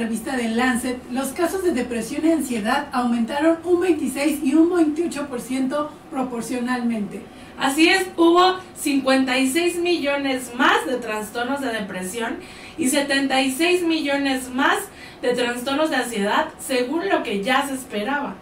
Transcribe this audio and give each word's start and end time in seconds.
revista 0.00 0.36
The 0.36 0.48
Lancet, 0.48 0.98
los 1.10 1.28
casos 1.28 1.62
de 1.62 1.72
depresión 1.72 2.26
y 2.26 2.32
ansiedad 2.32 2.88
aumentaron 2.92 3.58
un 3.64 3.80
26 3.80 4.40
y 4.42 4.54
un 4.54 4.70
28% 4.70 5.88
proporcionalmente. 6.10 7.22
Así 7.58 7.88
es, 7.88 8.06
hubo 8.16 8.56
56 8.76 9.78
millones 9.80 10.52
más 10.56 10.86
de 10.86 10.96
trastornos 10.96 11.60
de 11.60 11.68
depresión 11.68 12.38
y 12.78 12.88
76 12.88 13.82
millones 13.82 14.48
más 14.54 14.78
de 15.20 15.34
trastornos 15.34 15.90
de 15.90 15.96
ansiedad, 15.96 16.48
según 16.58 17.08
lo 17.10 17.22
que 17.22 17.44
ya 17.44 17.68
se 17.68 17.74
esperaba. 17.74 18.36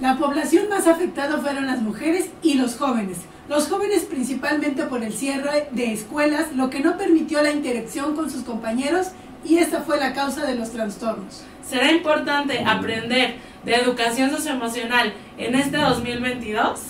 La 0.00 0.16
población 0.16 0.70
más 0.70 0.86
afectada 0.86 1.38
fueron 1.38 1.66
las 1.66 1.82
mujeres 1.82 2.30
y 2.42 2.54
los 2.54 2.76
jóvenes. 2.76 3.18
Los 3.48 3.68
jóvenes 3.68 4.04
principalmente 4.04 4.84
por 4.84 5.04
el 5.04 5.12
cierre 5.12 5.68
de 5.72 5.92
escuelas, 5.92 6.52
lo 6.54 6.70
que 6.70 6.80
no 6.80 6.96
permitió 6.96 7.42
la 7.42 7.52
interacción 7.52 8.16
con 8.16 8.30
sus 8.30 8.42
compañeros 8.42 9.08
y 9.44 9.58
esta 9.58 9.80
fue 9.80 9.98
la 9.98 10.12
causa 10.12 10.46
de 10.46 10.54
los 10.54 10.70
trastornos. 10.70 11.44
¿Será 11.66 11.90
importante 11.90 12.64
aprender 12.64 13.36
de 13.64 13.74
educación 13.74 14.30
socioemocional 14.30 15.12
en 15.38 15.54
este 15.54 15.76
2022? 15.76 16.80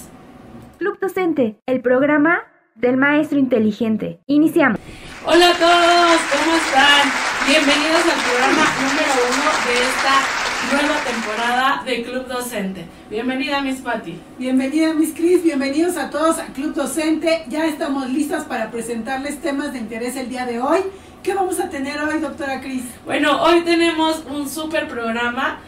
Club 0.79 0.99
Docente, 1.01 1.57
el 1.67 1.81
programa 1.81 2.41
del 2.75 2.97
maestro 2.97 3.39
inteligente. 3.39 4.19
Iniciamos. 4.27 4.81
Hola 5.25 5.51
a 5.51 5.55
todos, 5.55 6.21
¿cómo 6.33 6.57
están? 6.57 7.13
Bienvenidos 7.47 8.03
al 8.05 8.21
programa 8.23 8.65
número 8.81 9.13
uno 9.31 9.51
de 9.67 9.75
esta 9.89 10.43
nueva 10.73 11.05
temporada 11.05 11.83
de 11.85 12.03
Club 12.03 12.27
Docente. 12.27 12.87
Bienvenida, 13.11 13.61
Miss 13.61 13.81
Patti. 13.81 14.19
Bienvenida, 14.39 14.95
Miss 14.95 15.15
Cris. 15.15 15.45
Bienvenidos 15.45 15.97
a 15.97 16.11
todos 16.11 16.39
a 16.39 16.47
Club 16.47 16.75
Docente. 16.75 17.45
Ya 17.49 17.67
estamos 17.67 18.11
listas 18.11 18.45
para 18.45 18.71
presentarles 18.71 19.41
temas 19.41 19.73
de 19.73 19.79
interés 19.79 20.17
el 20.17 20.29
día 20.29 20.47
de 20.47 20.61
hoy. 20.61 20.81
¿Qué 21.23 21.35
vamos 21.35 21.61
a 21.61 21.69
tener 21.69 22.01
hoy, 22.03 22.19
doctora 22.19 22.61
Cris? 22.61 22.83
Bueno, 23.05 23.41
hoy 23.45 23.61
tenemos 23.61 24.25
un 24.29 24.49
súper 24.49 24.89
programa. 24.89 25.61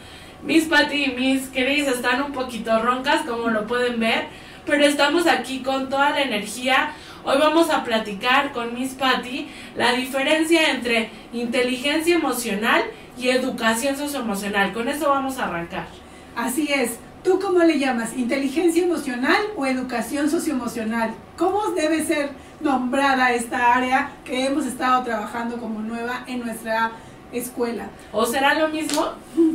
Miss 0.43 0.65
Patty 0.65 1.05
y 1.05 1.11
Miss 1.11 1.47
Cris 1.49 1.87
están 1.87 2.21
un 2.23 2.33
poquito 2.33 2.77
roncas, 2.81 3.21
como 3.21 3.47
lo 3.47 3.65
pueden 3.65 3.97
ver, 4.01 4.27
pero 4.65 4.83
estamos 4.83 5.27
aquí 5.27 5.59
con 5.59 5.89
toda 5.89 6.09
la 6.09 6.23
energía. 6.23 6.91
Hoy 7.23 7.37
vamos 7.39 7.69
a 7.69 7.85
platicar 7.85 8.51
con 8.51 8.73
Miss 8.73 8.95
Patty 8.95 9.47
la 9.77 9.93
diferencia 9.93 10.71
entre 10.71 11.09
inteligencia 11.31 12.15
emocional 12.15 12.83
y 13.17 13.29
educación 13.29 13.95
socioemocional. 13.95 14.73
Con 14.73 14.89
eso 14.89 15.07
vamos 15.07 15.37
a 15.37 15.45
arrancar. 15.45 15.87
Así 16.35 16.67
es. 16.69 16.99
¿Tú 17.25 17.39
cómo 17.39 17.63
le 17.63 17.79
llamas? 17.79 18.15
¿Inteligencia 18.15 18.83
emocional 18.83 19.41
o 19.57 19.65
educación 19.65 20.29
socioemocional? 20.29 21.15
¿Cómo 21.35 21.71
debe 21.71 22.05
ser 22.05 22.29
nombrada 22.61 23.33
esta 23.33 23.73
área 23.73 24.11
que 24.23 24.45
hemos 24.45 24.67
estado 24.67 25.03
trabajando 25.03 25.57
como 25.57 25.81
nueva 25.81 26.23
en 26.27 26.41
nuestra 26.45 26.91
escuela? 27.31 27.87
¿O 28.11 28.27
será 28.27 28.53
lo 28.53 28.67
mismo? 28.67 29.07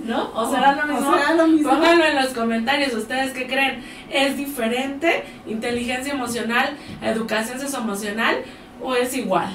¿No? 0.05 0.33
¿O 0.35 0.51
será 0.51 0.75
lo 0.75 0.93
mismo? 0.93 1.11
¿O 1.11 1.15
será 1.15 1.35
lo 1.35 1.47
mismo? 1.47 1.71
Pónganlo 1.71 2.05
en 2.07 2.17
los 2.17 2.35
comentarios. 2.35 2.93
¿Ustedes 2.93 3.33
qué 3.33 3.47
creen? 3.47 3.85
¿Es 4.11 4.37
diferente 4.37 5.23
inteligencia 5.47 6.13
emocional, 6.13 6.77
educación 7.01 7.61
socioemocional 7.61 8.39
o 8.83 8.97
es 8.97 9.17
igual? 9.17 9.49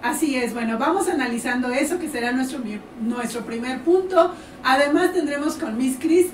Así 0.00 0.36
es, 0.36 0.54
bueno, 0.54 0.78
vamos 0.78 1.08
analizando 1.08 1.68
eso 1.72 1.98
que 1.98 2.08
será 2.08 2.32
nuestro, 2.32 2.60
nuestro 3.02 3.42
primer 3.42 3.80
punto. 3.80 4.32
Además 4.64 5.12
tendremos 5.12 5.56
con 5.56 5.76
Miss 5.76 5.98
Cris 6.00 6.28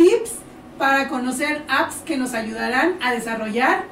tips 0.00 0.32
para 0.78 1.08
conocer 1.08 1.62
apps 1.68 1.96
que 1.96 2.16
nos 2.16 2.32
ayudarán 2.32 2.96
a 3.02 3.12
desarrollar, 3.12 3.84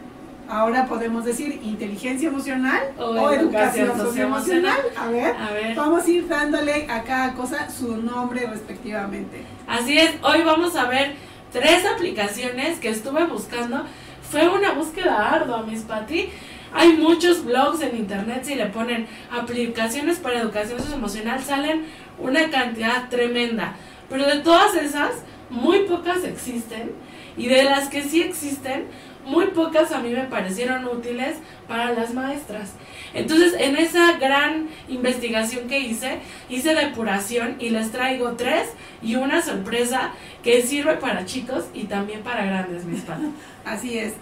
ahora 0.48 0.86
podemos 0.86 1.22
decir, 1.22 1.60
inteligencia 1.62 2.28
emocional 2.28 2.80
o, 2.98 3.30
educación 3.30 3.94
socioemocional. 3.94 4.78
A 4.96 5.08
ver, 5.08 5.36
a 5.36 5.52
ver, 5.52 5.76
vamos 5.76 6.06
a 6.06 6.10
ir 6.10 6.26
dándole 6.26 6.86
a 6.90 7.02
cada 7.02 7.34
cosa 7.34 7.68
su 7.68 7.98
nombre 7.98 8.46
respectivamente. 8.46 9.42
Así 9.66 9.98
es, 9.98 10.12
hoy 10.22 10.42
vamos 10.44 10.76
a 10.76 10.86
ver 10.86 11.14
tres 11.52 11.84
aplicaciones 11.84 12.78
que 12.78 12.88
estuve 12.88 13.26
buscando. 13.26 13.84
Fue 14.30 14.48
una 14.48 14.72
búsqueda 14.72 15.34
ardua, 15.34 15.62
Miss 15.64 15.82
Patti. 15.82 16.30
Hay 16.72 16.94
muchos 16.94 17.44
blogs 17.44 17.82
en 17.82 17.96
internet, 17.96 18.44
si 18.44 18.54
le 18.54 18.66
ponen 18.66 19.06
aplicaciones 19.30 20.18
para 20.18 20.40
educación 20.40 20.78
socioemocional, 20.78 21.42
salen 21.42 21.84
una 22.18 22.48
cantidad 22.48 23.10
tremenda. 23.10 23.74
Pero 24.08 24.26
de 24.26 24.40
todas 24.40 24.74
esas, 24.74 25.10
muy 25.50 25.80
pocas 25.80 26.24
existen 26.24 26.92
y 27.36 27.46
de 27.48 27.64
las 27.64 27.88
que 27.88 28.02
sí 28.02 28.22
existen, 28.22 28.86
muy 29.24 29.48
pocas 29.48 29.92
a 29.92 30.00
mí 30.00 30.10
me 30.10 30.24
parecieron 30.24 30.86
útiles 30.86 31.36
para 31.66 31.92
las 31.92 32.14
maestras. 32.14 32.70
Entonces, 33.14 33.54
en 33.58 33.76
esa 33.76 34.18
gran 34.18 34.68
investigación 34.88 35.68
que 35.68 35.80
hice, 35.80 36.20
hice 36.48 36.74
depuración 36.74 37.56
y 37.58 37.70
les 37.70 37.92
traigo 37.92 38.32
tres 38.32 38.70
y 39.02 39.16
una 39.16 39.42
sorpresa 39.42 40.12
que 40.42 40.62
sirve 40.62 40.94
para 40.94 41.26
chicos 41.26 41.66
y 41.74 41.84
también 41.84 42.22
para 42.22 42.44
grandes, 42.44 42.84
mis 42.84 43.02
padres. 43.02 43.28
Así 43.64 43.98
es. 43.98 44.14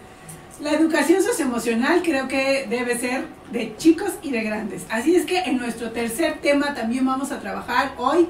La 0.60 0.72
educación 0.72 1.22
socioemocional 1.22 2.02
creo 2.02 2.28
que 2.28 2.66
debe 2.68 2.98
ser 2.98 3.26
de 3.52 3.76
chicos 3.76 4.12
y 4.22 4.30
de 4.30 4.42
grandes. 4.42 4.86
Así 4.88 5.14
es 5.14 5.26
que 5.26 5.40
en 5.40 5.58
nuestro 5.58 5.90
tercer 5.90 6.38
tema 6.40 6.74
también 6.74 7.04
vamos 7.04 7.30
a 7.30 7.40
trabajar 7.40 7.92
hoy 7.98 8.26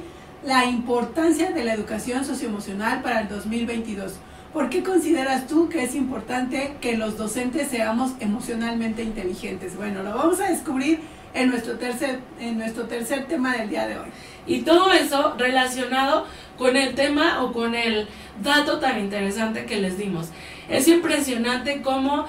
la 0.46 0.64
importancia 0.64 1.50
de 1.50 1.64
la 1.64 1.74
educación 1.74 2.24
socioemocional 2.24 3.02
para 3.02 3.20
el 3.20 3.28
2022. 3.28 4.14
¿Por 4.52 4.70
qué 4.70 4.84
consideras 4.84 5.48
tú 5.48 5.68
que 5.68 5.82
es 5.82 5.96
importante 5.96 6.76
que 6.80 6.96
los 6.96 7.18
docentes 7.18 7.68
seamos 7.68 8.12
emocionalmente 8.20 9.02
inteligentes? 9.02 9.76
Bueno, 9.76 10.04
lo 10.04 10.14
vamos 10.14 10.40
a 10.40 10.48
descubrir 10.48 11.00
en 11.34 11.50
nuestro 11.50 11.76
tercer, 11.78 12.20
en 12.38 12.58
nuestro 12.58 12.84
tercer 12.84 13.26
tema 13.26 13.56
del 13.56 13.68
día 13.68 13.88
de 13.88 13.98
hoy. 13.98 14.06
Y 14.46 14.60
todo 14.60 14.92
eso 14.92 15.34
relacionado 15.36 16.26
con 16.56 16.76
el 16.76 16.94
tema 16.94 17.42
o 17.42 17.52
con 17.52 17.74
el 17.74 18.08
dato 18.42 18.78
tan 18.78 19.00
interesante 19.00 19.66
que 19.66 19.80
les 19.80 19.98
dimos. 19.98 20.28
Es 20.68 20.86
impresionante 20.86 21.82
cómo 21.82 22.26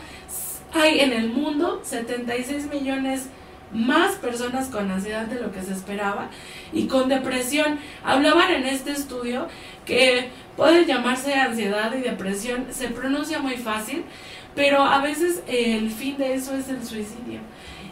hay 0.73 1.01
en 1.01 1.13
el 1.13 1.29
mundo 1.29 1.81
76 1.83 2.65
millones 2.71 3.27
más 3.73 4.13
personas 4.15 4.67
con 4.67 4.89
ansiedad 4.89 5.25
de 5.25 5.41
lo 5.41 5.51
que 5.51 5.61
se 5.61 5.73
esperaba 5.73 6.29
y 6.71 6.87
con 6.87 7.09
depresión. 7.09 7.79
Hablaban 8.03 8.51
en 8.51 8.65
este 8.65 8.91
estudio 8.91 9.47
que 9.85 10.29
puede 10.55 10.85
llamarse 10.85 11.33
ansiedad 11.33 11.93
y 11.95 12.01
depresión, 12.01 12.67
se 12.71 12.89
pronuncia 12.89 13.39
muy 13.39 13.57
fácil, 13.57 14.03
pero 14.55 14.81
a 14.81 15.01
veces 15.01 15.43
el 15.47 15.91
fin 15.91 16.17
de 16.17 16.33
eso 16.33 16.55
es 16.55 16.69
el 16.69 16.83
suicidio. 16.83 17.39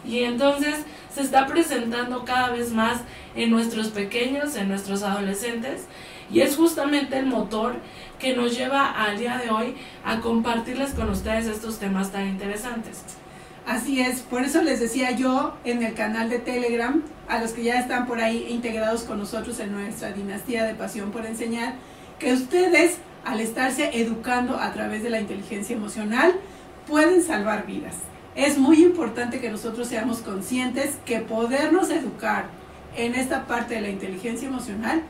Y 0.06 0.24
entonces 0.24 0.84
se 1.14 1.22
está 1.22 1.48
presentando 1.48 2.26
cada 2.26 2.50
vez 2.50 2.72
más 2.72 3.02
en 3.36 3.50
nuestros 3.50 3.90
pequeños, 3.90 4.56
en 4.56 4.70
nuestros 4.70 5.04
adolescentes, 5.04 5.88
y 6.32 6.42
es 6.42 6.56
justamente 6.56 7.18
el 7.18 7.28
motor 7.28 7.76
que 8.20 8.36
nos 8.36 8.58
lleva 8.58 8.92
al 8.92 9.18
día 9.18 9.38
de 9.38 9.50
hoy 9.50 9.76
a 10.04 10.20
compartirles 10.20 10.92
con 10.92 11.10
ustedes 11.10 11.46
estos 11.46 11.80
temas 11.80 12.12
tan 12.12 12.28
interesantes. 12.28 13.04
Así 13.66 14.00
es, 14.00 14.20
por 14.22 14.44
eso 14.44 14.62
les 14.62 14.80
decía 14.80 15.12
yo 15.12 15.56
en 15.64 15.82
el 15.82 15.96
canal 15.96 16.30
de 16.30 16.38
Telegram, 16.38 17.02
a 17.28 17.40
los 17.40 17.52
que 17.52 17.64
ya 17.64 17.80
están 17.80 18.06
por 18.06 18.22
ahí 18.22 18.46
integrados 18.50 19.02
con 19.04 19.18
nosotros 19.18 19.60
en 19.60 19.72
nuestra 19.72 20.12
dinastía 20.12 20.66
de 20.66 20.76
pasión 20.76 21.10
por 21.10 21.26
enseñar, 21.26 21.74
que 22.20 22.32
ustedes, 22.34 22.98
al 23.24 23.40
estarse 23.40 23.90
educando 24.00 24.60
a 24.60 24.72
través 24.72 25.02
de 25.02 25.10
la 25.10 25.20
inteligencia 25.20 25.76
emocional, 25.76 26.36
pueden 26.88 27.24
salvar 27.24 27.66
vidas. 27.66 27.96
Es 28.36 28.60
muy 28.60 28.84
importante 28.84 29.42
que 29.42 29.50
nosotros 29.50 29.88
seamos 29.88 30.20
conscientes 30.20 30.98
que 31.04 31.22
podernos 31.22 31.90
educar 31.90 32.46
en 32.96 33.16
esta 33.16 33.48
parte 33.48 33.76
de 33.76 33.82
la 33.82 33.90
inteligencia 33.90 34.48
emocional 34.48 35.02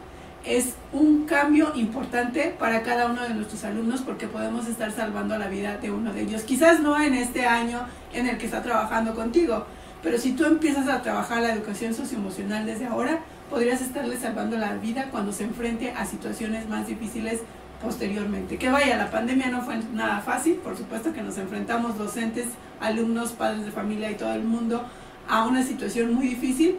es 0.46 0.76
un 0.94 1.26
cambio 1.26 1.72
importante 1.76 2.56
para 2.58 2.84
cada 2.84 3.08
uno 3.08 3.24
de 3.24 3.34
nuestros 3.34 3.64
alumnos 3.64 4.02
porque 4.02 4.28
podemos 4.28 4.68
estar 4.68 4.92
salvando 4.92 5.38
la 5.38 5.48
vida 5.48 5.78
de 5.78 5.92
uno 5.92 6.14
de 6.14 6.22
ellos. 6.22 6.44
Quizás 6.44 6.80
no 6.80 7.00
en 7.02 7.16
este 7.16 7.46
año 7.46 7.82
en 8.14 8.28
el 8.28 8.38
que 8.38 8.46
está 8.46 8.62
trabajando 8.62 9.16
contigo, 9.16 9.66
pero 10.04 10.20
si 10.20 10.34
tú 10.34 10.46
empiezas 10.46 10.88
a 10.88 11.02
trabajar 11.02 11.42
la 11.42 11.52
educación 11.52 11.94
socioemocional 11.96 12.66
desde 12.66 12.86
ahora, 12.86 13.20
podrías 13.50 13.82
estarle 13.82 14.18
salvando 14.18 14.58
la 14.58 14.76
vida 14.76 15.10
cuando 15.10 15.32
se 15.32 15.46
enfrente 15.46 15.92
a 15.92 16.06
situaciones 16.06 16.70
más 16.70 16.86
difíciles 16.86 17.42
posteriormente. 17.82 18.58
Que 18.58 18.70
vaya, 18.70 18.98
la 18.98 19.10
pandemia 19.10 19.50
no 19.50 19.64
fue 19.64 19.80
nada 19.94 20.22
fácil, 20.22 20.56
por 20.56 20.78
supuesto 20.78 21.12
que 21.12 21.24
nos 21.24 21.38
enfrentamos 21.38 21.98
docentes, 21.98 22.48
alumnos, 22.80 23.32
padres 23.32 23.66
de 23.66 23.72
familia 23.72 24.12
y 24.12 24.16
todo 24.16 24.34
el 24.34 24.44
mundo 24.44 24.86
a 25.28 25.48
una 25.48 25.64
situación 25.64 26.14
muy 26.14 26.28
difícil, 26.28 26.78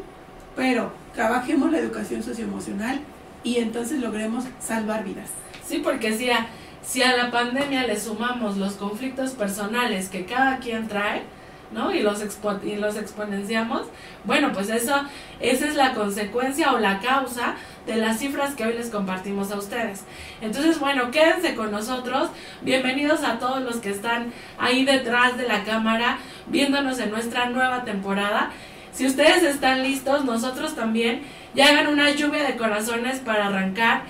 pero 0.54 0.92
trabajemos 1.14 1.72
la 1.72 1.78
educación 1.78 2.22
socioemocional 2.22 3.00
y 3.46 3.58
entonces 3.58 4.00
logremos 4.00 4.44
salvar 4.58 5.04
vidas. 5.04 5.30
Sí, 5.64 5.78
porque 5.78 6.12
si 6.12 6.28
a, 6.30 6.48
si 6.82 7.04
a 7.04 7.16
la 7.16 7.30
pandemia 7.30 7.86
le 7.86 7.98
sumamos 7.98 8.56
los 8.56 8.72
conflictos 8.72 9.30
personales 9.30 10.08
que 10.08 10.24
cada 10.24 10.58
quien 10.58 10.88
trae, 10.88 11.22
¿no? 11.70 11.94
Y 11.94 12.00
los, 12.00 12.20
y 12.64 12.74
los 12.74 12.96
exponenciamos, 12.96 13.82
bueno, 14.24 14.50
pues 14.52 14.68
eso, 14.68 15.00
esa 15.38 15.68
es 15.68 15.76
la 15.76 15.94
consecuencia 15.94 16.72
o 16.72 16.80
la 16.80 16.98
causa 16.98 17.54
de 17.86 17.94
las 17.94 18.18
cifras 18.18 18.56
que 18.56 18.64
hoy 18.64 18.72
les 18.72 18.90
compartimos 18.90 19.52
a 19.52 19.58
ustedes. 19.58 20.02
Entonces, 20.40 20.80
bueno, 20.80 21.12
quédense 21.12 21.54
con 21.54 21.70
nosotros. 21.70 22.30
Bienvenidos 22.62 23.22
a 23.22 23.38
todos 23.38 23.62
los 23.62 23.76
que 23.76 23.90
están 23.90 24.32
ahí 24.58 24.84
detrás 24.84 25.36
de 25.36 25.46
la 25.46 25.62
cámara, 25.62 26.18
viéndonos 26.48 26.98
en 26.98 27.12
nuestra 27.12 27.48
nueva 27.48 27.84
temporada. 27.84 28.50
Si 28.92 29.06
ustedes 29.06 29.42
están 29.42 29.82
listos, 29.82 30.24
nosotros 30.24 30.74
también, 30.74 31.22
y 31.56 31.62
hagan 31.62 31.86
una 31.86 32.10
lluvia 32.10 32.44
de 32.44 32.56
corazones 32.56 33.18
para 33.20 33.46
arrancar. 33.46 34.02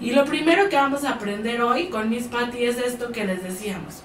Y 0.00 0.12
lo 0.12 0.24
primero 0.24 0.68
que 0.68 0.76
vamos 0.76 1.04
a 1.04 1.10
aprender 1.10 1.62
hoy 1.62 1.86
con 1.86 2.08
Miss 2.08 2.24
Patty 2.24 2.64
es 2.64 2.78
esto 2.78 3.12
que 3.12 3.26
les 3.26 3.44
decíamos. 3.44 4.02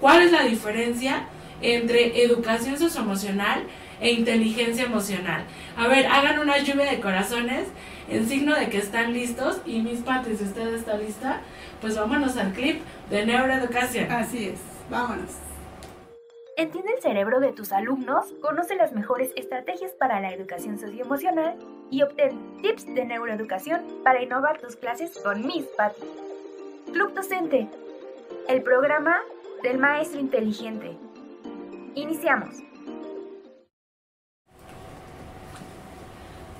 ¿Cuál 0.00 0.22
es 0.22 0.30
la 0.30 0.42
diferencia 0.42 1.26
entre 1.62 2.22
educación 2.22 2.78
socioemocional 2.78 3.64
e 4.00 4.12
inteligencia 4.12 4.84
emocional? 4.84 5.44
A 5.76 5.88
ver, 5.88 6.06
hagan 6.06 6.38
una 6.38 6.58
lluvia 6.58 6.90
de 6.90 7.00
corazones 7.00 7.66
en 8.10 8.28
signo 8.28 8.54
de 8.54 8.68
que 8.68 8.78
están 8.78 9.14
listos. 9.14 9.62
Y 9.64 9.80
Miss 9.80 10.00
Patty, 10.00 10.36
si 10.36 10.44
usted 10.44 10.74
está 10.74 10.98
lista, 10.98 11.40
pues 11.80 11.96
vámonos 11.96 12.36
al 12.36 12.52
clip 12.52 12.82
de 13.10 13.24
neuroeducación. 13.24 14.12
Así 14.12 14.48
es, 14.48 14.60
vámonos. 14.90 15.43
Entiende 16.56 16.92
el 16.94 17.02
cerebro 17.02 17.40
de 17.40 17.52
tus 17.52 17.72
alumnos, 17.72 18.26
conoce 18.40 18.76
las 18.76 18.92
mejores 18.92 19.32
estrategias 19.34 19.90
para 19.90 20.20
la 20.20 20.32
educación 20.32 20.78
socioemocional 20.78 21.56
y 21.90 22.02
obtén 22.02 22.38
tips 22.62 22.86
de 22.94 23.04
neuroeducación 23.04 23.82
para 24.04 24.22
innovar 24.22 24.60
tus 24.60 24.76
clases 24.76 25.18
con 25.18 25.44
Miss 25.44 25.64
Patty. 25.76 26.06
Club 26.92 27.12
Docente, 27.12 27.66
el 28.48 28.62
programa 28.62 29.16
del 29.64 29.78
maestro 29.78 30.20
inteligente. 30.20 30.96
Iniciamos. 31.96 32.54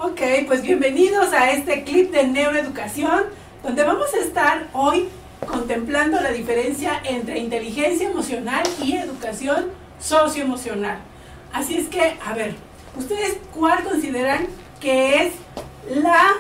Ok, 0.01 0.21
pues 0.49 0.63
bienvenidos 0.63 1.33
a 1.33 1.53
este 1.53 1.85
clip 1.85 2.11
de 2.11 2.27
neuroeducación, 2.27 3.27
donde 3.63 3.85
vamos 3.85 4.13
a 4.13 4.19
estar 4.19 4.67
hoy 4.73 5.09
contemplando 5.47 6.21
la 6.21 6.33
diferencia 6.33 7.01
entre 7.05 7.39
inteligencia 7.39 8.11
emocional 8.11 8.65
y 8.83 8.97
educación 8.97 9.84
socioemocional. 10.01 10.99
Así 11.53 11.77
es 11.77 11.89
que, 11.89 12.17
a 12.25 12.35
ver, 12.35 12.55
¿ustedes 12.97 13.39
cuál 13.55 13.85
consideran 13.85 14.47
que 14.81 15.25
es 15.25 15.33
la, 15.97 16.33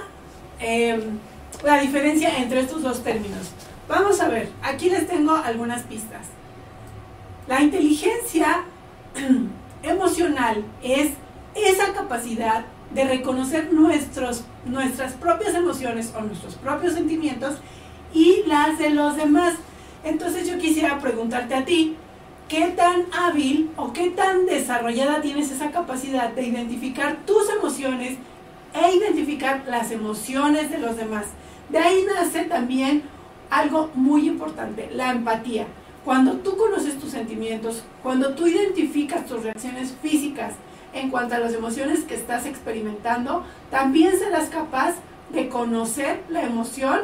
em, 0.60 1.18
la 1.62 1.80
diferencia 1.80 2.38
entre 2.38 2.60
estos 2.60 2.82
dos 2.82 3.02
términos? 3.02 3.52
Vamos 3.88 4.20
a 4.20 4.28
ver, 4.28 4.50
aquí 4.62 4.90
les 4.90 5.06
tengo 5.06 5.32
algunas 5.34 5.82
pistas. 5.82 6.26
La 7.46 7.60
inteligencia 7.60 8.64
emocional 9.82 10.64
es 10.82 11.12
esa 11.54 11.92
capacidad 11.92 12.64
de 12.92 13.04
reconocer 13.04 13.72
nuestros, 13.72 14.44
nuestras 14.64 15.12
propias 15.12 15.54
emociones 15.54 16.12
o 16.16 16.20
nuestros 16.22 16.54
propios 16.54 16.94
sentimientos 16.94 17.56
y 18.12 18.44
las 18.46 18.78
de 18.78 18.90
los 18.90 19.16
demás. 19.16 19.54
Entonces 20.04 20.48
yo 20.48 20.58
quisiera 20.58 20.98
preguntarte 21.00 21.54
a 21.54 21.64
ti, 21.64 21.96
¿qué 22.48 22.68
tan 22.76 23.06
hábil 23.12 23.70
o 23.76 23.92
qué 23.92 24.10
tan 24.10 24.46
desarrollada 24.46 25.20
tienes 25.20 25.50
esa 25.50 25.70
capacidad 25.70 26.30
de 26.30 26.46
identificar 26.46 27.18
tus 27.26 27.48
emociones 27.50 28.18
e 28.74 28.96
identificar 28.96 29.64
las 29.66 29.90
emociones 29.90 30.70
de 30.70 30.78
los 30.78 30.96
demás? 30.96 31.26
De 31.68 31.78
ahí 31.78 32.04
nace 32.06 32.44
también 32.44 33.02
algo 33.50 33.90
muy 33.94 34.28
importante, 34.28 34.90
la 34.92 35.10
empatía. 35.10 35.66
Cuando 36.04 36.34
tú 36.34 36.56
conoces 36.56 36.98
tus 36.98 37.10
sentimientos, 37.10 37.82
cuando 38.02 38.34
tú 38.34 38.46
identificas 38.46 39.26
tus 39.26 39.42
reacciones 39.42 39.94
físicas 40.02 40.54
en 40.92 41.10
cuanto 41.10 41.34
a 41.34 41.38
las 41.38 41.54
emociones 41.54 42.04
que 42.04 42.14
estás 42.14 42.44
experimentando, 42.44 43.44
también 43.70 44.18
serás 44.18 44.50
capaz 44.50 44.96
de 45.32 45.48
conocer 45.48 46.22
la 46.28 46.42
emoción 46.42 47.00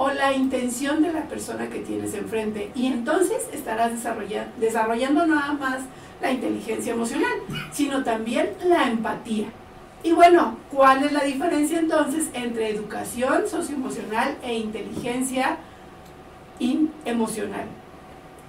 o 0.00 0.10
la 0.10 0.32
intención 0.32 1.02
de 1.02 1.12
la 1.12 1.28
persona 1.28 1.68
que 1.68 1.80
tienes 1.80 2.14
enfrente. 2.14 2.70
Y 2.74 2.86
entonces 2.86 3.46
estarás 3.52 3.92
desarrollando, 4.58 5.26
nada 5.26 5.52
más 5.52 5.80
la 6.22 6.32
inteligencia 6.32 6.94
emocional, 6.94 7.34
sino 7.70 8.02
también 8.02 8.54
la 8.64 8.88
empatía. 8.88 9.48
Y 10.02 10.12
bueno, 10.12 10.56
¿cuál 10.70 11.04
es 11.04 11.12
la 11.12 11.22
diferencia 11.24 11.78
entonces 11.78 12.30
entre 12.32 12.70
educación 12.70 13.46
socioemocional 13.46 14.38
e 14.42 14.54
inteligencia 14.54 15.58
emocional? 17.04 17.66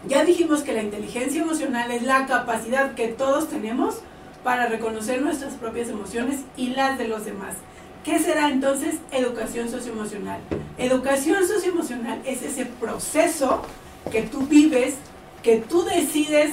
Ya 0.08 0.24
dijimos 0.24 0.62
que 0.62 0.72
la 0.72 0.84
inteligencia 0.84 1.42
emocional 1.42 1.92
es 1.92 2.04
la 2.04 2.28
capacidad 2.28 2.94
que 2.94 3.10
todos 3.10 3.50
tenemos 3.50 4.00
para 4.42 4.68
reconocer 4.68 5.22
nuestras 5.22 5.56
propias 5.56 5.90
emociones 5.90 6.46
y 6.56 6.68
las 6.68 6.98
de 6.98 7.10
los 7.10 7.26
demás. 7.26 7.56
¿Qué 8.04 8.18
será 8.18 8.50
entonces 8.50 8.96
educación 9.12 9.70
socioemocional? 9.70 10.40
Educación 10.80 11.48
socioemocional 11.48 12.20
es 12.26 12.42
ese 12.42 12.66
proceso 12.66 13.62
que 14.12 14.24
tú 14.24 14.48
vives, 14.48 14.96
que 15.44 15.58
tú 15.58 15.84
decides 15.84 16.52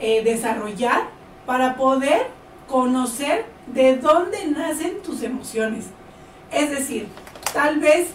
eh, 0.00 0.24
desarrollar 0.24 1.04
para 1.46 1.76
poder 1.76 2.26
conocer 2.66 3.44
de 3.68 3.96
dónde 3.96 4.46
nacen 4.46 5.00
tus 5.02 5.22
emociones. 5.22 5.84
Es 6.50 6.70
decir, 6.70 7.06
tal 7.52 7.78
vez 7.78 8.08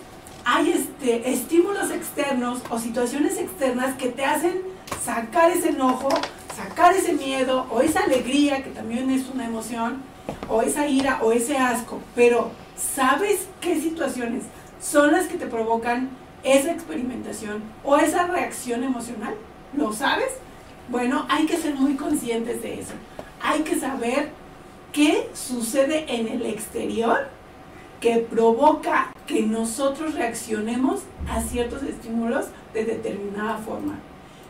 hay 0.43 0.71
este, 0.71 1.31
estímulos 1.31 1.89
externos 1.89 2.59
o 2.69 2.79
situaciones 2.79 3.37
externas 3.37 3.95
que 3.95 4.09
te 4.09 4.25
hacen 4.25 4.61
sacar 5.01 5.51
ese 5.51 5.69
enojo, 5.69 6.09
sacar 6.53 6.93
ese 6.93 7.13
miedo 7.13 7.65
o 7.71 7.79
esa 7.79 8.01
alegría, 8.01 8.61
que 8.61 8.71
también 8.71 9.09
es 9.09 9.29
una 9.33 9.45
emoción, 9.45 10.01
o 10.49 10.61
esa 10.61 10.85
ira 10.87 11.19
o 11.21 11.31
ese 11.31 11.57
asco, 11.57 12.01
pero 12.13 12.51
¿sabes 12.77 13.47
qué 13.61 13.79
situaciones 13.79 14.43
son 14.81 15.11
las 15.11 15.27
que 15.27 15.37
te 15.37 15.47
provocan 15.47 16.09
esa 16.43 16.71
experimentación 16.71 17.63
o 17.83 17.95
esa 17.95 18.27
reacción 18.27 18.83
emocional? 18.83 19.35
¿Lo 19.75 19.93
sabes? 19.93 20.29
Bueno, 20.89 21.25
hay 21.29 21.45
que 21.45 21.57
ser 21.57 21.75
muy 21.75 21.95
conscientes 21.95 22.61
de 22.61 22.81
eso. 22.81 22.93
Hay 23.41 23.61
que 23.61 23.79
saber 23.79 24.29
qué 24.91 25.29
sucede 25.33 26.05
en 26.07 26.27
el 26.27 26.45
exterior 26.45 27.27
que 27.99 28.17
provoca 28.17 29.13
que 29.25 29.43
nosotros 29.43 30.13
reaccionemos 30.13 31.03
a 31.29 31.41
ciertos 31.41 31.83
estímulos 31.83 32.47
de 32.73 32.83
determinada 32.83 33.57
forma. 33.57 33.97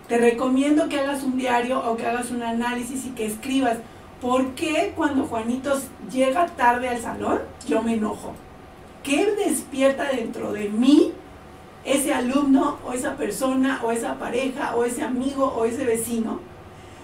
Te 0.08 0.18
recomiendo 0.18 0.90
que 0.90 1.00
hagas 1.00 1.24
un 1.24 1.38
diario 1.38 1.80
o 1.80 1.96
que 1.96 2.06
hagas 2.06 2.32
un 2.32 2.42
análisis 2.42 3.06
y 3.06 3.12
que 3.12 3.26
escribas 3.26 3.78
¿Por 4.24 4.56
qué 4.56 4.94
cuando 4.96 5.26
Juanito 5.26 5.78
llega 6.10 6.46
tarde 6.46 6.88
al 6.88 7.02
salón 7.02 7.42
yo 7.68 7.82
me 7.84 7.96
enojo? 7.96 8.32
¿Qué 9.04 9.26
despierta 9.36 10.14
dentro 10.14 10.54
de 10.54 10.70
mí 10.70 11.12
ese 11.84 12.14
alumno 12.14 12.78
o 12.88 12.94
esa 12.94 13.18
persona 13.18 13.82
o 13.84 13.92
esa 13.92 14.18
pareja 14.18 14.78
o 14.78 14.86
ese 14.86 15.04
amigo 15.04 15.48
o 15.48 15.66
ese 15.66 15.84
vecino 15.84 16.40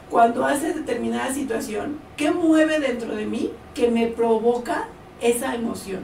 cuando 0.09 0.45
hace 0.45 0.71
determinada 0.71 1.33
situación? 1.33 1.99
¿Qué 2.15 2.31
mueve 2.31 2.79
dentro 2.79 3.13
de 3.13 3.25
mí 3.25 3.51
que 3.73 3.91
me 3.91 4.07
provoca 4.07 4.87
esa 5.19 5.55
emoción? 5.55 6.03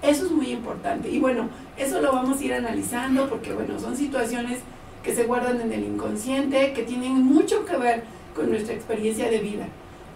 Eso 0.00 0.24
es 0.24 0.32
muy 0.32 0.52
importante. 0.52 1.10
Y 1.10 1.18
bueno, 1.18 1.50
eso 1.76 2.00
lo 2.00 2.12
vamos 2.12 2.40
a 2.40 2.44
ir 2.44 2.54
analizando 2.54 3.28
porque 3.28 3.52
bueno, 3.52 3.78
son 3.78 3.94
situaciones 3.94 4.60
que 5.02 5.14
se 5.14 5.24
guardan 5.24 5.60
en 5.60 5.74
el 5.74 5.84
inconsciente, 5.84 6.72
que 6.72 6.84
tienen 6.84 7.22
mucho 7.22 7.66
que 7.66 7.76
ver 7.76 8.04
con 8.34 8.48
nuestra 8.48 8.72
experiencia 8.72 9.28
de 9.28 9.40
vida. 9.40 9.68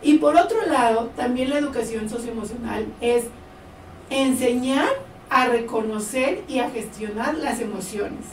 Y 0.03 0.19
por 0.19 0.37
otro 0.37 0.65
lado, 0.67 1.11
también 1.17 1.51
la 1.51 1.59
educación 1.59 2.09
socioemocional 2.09 2.87
es 3.01 3.25
enseñar 4.09 4.89
a 5.29 5.47
reconocer 5.47 6.43
y 6.49 6.59
a 6.59 6.71
gestionar 6.71 7.35
las 7.35 7.61
emociones. 7.61 8.25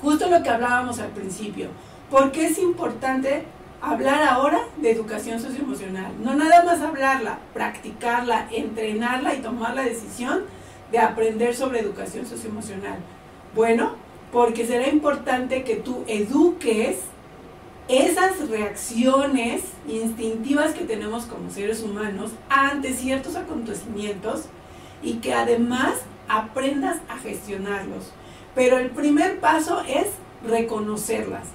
Justo 0.00 0.28
lo 0.28 0.42
que 0.42 0.48
hablábamos 0.48 1.00
al 1.00 1.10
principio. 1.10 1.68
¿Por 2.10 2.32
qué 2.32 2.46
es 2.46 2.58
importante 2.58 3.44
hablar 3.82 4.22
ahora 4.22 4.60
de 4.76 4.90
educación 4.90 5.40
socioemocional? 5.40 6.12
No 6.22 6.34
nada 6.34 6.64
más 6.64 6.80
hablarla, 6.80 7.40
practicarla, 7.52 8.48
entrenarla 8.50 9.34
y 9.34 9.42
tomar 9.42 9.74
la 9.74 9.82
decisión 9.82 10.44
de 10.92 10.98
aprender 10.98 11.54
sobre 11.54 11.80
educación 11.80 12.24
socioemocional. 12.24 12.98
Bueno, 13.54 13.96
porque 14.32 14.66
será 14.66 14.88
importante 14.88 15.64
que 15.64 15.76
tú 15.76 16.04
eduques 16.06 16.98
esas 17.88 18.48
reacciones 18.48 19.62
instintivas 19.88 20.74
que 20.74 20.84
tenemos 20.84 21.24
como 21.24 21.50
seres 21.50 21.82
humanos 21.82 22.32
ante 22.50 22.92
ciertos 22.92 23.34
acontecimientos 23.34 24.44
y 25.02 25.14
que 25.14 25.32
además 25.32 25.94
aprendas 26.28 26.98
a 27.08 27.16
gestionarlos. 27.16 28.12
Pero 28.54 28.78
el 28.78 28.90
primer 28.90 29.40
paso 29.40 29.80
es 29.88 30.08
reconocerlas, 30.46 31.46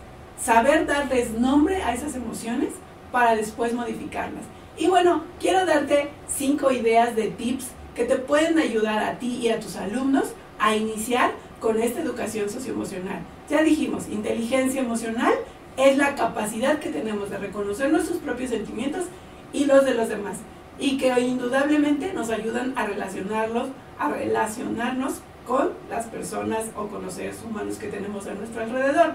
saber 0.41 0.87
darles 0.87 1.31
nombre 1.31 1.83
a 1.83 1.93
esas 1.93 2.15
emociones 2.15 2.69
para 3.11 3.35
después 3.35 3.73
modificarlas. 3.73 4.43
Y 4.75 4.87
bueno, 4.87 5.23
quiero 5.39 5.65
darte 5.67 6.09
cinco 6.27 6.71
ideas 6.71 7.15
de 7.15 7.27
tips 7.27 7.67
que 7.93 8.05
te 8.05 8.15
pueden 8.15 8.57
ayudar 8.57 9.03
a 9.03 9.19
ti 9.19 9.39
y 9.41 9.49
a 9.49 9.59
tus 9.59 9.75
alumnos 9.75 10.33
a 10.59 10.75
iniciar 10.75 11.31
con 11.59 11.79
esta 11.79 12.01
educación 12.01 12.49
socioemocional. 12.49 13.19
Ya 13.49 13.61
dijimos, 13.61 14.09
inteligencia 14.09 14.81
emocional 14.81 15.33
es 15.77 15.97
la 15.97 16.15
capacidad 16.15 16.79
que 16.79 16.89
tenemos 16.89 17.29
de 17.29 17.37
reconocer 17.37 17.91
nuestros 17.91 18.19
propios 18.19 18.51
sentimientos 18.51 19.05
y 19.51 19.65
los 19.65 19.85
de 19.85 19.93
los 19.93 20.09
demás 20.09 20.37
y 20.79 20.97
que 20.97 21.19
indudablemente 21.19 22.13
nos 22.13 22.29
ayudan 22.29 22.73
a 22.75 22.85
relacionarlos, 22.85 23.69
a 23.99 24.09
relacionarnos 24.09 25.21
con 25.47 25.71
las 25.89 26.05
personas 26.05 26.65
o 26.75 26.87
con 26.87 27.03
los 27.03 27.13
seres 27.13 27.41
humanos 27.43 27.77
que 27.77 27.87
tenemos 27.87 28.27
a 28.27 28.33
nuestro 28.33 28.63
alrededor. 28.63 29.13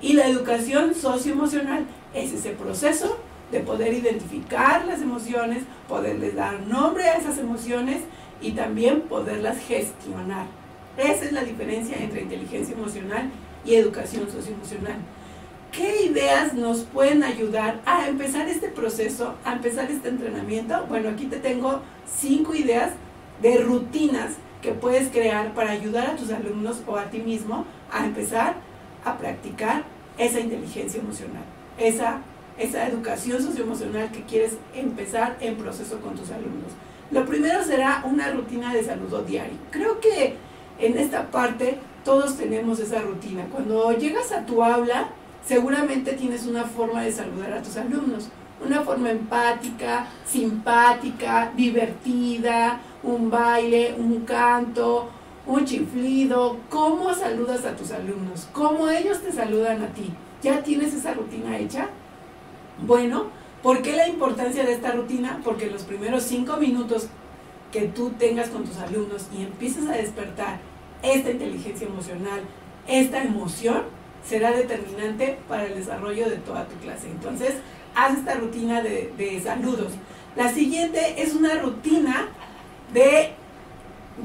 Y 0.00 0.14
la 0.14 0.26
educación 0.28 0.94
socioemocional 0.94 1.84
es 2.14 2.32
ese 2.32 2.50
proceso 2.50 3.18
de 3.50 3.60
poder 3.60 3.92
identificar 3.92 4.84
las 4.86 5.00
emociones, 5.00 5.64
poderles 5.88 6.36
dar 6.36 6.60
nombre 6.60 7.04
a 7.04 7.16
esas 7.16 7.38
emociones 7.38 8.02
y 8.40 8.52
también 8.52 9.02
poderlas 9.02 9.58
gestionar. 9.58 10.46
Esa 10.96 11.24
es 11.24 11.32
la 11.32 11.44
diferencia 11.44 11.96
entre 11.96 12.22
inteligencia 12.22 12.74
emocional 12.74 13.30
y 13.64 13.74
educación 13.74 14.30
socioemocional. 14.30 14.96
¿Qué 15.72 16.06
ideas 16.06 16.54
nos 16.54 16.80
pueden 16.80 17.22
ayudar 17.22 17.80
a 17.84 18.08
empezar 18.08 18.48
este 18.48 18.68
proceso, 18.68 19.34
a 19.44 19.52
empezar 19.52 19.90
este 19.90 20.08
entrenamiento? 20.08 20.86
Bueno, 20.88 21.10
aquí 21.10 21.26
te 21.26 21.36
tengo 21.36 21.82
cinco 22.06 22.54
ideas 22.54 22.92
de 23.42 23.58
rutinas 23.58 24.32
que 24.62 24.72
puedes 24.72 25.08
crear 25.10 25.54
para 25.54 25.70
ayudar 25.70 26.08
a 26.08 26.16
tus 26.16 26.32
alumnos 26.32 26.82
o 26.86 26.96
a 26.96 27.04
ti 27.04 27.18
mismo 27.18 27.64
a 27.92 28.04
empezar 28.04 28.56
a 29.04 29.18
practicar 29.18 29.84
esa 30.16 30.40
inteligencia 30.40 31.00
emocional, 31.00 31.44
esa, 31.78 32.22
esa 32.58 32.88
educación 32.88 33.40
socioemocional 33.40 34.10
que 34.10 34.24
quieres 34.24 34.56
empezar 34.74 35.36
en 35.40 35.56
proceso 35.56 36.00
con 36.00 36.16
tus 36.16 36.30
alumnos. 36.30 36.72
Lo 37.10 37.24
primero 37.24 37.62
será 37.62 38.02
una 38.04 38.32
rutina 38.32 38.74
de 38.74 38.82
saludo 38.82 39.22
diario. 39.22 39.56
Creo 39.70 40.00
que 40.00 40.34
en 40.80 40.98
esta 40.98 41.30
parte 41.30 41.78
todos 42.04 42.36
tenemos 42.36 42.80
esa 42.80 43.00
rutina. 43.00 43.46
Cuando 43.50 43.92
llegas 43.92 44.32
a 44.32 44.44
tu 44.44 44.62
aula, 44.62 45.08
seguramente 45.48 46.12
tienes 46.12 46.46
una 46.46 46.64
forma 46.64 47.02
de 47.02 47.10
saludar 47.10 47.54
a 47.54 47.62
tus 47.62 47.76
alumnos. 47.78 48.28
Una 48.64 48.82
forma 48.82 49.10
empática, 49.10 50.06
simpática, 50.26 51.52
divertida, 51.56 52.80
un 53.02 53.30
baile, 53.30 53.94
un 53.96 54.24
canto, 54.26 55.08
un 55.46 55.64
chiflido. 55.64 56.58
¿Cómo 56.68 57.14
saludas 57.14 57.64
a 57.64 57.74
tus 57.74 57.92
alumnos? 57.92 58.48
¿Cómo 58.52 58.90
ellos 58.90 59.22
te 59.22 59.32
saludan 59.32 59.82
a 59.82 59.86
ti? 59.88 60.12
¿Ya 60.42 60.62
tienes 60.62 60.92
esa 60.92 61.14
rutina 61.14 61.56
hecha? 61.56 61.88
Bueno, 62.86 63.26
¿por 63.62 63.80
qué 63.80 63.96
la 63.96 64.08
importancia 64.08 64.64
de 64.64 64.74
esta 64.74 64.92
rutina? 64.92 65.40
Porque 65.42 65.70
los 65.70 65.84
primeros 65.84 66.24
cinco 66.24 66.58
minutos 66.58 67.08
que 67.72 67.82
tú 67.82 68.10
tengas 68.18 68.50
con 68.50 68.64
tus 68.64 68.76
alumnos 68.78 69.28
y 69.36 69.42
empieces 69.42 69.88
a 69.88 69.92
despertar 69.92 70.58
esta 71.02 71.30
inteligencia 71.30 71.86
emocional, 71.86 72.40
esta 72.86 73.22
emoción, 73.22 73.84
será 74.24 74.52
determinante 74.52 75.38
para 75.48 75.66
el 75.66 75.74
desarrollo 75.74 76.28
de 76.28 76.36
toda 76.36 76.66
tu 76.66 76.76
clase. 76.76 77.08
Entonces, 77.10 77.54
haz 77.94 78.18
esta 78.18 78.34
rutina 78.34 78.82
de, 78.82 79.40
saludos. 79.42 79.92
La 80.36 80.52
siguiente 80.52 81.22
es 81.22 81.34
una 81.34 81.54
rutina 81.54 82.28
de, 82.92 83.34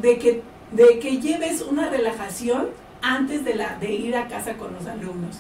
que, 0.02 1.22
lleves 1.22 1.62
una 1.62 1.90
relajación 1.90 2.68
antes 3.02 3.44
de 3.46 3.94
ir 3.94 4.16
a 4.16 4.28
casa 4.28 4.54
con 4.56 4.74
los 4.74 4.86
alumnos. 4.88 5.40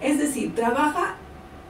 Es 0.00 0.18
decir, 0.18 0.54
trabaja 0.54 1.16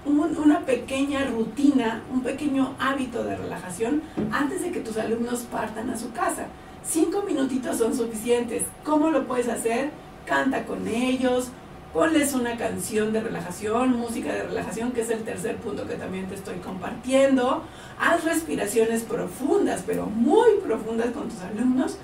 una 0.05 0.61
pequeña 0.61 1.25
rutina, 1.25 2.03
un 2.13 2.23
pequeño 2.23 2.75
hábito 2.79 3.25
de 3.25 3.37
relajación 3.37 4.03
antes 4.33 4.63
de 4.63 4.71
que 4.71 4.81
tus 4.81 4.99
alumnos 4.99 5.41
partan 5.51 5.91
a 5.91 5.97
su 5.97 6.13
casa. 6.13 6.47
Cinco 6.85 7.23
minutitos 7.23 7.79
son 7.79 7.97
suficientes. 7.97 8.65
¿Cómo 8.85 9.11
lo 9.11 9.27
puedes 9.27 9.49
hacer? 9.49 9.91
Canta 10.27 10.65
con 10.65 10.87
ellos, 10.87 11.49
ponles 11.95 12.35
una 12.35 12.57
canción 12.57 13.13
de 13.13 13.21
relajación, 13.21 13.97
música 13.97 14.33
de 14.33 14.43
relajación, 14.43 14.91
que 14.91 15.03
es 15.03 15.11
el 15.11 15.23
tercer 15.23 15.57
punto 15.59 15.87
que 15.87 15.95
también 15.95 16.27
te 16.27 16.35
estoy 16.35 16.57
compartiendo. 16.57 17.63
Haz 18.01 18.25
respiraciones 18.25 19.05
profundas, 19.05 19.85
pero 19.87 20.07
muy 20.07 20.57
profundas 20.67 21.13
con 21.13 21.29
tus 21.29 21.41
alumnos 21.41 21.97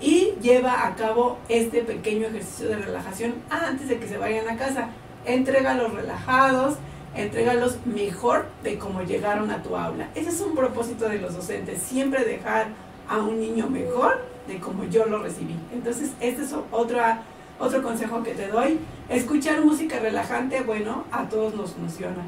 y 0.00 0.32
lleva 0.40 0.86
a 0.86 0.96
cabo 0.96 1.38
este 1.50 1.82
pequeño 1.82 2.28
ejercicio 2.28 2.68
de 2.68 2.76
relajación 2.76 3.34
antes 3.50 3.86
de 3.86 3.98
que 3.98 4.08
se 4.08 4.16
vayan 4.16 4.48
a 4.48 4.56
casa. 4.56 4.88
Entrégalos 5.26 5.92
relajados, 5.92 6.76
entrégalos 7.14 7.76
mejor 7.84 8.46
de 8.62 8.78
cómo 8.78 9.02
llegaron 9.02 9.50
a 9.50 9.62
tu 9.62 9.76
aula. 9.76 10.08
Ese 10.14 10.30
es 10.30 10.40
un 10.40 10.54
propósito 10.54 11.06
de 11.06 11.18
los 11.18 11.34
docentes, 11.34 11.82
siempre 11.82 12.24
dejar 12.24 12.68
a 13.10 13.18
un 13.18 13.38
niño 13.38 13.68
mejor 13.68 14.22
de 14.48 14.58
como 14.58 14.84
yo 14.84 15.04
lo 15.04 15.18
recibí. 15.18 15.54
Entonces, 15.70 16.12
este 16.20 16.44
es 16.44 16.54
otra 16.72 17.22
otro 17.58 17.82
consejo 17.82 18.22
que 18.22 18.32
te 18.32 18.48
doy, 18.48 18.78
escuchar 19.08 19.64
música 19.64 19.98
relajante, 19.98 20.62
bueno, 20.62 21.04
a 21.10 21.28
todos 21.28 21.54
nos 21.54 21.72
funciona. 21.72 22.24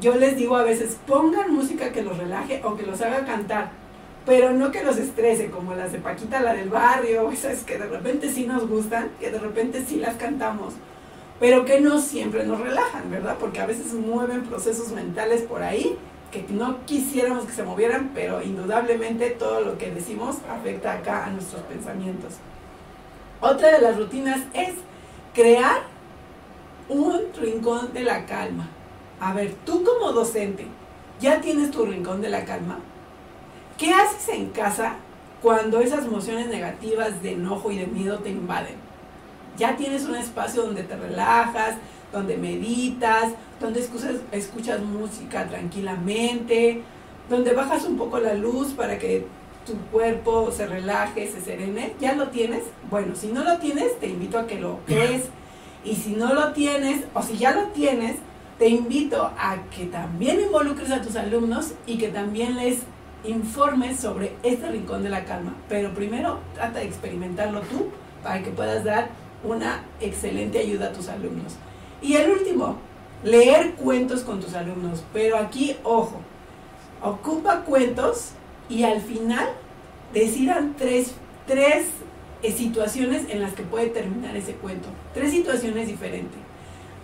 Yo 0.00 0.14
les 0.14 0.36
digo 0.36 0.56
a 0.56 0.62
veces, 0.62 0.98
pongan 1.06 1.52
música 1.52 1.92
que 1.92 2.02
los 2.02 2.16
relaje 2.16 2.60
o 2.64 2.76
que 2.76 2.86
los 2.86 3.00
haga 3.02 3.24
cantar, 3.24 3.70
pero 4.24 4.52
no 4.52 4.70
que 4.70 4.84
los 4.84 4.96
estrese, 4.96 5.50
como 5.50 5.74
las 5.74 5.92
de 5.92 5.98
Paquita, 5.98 6.40
la 6.40 6.54
del 6.54 6.68
barrio, 6.68 7.30
esas 7.32 7.62
que 7.64 7.78
de 7.78 7.86
repente 7.86 8.30
sí 8.30 8.46
nos 8.46 8.68
gustan, 8.68 9.10
que 9.18 9.30
de 9.30 9.38
repente 9.38 9.84
sí 9.86 9.96
las 9.96 10.16
cantamos, 10.16 10.74
pero 11.38 11.64
que 11.64 11.80
no 11.80 12.00
siempre 12.00 12.44
nos 12.44 12.60
relajan, 12.60 13.10
¿verdad? 13.10 13.36
Porque 13.38 13.60
a 13.60 13.66
veces 13.66 13.92
mueven 13.94 14.42
procesos 14.42 14.92
mentales 14.92 15.42
por 15.42 15.62
ahí 15.62 15.96
que 16.30 16.46
no 16.48 16.84
quisiéramos 16.86 17.44
que 17.44 17.52
se 17.52 17.64
movieran, 17.64 18.12
pero 18.14 18.42
indudablemente 18.42 19.30
todo 19.30 19.62
lo 19.62 19.78
que 19.78 19.90
decimos 19.90 20.36
afecta 20.48 20.92
acá 20.92 21.26
a 21.26 21.30
nuestros 21.30 21.62
pensamientos. 21.62 22.34
Otra 23.40 23.72
de 23.72 23.80
las 23.80 23.96
rutinas 23.96 24.40
es 24.52 24.74
crear 25.34 25.80
un 26.90 27.22
rincón 27.40 27.92
de 27.94 28.02
la 28.02 28.26
calma. 28.26 28.68
A 29.18 29.32
ver, 29.32 29.54
tú 29.64 29.82
como 29.82 30.12
docente, 30.12 30.66
¿ya 31.20 31.40
tienes 31.40 31.70
tu 31.70 31.86
rincón 31.86 32.20
de 32.20 32.28
la 32.28 32.44
calma? 32.44 32.80
¿Qué 33.78 33.94
haces 33.94 34.28
en 34.28 34.50
casa 34.50 34.96
cuando 35.40 35.80
esas 35.80 36.04
emociones 36.04 36.48
negativas 36.48 37.22
de 37.22 37.32
enojo 37.32 37.70
y 37.70 37.78
de 37.78 37.86
miedo 37.86 38.18
te 38.18 38.28
invaden? 38.28 38.76
Ya 39.56 39.74
tienes 39.74 40.04
un 40.04 40.16
espacio 40.16 40.62
donde 40.62 40.82
te 40.82 40.96
relajas, 40.96 41.76
donde 42.12 42.36
meditas, 42.36 43.32
donde 43.58 43.80
escuchas, 43.80 44.16
escuchas 44.32 44.82
música 44.82 45.46
tranquilamente, 45.48 46.82
donde 47.30 47.54
bajas 47.54 47.84
un 47.84 47.96
poco 47.96 48.18
la 48.18 48.34
luz 48.34 48.74
para 48.74 48.98
que 48.98 49.26
tu 49.66 49.76
cuerpo 49.90 50.50
se 50.50 50.66
relaje, 50.66 51.30
se 51.30 51.40
serene, 51.40 51.94
¿ya 52.00 52.14
lo 52.14 52.28
tienes? 52.28 52.64
Bueno, 52.90 53.14
si 53.14 53.28
no 53.28 53.44
lo 53.44 53.58
tienes, 53.58 53.98
te 54.00 54.08
invito 54.08 54.38
a 54.38 54.46
que 54.46 54.60
lo 54.60 54.78
crees. 54.86 55.24
Y 55.84 55.96
si 55.96 56.10
no 56.12 56.34
lo 56.34 56.52
tienes, 56.52 57.04
o 57.14 57.22
si 57.22 57.38
ya 57.38 57.52
lo 57.52 57.68
tienes, 57.68 58.16
te 58.58 58.68
invito 58.68 59.30
a 59.38 59.56
que 59.74 59.86
también 59.86 60.40
involucres 60.40 60.90
a 60.90 61.00
tus 61.00 61.16
alumnos 61.16 61.72
y 61.86 61.96
que 61.96 62.08
también 62.08 62.56
les 62.56 62.80
informes 63.24 63.98
sobre 63.98 64.34
este 64.42 64.70
rincón 64.70 65.02
de 65.02 65.08
la 65.08 65.24
calma. 65.24 65.54
Pero 65.68 65.94
primero 65.94 66.40
trata 66.54 66.80
de 66.80 66.84
experimentarlo 66.84 67.60
tú 67.62 67.88
para 68.22 68.42
que 68.42 68.50
puedas 68.50 68.84
dar 68.84 69.08
una 69.42 69.84
excelente 70.00 70.58
ayuda 70.58 70.88
a 70.88 70.92
tus 70.92 71.08
alumnos. 71.08 71.54
Y 72.02 72.16
el 72.16 72.30
último, 72.30 72.76
leer 73.24 73.74
cuentos 73.74 74.20
con 74.20 74.40
tus 74.40 74.54
alumnos. 74.54 75.04
Pero 75.14 75.38
aquí, 75.38 75.76
ojo, 75.82 76.20
ocupa 77.02 77.62
cuentos 77.62 78.32
y 78.70 78.84
al 78.84 79.00
final 79.00 79.48
decidan 80.14 80.74
tres, 80.78 81.12
tres 81.46 81.86
eh, 82.42 82.52
situaciones 82.52 83.24
en 83.28 83.42
las 83.42 83.52
que 83.52 83.64
puede 83.64 83.88
terminar 83.88 84.34
ese 84.36 84.52
cuento. 84.54 84.88
Tres 85.12 85.32
situaciones 85.32 85.88
diferentes. 85.88 86.38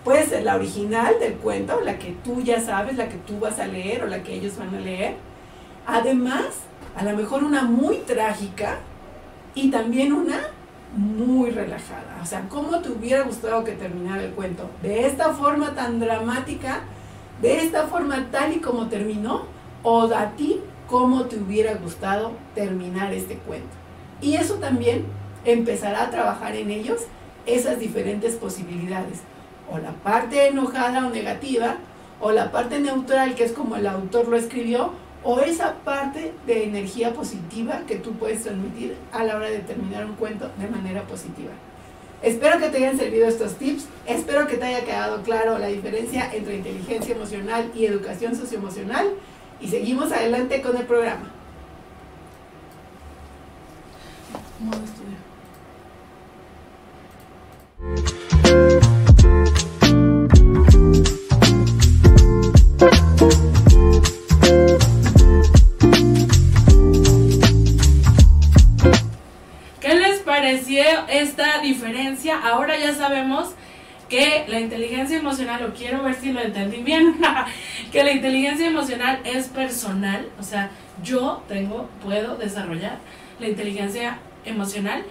Puede 0.04 0.24
ser 0.24 0.44
la 0.44 0.54
original 0.54 1.16
del 1.18 1.34
cuento, 1.34 1.80
la 1.80 1.98
que 1.98 2.12
tú 2.24 2.40
ya 2.40 2.60
sabes, 2.60 2.96
la 2.96 3.08
que 3.08 3.16
tú 3.16 3.40
vas 3.40 3.58
a 3.58 3.66
leer 3.66 4.04
o 4.04 4.06
la 4.06 4.22
que 4.22 4.34
ellos 4.34 4.56
van 4.56 4.72
a 4.74 4.80
leer. 4.80 5.16
Además, 5.84 6.44
a 6.94 7.02
lo 7.02 7.16
mejor 7.16 7.42
una 7.42 7.64
muy 7.64 7.96
trágica 7.98 8.78
y 9.56 9.70
también 9.70 10.12
una 10.12 10.38
muy 10.96 11.50
relajada. 11.50 12.20
O 12.22 12.24
sea, 12.26 12.48
¿cómo 12.48 12.78
te 12.78 12.90
hubiera 12.90 13.22
gustado 13.22 13.64
que 13.64 13.72
terminara 13.72 14.22
el 14.22 14.30
cuento? 14.30 14.70
De 14.82 15.06
esta 15.06 15.34
forma 15.34 15.74
tan 15.74 15.98
dramática, 15.98 16.82
de 17.42 17.64
esta 17.64 17.88
forma 17.88 18.28
tal 18.30 18.54
y 18.54 18.60
como 18.60 18.86
terminó, 18.86 19.46
o 19.82 20.04
a 20.14 20.30
ti 20.36 20.60
cómo 20.88 21.24
te 21.24 21.36
hubiera 21.36 21.74
gustado 21.74 22.32
terminar 22.54 23.12
este 23.12 23.36
cuento. 23.36 23.68
Y 24.20 24.36
eso 24.36 24.54
también 24.54 25.04
empezará 25.44 26.04
a 26.04 26.10
trabajar 26.10 26.56
en 26.56 26.70
ellos 26.70 27.02
esas 27.46 27.78
diferentes 27.78 28.34
posibilidades. 28.34 29.20
O 29.70 29.78
la 29.78 29.92
parte 29.92 30.46
enojada 30.48 31.06
o 31.06 31.10
negativa, 31.10 31.76
o 32.20 32.32
la 32.32 32.50
parte 32.50 32.80
neutral, 32.80 33.34
que 33.34 33.44
es 33.44 33.52
como 33.52 33.76
el 33.76 33.86
autor 33.86 34.28
lo 34.28 34.36
escribió, 34.36 34.92
o 35.24 35.40
esa 35.40 35.74
parte 35.84 36.32
de 36.46 36.64
energía 36.64 37.12
positiva 37.12 37.82
que 37.86 37.96
tú 37.96 38.12
puedes 38.12 38.44
transmitir 38.44 38.96
a 39.12 39.24
la 39.24 39.36
hora 39.36 39.50
de 39.50 39.58
terminar 39.58 40.06
un 40.06 40.14
cuento 40.14 40.50
de 40.58 40.68
manera 40.68 41.02
positiva. 41.02 41.50
Espero 42.22 42.58
que 42.58 42.68
te 42.68 42.78
hayan 42.78 42.96
servido 42.96 43.28
estos 43.28 43.56
tips, 43.56 43.86
espero 44.06 44.46
que 44.46 44.56
te 44.56 44.64
haya 44.64 44.84
quedado 44.84 45.22
claro 45.22 45.58
la 45.58 45.66
diferencia 45.66 46.32
entre 46.32 46.56
inteligencia 46.56 47.14
emocional 47.14 47.70
y 47.74 47.86
educación 47.86 48.34
socioemocional 48.36 49.08
y 49.60 49.68
seguimos 49.68 50.12
adelante 50.12 50.60
con 50.60 50.76
el 50.76 50.86
programa. 50.86 51.30
¿Qué 69.80 69.94
les 69.94 70.18
pareció 70.20 70.82
esta 71.08 71.60
diferencia? 71.60 72.40
Ahora 72.42 72.76
ya 72.78 72.94
sabemos 72.94 73.54
que 74.08 74.44
la 74.48 74.60
inteligencia 74.60 75.18
emocional, 75.18 75.64
o 75.64 75.74
quiero 75.74 76.02
ver 76.02 76.14
si 76.14 76.32
lo 76.32 76.40
entendí 76.40 76.78
bien, 76.78 77.16
que 77.92 78.04
la 78.04 78.12
inteligencia 78.12 78.66
emocional 78.66 79.20
es 79.24 79.48
personal, 79.48 80.28
o 80.38 80.42
sea, 80.42 80.70
yo 81.02 81.42
tengo, 81.48 81.88
puedo 82.02 82.36
desarrollar 82.36 82.98
la 83.40 83.48
inteligencia 83.48 84.18
emocional, 84.44 85.04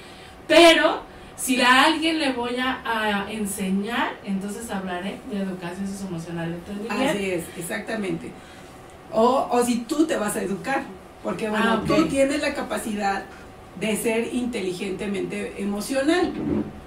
pero 0.47 1.01
si 1.35 1.61
a 1.61 1.83
alguien 1.83 2.19
le 2.19 2.31
voy 2.31 2.55
a, 2.57 3.27
enseñar, 3.29 4.13
entonces 4.23 4.69
hablaré 4.71 5.19
de 5.29 5.41
educación 5.41 5.87
socioemocional. 5.87 6.55
Así 6.89 7.31
es, 7.31 7.43
exactamente. 7.57 8.31
O, 9.11 9.47
o 9.51 9.63
si 9.63 9.79
tú 9.79 10.05
te 10.05 10.15
vas 10.15 10.35
a 10.35 10.41
educar, 10.41 10.83
porque 11.23 11.49
bueno, 11.49 11.81
ah, 11.81 11.83
tú 11.85 12.07
tienes 12.07 12.41
la 12.41 12.53
capacidad 12.53 13.25
de 13.79 13.95
ser 13.95 14.33
inteligentemente 14.33 15.61
emocional. 15.61 16.31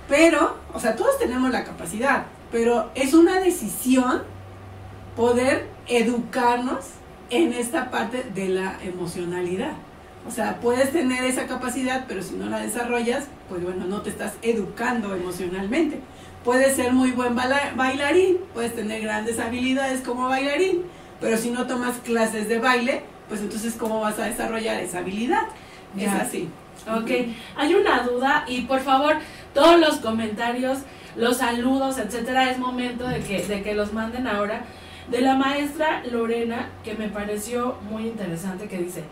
Pero, 0.09 0.57
o 0.73 0.81
sea, 0.81 0.97
todos 0.97 1.19
tenemos 1.19 1.51
la 1.51 1.65
capacidad, 1.65 2.25
pero 2.51 2.91
es 2.95 3.15
una 3.15 3.41
decisión 3.41 4.23
poder 5.17 5.69
educarnos 5.87 6.87
en 7.31 7.53
esta 7.53 7.91
parte 7.91 8.25
de 8.35 8.49
la 8.49 8.79
emocionalidad. 8.83 9.73
O 10.27 10.31
sea, 10.31 10.61
puedes 10.61 10.93
tener 10.93 11.25
esa 11.25 11.47
capacidad, 11.47 12.05
pero 12.09 12.23
si 12.23 12.35
no 12.35 12.47
la 12.47 12.61
desarrollas, 12.61 13.27
pues 13.49 13.63
bueno, 13.63 13.87
no 13.87 14.03
te 14.03 14.11
estás 14.11 14.35
educando 14.43 15.15
emocionalmente. 15.15 16.01
Puedes 16.45 16.77
ser 16.77 16.93
muy 16.93 17.13
buen 17.13 17.35
bailarín, 17.35 18.39
puedes 18.55 18.75
tener 18.75 19.03
grandes 19.03 19.39
habilidades 19.39 20.01
como 20.01 20.29
bailarín, 20.29 20.83
pero 21.21 21.37
si 21.37 21.51
no 21.51 21.67
tomas 21.67 21.97
clases 21.99 22.49
de 22.49 22.59
baile, 22.59 23.03
pues 23.29 23.41
entonces 23.41 23.75
¿cómo 23.75 24.01
vas 24.01 24.19
a 24.19 24.25
desarrollar 24.25 24.81
esa 24.83 24.99
habilidad? 24.99 25.43
Es 25.97 26.13
así. 26.13 26.49
Ok, 26.87 27.11
hay 27.57 27.75
una 27.75 28.03
duda 28.03 28.45
y 28.47 28.63
por 28.63 28.81
favor, 28.81 29.17
todos 29.59 29.81
los 29.81 29.97
comentarios, 29.97 30.79
los 31.17 31.39
saludos, 31.39 31.99
etcétera, 31.99 32.49
es 32.53 32.59
momento 32.59 33.09
de 33.09 33.19
que, 33.19 33.45
de 33.45 33.63
que 33.65 33.75
los 33.75 33.93
manden 33.93 34.29
ahora. 34.29 34.63
De 35.11 35.21
la 35.21 35.35
maestra 35.35 36.05
Lorena, 36.05 36.69
que 36.85 36.95
me 36.95 37.09
pareció 37.09 37.75
muy 37.91 38.07
interesante, 38.07 38.69
que 38.69 38.79
dice, 38.79 39.03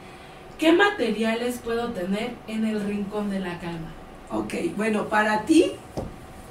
¿qué 0.56 0.72
materiales 0.72 1.58
puedo 1.58 1.88
tener 1.88 2.34
en 2.46 2.64
el 2.64 2.84
rincón 2.84 3.28
de 3.28 3.40
la 3.40 3.58
calma? 3.58 3.88
Ok, 4.30 4.54
bueno, 4.76 5.08
para 5.08 5.42
ti, 5.46 5.72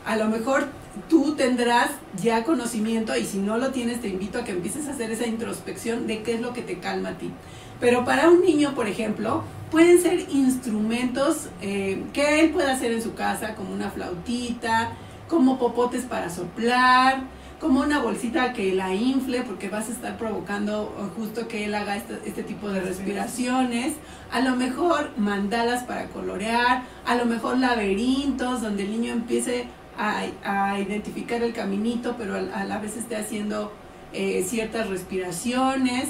a 0.06 0.18
lo 0.18 0.25
mejor 0.25 0.68
tú 1.08 1.36
tendrás 1.36 1.92
ya 2.22 2.44
conocimiento 2.44 3.16
y 3.16 3.24
si 3.24 3.38
no 3.38 3.58
lo 3.58 3.72
tienes, 3.72 4.02
te 4.02 4.10
invito 4.10 4.40
a 4.40 4.44
que 4.44 4.52
empieces 4.52 4.90
a 4.90 4.92
hacer 4.92 5.10
esa 5.12 5.25
introspección 5.25 6.06
de 6.06 6.22
qué 6.22 6.34
es 6.34 6.42
lo 6.42 6.52
que 6.52 6.64
te 6.64 6.80
calma 6.80 7.10
a 7.10 7.18
ti. 7.18 7.32
Pero 7.79 8.05
para 8.05 8.29
un 8.29 8.41
niño, 8.41 8.74
por 8.74 8.88
ejemplo, 8.88 9.44
pueden 9.72 10.01
ser 10.01 10.25
instrumentos 10.29 11.50
eh, 11.62 12.03
que 12.13 12.41
él 12.41 12.51
pueda 12.51 12.72
hacer 12.72 12.91
en 12.91 13.01
su 13.01 13.13
casa, 13.13 13.55
como 13.55 13.74
una 13.74 13.89
flautita, 13.89 14.91
como 15.27 15.58
popotes 15.58 16.03
para 16.03 16.29
soplar, 16.29 17.24
como 17.60 17.82
una 17.82 18.00
bolsita 18.00 18.53
que 18.53 18.74
la 18.74 18.94
infle, 18.94 19.41
porque 19.41 19.70
vas 19.70 19.89
a 19.89 19.91
estar 19.91 20.17
provocando 20.17 21.12
justo 21.17 21.48
que 21.48 21.65
él 21.65 21.74
haga 21.74 21.96
este, 21.98 22.20
este, 22.25 22.44
tipo 22.44 22.70
de 22.70 22.82
respiraciones. 22.82 23.94
A 24.32 24.41
lo 24.41 24.55
mejor 24.55 25.12
mandalas 25.17 25.84
para 25.84 26.08
colorear, 26.08 26.84
a 27.05 27.15
lo 27.15 27.25
mejor 27.25 27.58
laberintos, 27.58 28.62
donde 28.62 28.84
el 28.84 28.91
niño 28.91 29.13
empiece 29.13 29.67
a, 29.98 30.79
identificar 30.79 31.41
el 31.41 31.53
caminito, 31.53 32.15
pero 32.17 32.36
a, 32.36 32.63
la 32.65 32.79
vez 32.79 32.98
esté 32.98 33.15
haciendo 33.15 33.72
eh, 34.13 34.46
ciertas 34.48 34.89
respiraciones. 34.89 36.10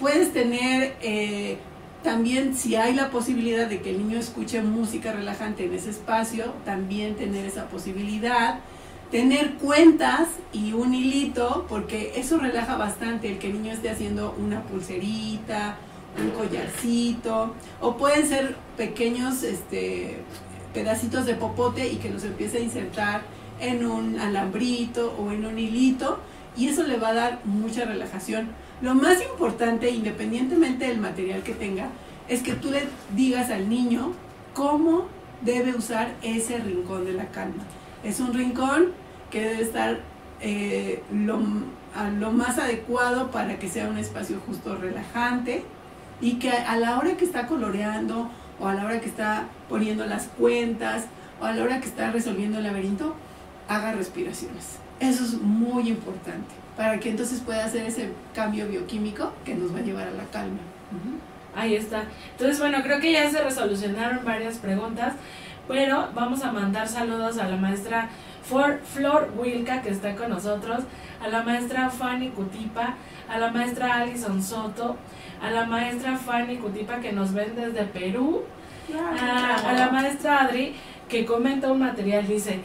Puedes 0.00 0.32
tener 0.32 0.96
eh, 1.02 1.58
también 2.02 2.56
si 2.56 2.74
hay 2.74 2.94
la 2.94 3.10
posibilidad 3.10 3.68
de 3.68 3.82
que 3.82 3.90
el 3.90 3.98
niño 3.98 4.18
escuche 4.18 4.62
música 4.62 5.12
relajante 5.12 5.66
en 5.66 5.74
ese 5.74 5.90
espacio, 5.90 6.54
también 6.64 7.16
tener 7.16 7.44
esa 7.44 7.68
posibilidad. 7.68 8.60
Tener 9.10 9.54
cuentas 9.54 10.28
y 10.52 10.72
un 10.72 10.94
hilito, 10.94 11.66
porque 11.68 12.12
eso 12.14 12.38
relaja 12.38 12.76
bastante 12.76 13.28
el 13.28 13.38
que 13.38 13.48
el 13.48 13.54
niño 13.54 13.72
esté 13.72 13.90
haciendo 13.90 14.36
una 14.38 14.62
pulserita, 14.62 15.76
un 16.16 16.30
collarcito, 16.30 17.54
o 17.80 17.96
pueden 17.96 18.28
ser 18.28 18.54
pequeños 18.76 19.42
este, 19.42 20.18
pedacitos 20.72 21.26
de 21.26 21.34
popote 21.34 21.88
y 21.88 21.96
que 21.96 22.08
los 22.08 22.22
empiece 22.22 22.58
a 22.58 22.60
insertar 22.60 23.22
en 23.60 23.84
un 23.84 24.20
alambrito 24.20 25.12
o 25.18 25.32
en 25.32 25.44
un 25.44 25.58
hilito, 25.58 26.20
y 26.56 26.68
eso 26.68 26.84
le 26.84 26.96
va 26.96 27.08
a 27.08 27.14
dar 27.14 27.40
mucha 27.44 27.84
relajación 27.84 28.48
lo 28.82 28.94
más 28.94 29.22
importante, 29.22 29.90
independientemente 29.90 30.86
del 30.86 30.98
material 30.98 31.42
que 31.42 31.52
tenga, 31.52 31.88
es 32.28 32.42
que 32.42 32.54
tú 32.54 32.70
le 32.70 32.84
digas 33.14 33.50
al 33.50 33.68
niño 33.68 34.12
cómo 34.54 35.06
debe 35.42 35.74
usar 35.74 36.14
ese 36.22 36.58
rincón 36.58 37.04
de 37.04 37.12
la 37.12 37.26
calma. 37.26 37.64
Es 38.04 38.20
un 38.20 38.32
rincón 38.32 38.92
que 39.30 39.40
debe 39.40 39.62
estar 39.62 40.00
eh, 40.40 41.02
lo, 41.12 41.40
lo, 42.18 42.32
más 42.32 42.58
adecuado 42.58 43.30
para 43.30 43.58
que 43.58 43.68
sea 43.68 43.88
un 43.88 43.98
espacio 43.98 44.40
justo 44.46 44.76
relajante 44.76 45.64
y 46.20 46.38
que 46.38 46.50
a 46.50 46.76
la 46.76 46.98
hora 46.98 47.16
que 47.16 47.24
está 47.24 47.46
coloreando 47.46 48.30
o 48.58 48.66
a 48.66 48.74
la 48.74 48.84
hora 48.84 49.00
que 49.00 49.08
está 49.08 49.46
poniendo 49.68 50.06
las 50.06 50.28
cuentas 50.28 51.04
o 51.40 51.44
a 51.44 51.52
la 51.52 51.62
hora 51.62 51.80
que 51.80 51.88
está 51.88 52.10
resolviendo 52.10 52.58
el 52.58 52.64
laberinto, 52.64 53.14
haga 53.70 53.92
respiraciones. 53.92 54.78
Eso 54.98 55.24
es 55.24 55.34
muy 55.40 55.88
importante 55.88 56.50
para 56.76 56.98
que 56.98 57.10
entonces 57.10 57.40
pueda 57.40 57.64
hacer 57.64 57.86
ese 57.86 58.10
cambio 58.34 58.66
bioquímico 58.66 59.32
que 59.44 59.54
nos 59.54 59.72
va 59.72 59.78
a 59.78 59.82
llevar 59.82 60.08
a 60.08 60.10
la 60.10 60.24
calma. 60.24 60.58
Ahí 61.54 61.76
está. 61.76 62.04
Entonces, 62.32 62.58
bueno, 62.58 62.82
creo 62.82 63.00
que 63.00 63.12
ya 63.12 63.30
se 63.30 63.42
resolucionaron 63.42 64.24
varias 64.24 64.58
preguntas, 64.58 65.14
pero 65.68 66.08
vamos 66.14 66.42
a 66.42 66.52
mandar 66.52 66.88
saludos 66.88 67.38
a 67.38 67.48
la 67.48 67.56
maestra 67.56 68.08
Flor 68.42 69.30
Wilka, 69.38 69.82
que 69.82 69.90
está 69.90 70.16
con 70.16 70.30
nosotros, 70.30 70.80
a 71.22 71.28
la 71.28 71.42
maestra 71.42 71.90
Fanny 71.90 72.30
Cutipa, 72.30 72.96
a 73.28 73.38
la 73.38 73.52
maestra 73.52 73.98
Alison 73.98 74.42
Soto, 74.42 74.96
a 75.40 75.50
la 75.50 75.66
maestra 75.66 76.16
Fanny 76.16 76.56
Cutipa, 76.56 77.00
que 77.00 77.12
nos 77.12 77.32
ven 77.32 77.54
desde 77.54 77.84
Perú, 77.84 78.42
a, 78.92 79.72
la 79.72 79.90
maestra 79.90 80.40
Adri, 80.40 80.74
que 81.08 81.24
comenta 81.24 81.70
un 81.70 81.78
material, 81.78 82.26
dice, 82.26 82.60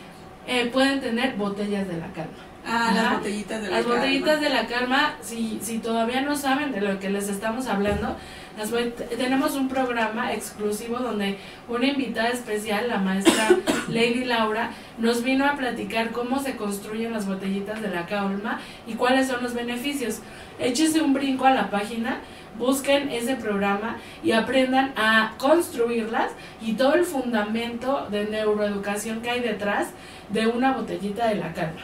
eh, 0.47 0.69
pueden 0.71 1.01
tener 1.01 1.35
botellas 1.35 1.87
de 1.87 1.97
la 1.97 2.07
calma. 2.13 2.45
Ah, 2.67 2.91
las 2.95 3.17
botellitas 3.19 3.61
de 3.61 3.69
la 3.69 3.77
Las 3.77 3.85
botellitas 3.85 4.41
de 4.41 4.49
la 4.49 4.65
calma, 4.65 5.15
si, 5.21 5.59
si 5.61 5.77
todavía 5.77 6.21
no 6.21 6.35
saben 6.35 6.71
de 6.71 6.81
lo 6.81 6.99
que 6.99 7.11
les 7.11 7.29
estamos 7.29 7.67
hablando, 7.67 8.15
las 8.57 8.71
tenemos 9.17 9.55
un 9.55 9.67
programa 9.67 10.33
exclusivo 10.33 10.97
donde 10.97 11.37
una 11.67 11.85
invitada 11.85 12.29
especial, 12.29 12.87
la 12.87 12.99
maestra 12.99 13.49
Lady 13.89 14.23
Laura, 14.23 14.71
nos 14.97 15.23
vino 15.23 15.45
a 15.45 15.55
platicar 15.55 16.11
cómo 16.11 16.39
se 16.39 16.55
construyen 16.55 17.11
las 17.11 17.27
botellitas 17.27 17.81
de 17.81 17.89
la 17.89 18.05
calma 18.05 18.61
y 18.87 18.93
cuáles 18.93 19.27
son 19.27 19.43
los 19.43 19.53
beneficios. 19.53 20.21
Échese 20.57 21.01
un 21.01 21.13
brinco 21.13 21.45
a 21.45 21.51
la 21.51 21.69
página, 21.69 22.19
busquen 22.57 23.09
ese 23.09 23.35
programa 23.35 23.97
y 24.23 24.31
aprendan 24.31 24.93
a 24.95 25.33
construirlas 25.37 26.31
y 26.61 26.73
todo 26.73 26.93
el 26.93 27.03
fundamento 27.03 28.07
de 28.09 28.25
neuroeducación 28.25 29.21
que 29.21 29.31
hay 29.31 29.41
detrás 29.41 29.89
de 30.29 30.47
una 30.47 30.73
botellita 30.73 31.27
de 31.27 31.35
la 31.35 31.53
calma 31.53 31.81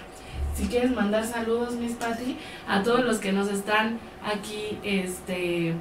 si 0.56 0.68
quieres 0.68 0.92
mandar 0.92 1.26
saludos, 1.26 1.74
Miss 1.76 1.94
Patty, 1.94 2.38
a 2.68 2.84
todos 2.84 3.04
los 3.06 3.20
que 3.20 3.32
nos 3.32 3.50
están 3.50 4.00
aquí, 4.24 4.78
este, 4.84 5.74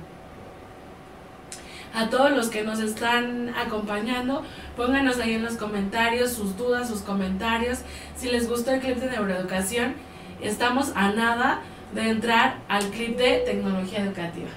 a 1.92 2.09
todos 2.09 2.31
los 2.31 2.49
que 2.49 2.62
nos 2.62 2.81
están 2.81 3.51
acompañando, 3.55 4.42
pónganos 4.77 5.18
ahí 5.18 5.35
en 5.35 5.42
los 5.42 5.57
comentarios 5.57 6.33
sus 6.33 6.57
dudas, 6.57 6.88
sus 6.88 7.01
comentarios. 7.01 7.81
Si 8.16 8.31
les 8.31 8.49
gustó 8.49 8.70
el 8.70 8.81
clip 8.81 8.99
de 8.99 9.11
neuroeducación, 9.11 9.94
estamos 10.40 10.92
a 10.94 11.11
nada 11.12 11.61
de 11.94 12.09
entrar 12.09 12.59
al 12.68 12.85
clip 12.90 13.18
de 13.18 13.42
tecnología 13.44 14.01
educativa. 14.01 14.51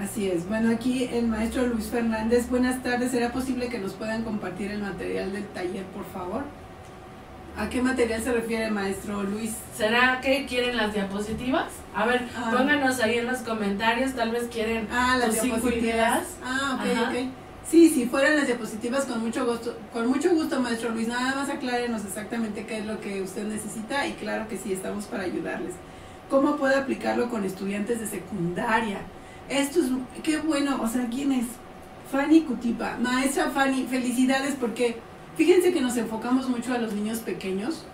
Así 0.00 0.30
es. 0.30 0.48
Bueno, 0.48 0.70
aquí 0.70 1.10
el 1.12 1.26
maestro 1.26 1.66
Luis 1.66 1.86
Fernández, 1.86 2.48
buenas 2.48 2.82
tardes. 2.82 3.10
¿Será 3.10 3.32
posible 3.32 3.68
que 3.68 3.78
nos 3.78 3.92
puedan 3.92 4.22
compartir 4.22 4.70
el 4.70 4.80
material 4.80 5.32
del 5.32 5.44
taller, 5.48 5.84
por 5.86 6.04
favor? 6.06 6.44
¿A 7.58 7.68
qué 7.68 7.82
material 7.82 8.22
se 8.22 8.32
refiere, 8.32 8.70
maestro 8.70 9.24
Luis? 9.24 9.50
¿Será 9.76 10.20
que 10.20 10.46
quieren 10.46 10.76
las 10.76 10.94
diapositivas? 10.94 11.66
A 11.92 12.06
ver, 12.06 12.28
ah. 12.36 12.54
pónganos 12.56 13.00
ahí 13.00 13.18
en 13.18 13.26
los 13.26 13.38
comentarios, 13.38 14.12
tal 14.14 14.30
vez 14.30 14.44
quieren 14.44 14.86
ah, 14.92 15.16
las 15.18 15.42
diapositivas. 15.42 16.22
Ah, 16.44 16.78
ok, 16.78 17.08
ok. 17.08 17.28
Sí, 17.68 17.88
si 17.88 18.06
fueran 18.06 18.36
las 18.36 18.46
diapositivas, 18.46 19.06
con 19.06 19.20
mucho 19.20 19.44
gusto, 19.44 19.76
con 19.92 20.06
mucho 20.06 20.30
gusto, 20.30 20.60
maestro 20.60 20.90
Luis. 20.90 21.08
Nada 21.08 21.34
más 21.34 21.50
aclárenos 21.50 22.04
exactamente 22.04 22.64
qué 22.64 22.78
es 22.78 22.86
lo 22.86 23.00
que 23.00 23.22
usted 23.22 23.44
necesita 23.48 24.06
y 24.06 24.12
claro 24.12 24.46
que 24.46 24.56
sí, 24.56 24.72
estamos 24.72 25.06
para 25.06 25.24
ayudarles. 25.24 25.74
¿Cómo 26.30 26.56
puede 26.58 26.76
aplicarlo 26.76 27.28
con 27.28 27.44
estudiantes 27.44 27.98
de 27.98 28.06
secundaria? 28.06 28.98
Esto 29.48 29.80
es, 29.80 29.86
qué 30.22 30.38
bueno, 30.38 30.80
o 30.80 30.86
sea, 30.86 31.08
¿quién 31.08 31.32
es? 31.32 31.46
Fanny 32.12 32.42
Cutipa. 32.42 32.96
Maestra 33.00 33.50
Fanny, 33.50 33.88
felicidades 33.90 34.54
porque 34.54 35.07
Fíjense 35.38 35.72
que 35.72 35.80
nos 35.80 35.96
enfocamos 35.96 36.48
mucho 36.48 36.74
a 36.74 36.78
los 36.78 36.92
niños 36.94 37.20
pequeños, 37.20 37.84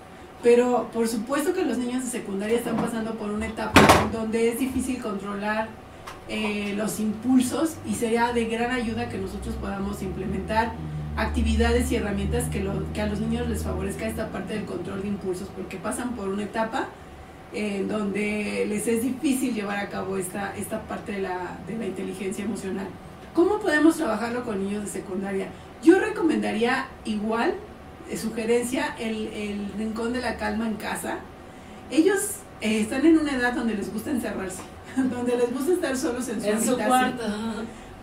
pero 0.42 0.88
por 0.94 1.06
supuesto 1.06 1.52
que 1.52 1.62
los 1.62 1.76
niños 1.76 2.02
de 2.02 2.08
secundaria 2.08 2.56
están 2.56 2.76
pasando 2.76 3.16
por 3.16 3.30
una 3.30 3.46
etapa 3.46 3.82
donde 4.10 4.48
es 4.48 4.58
difícil 4.58 5.02
controlar 5.02 5.68
eh, 6.30 6.72
los 6.74 7.00
impulsos 7.00 7.76
y 7.86 7.96
sería 7.96 8.32
de 8.32 8.46
gran 8.46 8.70
ayuda 8.70 9.10
que 9.10 9.18
nosotros 9.18 9.56
podamos 9.56 10.00
implementar 10.00 10.72
actividades 11.18 11.92
y 11.92 11.96
herramientas 11.96 12.44
que, 12.48 12.60
a 12.60 13.06
los 13.06 13.20
niños 13.20 13.46
les 13.46 13.62
favorezca 13.62 14.06
esta 14.06 14.30
parte 14.30 14.54
del 14.54 14.64
control 14.64 15.02
de 15.02 15.08
impulsos, 15.08 15.48
porque 15.54 15.76
pasan 15.76 16.16
por 16.16 16.28
una 16.30 16.44
etapa 16.44 16.88
en 17.52 17.88
donde 17.88 18.64
les 18.66 18.88
es 18.88 19.02
difícil 19.02 19.52
llevar 19.52 19.76
a 19.76 19.90
cabo 19.90 20.16
esta, 20.16 20.56
esta 20.56 20.80
parte 20.84 21.12
de 21.12 21.20
la, 21.20 21.58
de 21.66 21.76
la 21.76 21.84
inteligencia 21.84 22.42
emocional. 22.42 22.86
¿Cómo 23.34 23.58
podemos 23.58 23.98
trabajarlo 23.98 24.44
con 24.44 24.64
niños 24.64 24.84
de 24.84 24.88
secundaria? 24.88 25.48
Yo 25.84 26.00
recomendaría 26.00 26.88
igual, 27.04 27.54
de 28.08 28.16
sugerencia, 28.16 28.96
el, 28.98 29.28
el 29.28 29.72
rincón 29.76 30.12
de 30.12 30.20
la 30.20 30.36
calma 30.36 30.66
en 30.66 30.74
casa. 30.74 31.18
Ellos 31.90 32.38
eh, 32.60 32.80
están 32.80 33.04
en 33.04 33.18
una 33.18 33.36
edad 33.36 33.52
donde 33.52 33.74
les 33.74 33.92
gusta 33.92 34.10
encerrarse, 34.10 34.62
donde 34.96 35.36
les 35.36 35.52
gusta 35.52 35.72
estar 35.74 35.96
solos 35.96 36.28
en 36.28 36.40
su, 36.40 36.48
En 36.48 36.62
su 36.62 36.76
cuarto. 36.76 37.22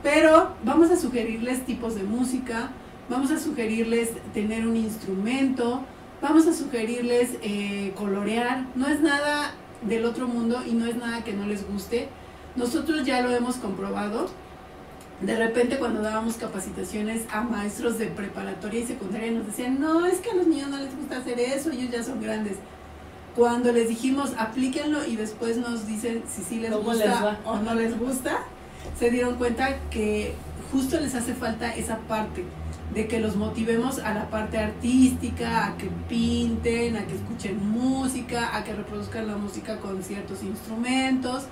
Pero 0.03 0.55
vamos 0.63 0.91
a 0.91 0.97
sugerirles 0.97 1.65
tipos 1.65 1.95
de 1.95 2.03
música, 2.03 2.69
vamos 3.09 3.31
a 3.31 3.39
sugerirles 3.39 4.09
tener 4.33 4.67
un 4.67 4.75
instrumento, 4.75 5.83
vamos 6.21 6.47
a 6.47 6.53
sugerirles 6.53 7.31
eh, 7.41 7.93
colorear. 7.95 8.65
No 8.75 8.87
es 8.87 9.01
nada 9.01 9.55
del 9.81 10.05
otro 10.05 10.27
mundo 10.27 10.61
y 10.67 10.73
no 10.73 10.85
es 10.85 10.95
nada 10.95 11.23
que 11.23 11.33
no 11.33 11.47
les 11.47 11.67
guste. 11.67 12.09
Nosotros 12.55 13.05
ya 13.05 13.21
lo 13.21 13.31
hemos 13.31 13.55
comprobado. 13.55 14.29
De 15.21 15.35
repente 15.35 15.77
cuando 15.77 16.01
dábamos 16.01 16.35
capacitaciones 16.35 17.23
a 17.31 17.41
maestros 17.41 17.99
de 17.99 18.07
preparatoria 18.07 18.79
y 18.79 18.87
secundaria 18.87 19.31
nos 19.31 19.45
decían, 19.45 19.79
no, 19.79 20.05
es 20.05 20.19
que 20.19 20.31
a 20.31 20.33
los 20.35 20.47
niños 20.47 20.69
no 20.69 20.77
les 20.77 20.95
gusta 20.97 21.17
hacer 21.17 21.39
eso, 21.39 21.69
ellos 21.71 21.91
ya 21.91 22.03
son 22.03 22.21
grandes. 22.21 22.57
Cuando 23.35 23.71
les 23.71 23.87
dijimos, 23.87 24.33
aplíquenlo 24.37 25.05
y 25.05 25.15
después 25.15 25.57
nos 25.57 25.85
dicen 25.87 26.23
si 26.27 26.41
sí 26.41 26.59
les 26.59 26.71
¿Cómo 26.71 26.89
gusta 26.89 27.05
les 27.05 27.39
o 27.45 27.57
no 27.59 27.75
les 27.75 27.97
gusta, 27.97 28.39
se 28.97 29.11
dieron 29.11 29.35
cuenta 29.35 29.77
que 29.91 30.33
justo 30.71 30.99
les 30.99 31.13
hace 31.13 31.33
falta 31.33 31.73
esa 31.75 31.97
parte 31.99 32.43
de 32.93 33.07
que 33.07 33.19
los 33.19 33.35
motivemos 33.35 33.99
a 33.99 34.13
la 34.13 34.29
parte 34.29 34.57
artística, 34.57 35.67
a 35.67 35.77
que 35.77 35.87
pinten, 36.09 36.97
a 36.97 37.05
que 37.05 37.13
escuchen 37.13 37.69
música, 37.69 38.55
a 38.55 38.63
que 38.63 38.73
reproduzcan 38.73 39.27
la 39.27 39.37
música 39.37 39.77
con 39.77 40.03
ciertos 40.03 40.43
instrumentos. 40.43 41.45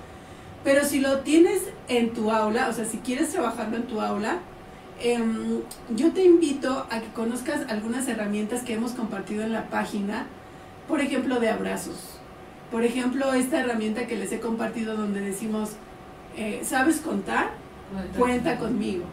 Pero 0.64 0.84
si 0.84 1.00
lo 1.00 1.20
tienes 1.20 1.62
en 1.88 2.12
tu 2.12 2.30
aula, 2.30 2.68
o 2.68 2.72
sea, 2.72 2.84
si 2.84 2.98
quieres 2.98 3.30
trabajarlo 3.30 3.76
en 3.76 3.84
tu 3.84 4.00
aula, 4.00 4.38
em, 5.00 5.60
yo 5.96 6.12
te 6.12 6.22
invito 6.24 6.86
a 6.90 7.00
que 7.00 7.08
conozcas 7.14 7.62
algunas 7.70 8.06
herramientas 8.08 8.62
que 8.62 8.74
hemos 8.74 8.92
compartido 8.92 9.42
en 9.42 9.52
la 9.52 9.70
página, 9.70 10.26
por 10.86 11.00
ejemplo, 11.00 11.40
de 11.40 11.48
abrazos. 11.48 12.18
Por 12.70 12.84
ejemplo, 12.84 13.32
esta 13.32 13.60
herramienta 13.60 14.06
que 14.06 14.16
les 14.16 14.30
he 14.32 14.40
compartido 14.40 14.96
donde 14.96 15.20
decimos, 15.20 15.70
eh, 16.36 16.60
¿sabes 16.64 16.98
contar? 17.00 17.50
cuenta 18.16 18.56
conmigo. 18.58 19.04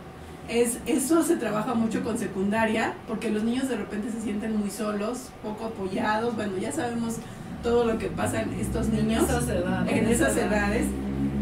Es, 0.47 0.77
eso 0.85 1.23
se 1.23 1.35
trabaja 1.35 1.73
mucho 1.73 2.03
con 2.03 2.17
secundaria, 2.17 2.93
porque 3.07 3.31
los 3.31 3.43
niños 3.43 3.67
de 3.67 3.75
repente 3.75 4.11
se 4.11 4.21
sienten 4.21 4.55
muy 4.55 4.69
solos, 4.69 5.29
poco 5.41 5.65
apoyados. 5.65 6.35
Bueno, 6.35 6.57
ya 6.57 6.71
sabemos 6.71 7.15
todo 7.63 7.85
lo 7.85 7.97
que 7.97 8.07
pasa 8.07 8.43
en 8.43 8.53
estos 8.53 8.87
niños 8.89 9.23
En 9.23 9.29
esas 9.29 9.49
edades. 9.49 9.91
en 9.97 10.07
esas 10.07 10.37
edades. 10.37 10.85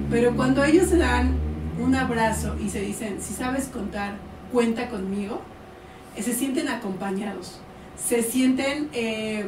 Pero 0.09 0.35
cuando 0.35 0.63
ellos 0.63 0.87
se 0.89 0.97
dan 0.97 1.35
un 1.79 1.95
abrazo 1.95 2.55
y 2.59 2.69
se 2.69 2.81
dicen, 2.81 3.17
si 3.21 3.33
sabes 3.33 3.67
contar, 3.67 4.15
cuenta 4.51 4.87
conmigo, 4.89 5.41
eh, 6.15 6.23
se 6.23 6.33
sienten 6.33 6.69
acompañados. 6.69 7.59
Se 7.97 8.21
sienten 8.21 8.89
eh, 8.93 9.45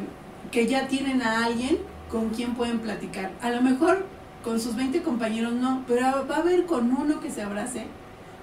que 0.50 0.66
ya 0.66 0.88
tienen 0.88 1.22
a 1.22 1.44
alguien 1.44 1.78
con 2.10 2.30
quien 2.30 2.54
pueden 2.54 2.80
platicar. 2.80 3.30
A 3.40 3.50
lo 3.50 3.62
mejor 3.62 4.06
con 4.42 4.60
sus 4.60 4.76
20 4.76 5.02
compañeros 5.02 5.52
no, 5.52 5.84
pero 5.86 6.26
va 6.28 6.36
a 6.36 6.38
haber 6.40 6.66
con 6.66 6.92
uno 6.92 7.20
que 7.20 7.30
se 7.30 7.42
abrace, 7.42 7.86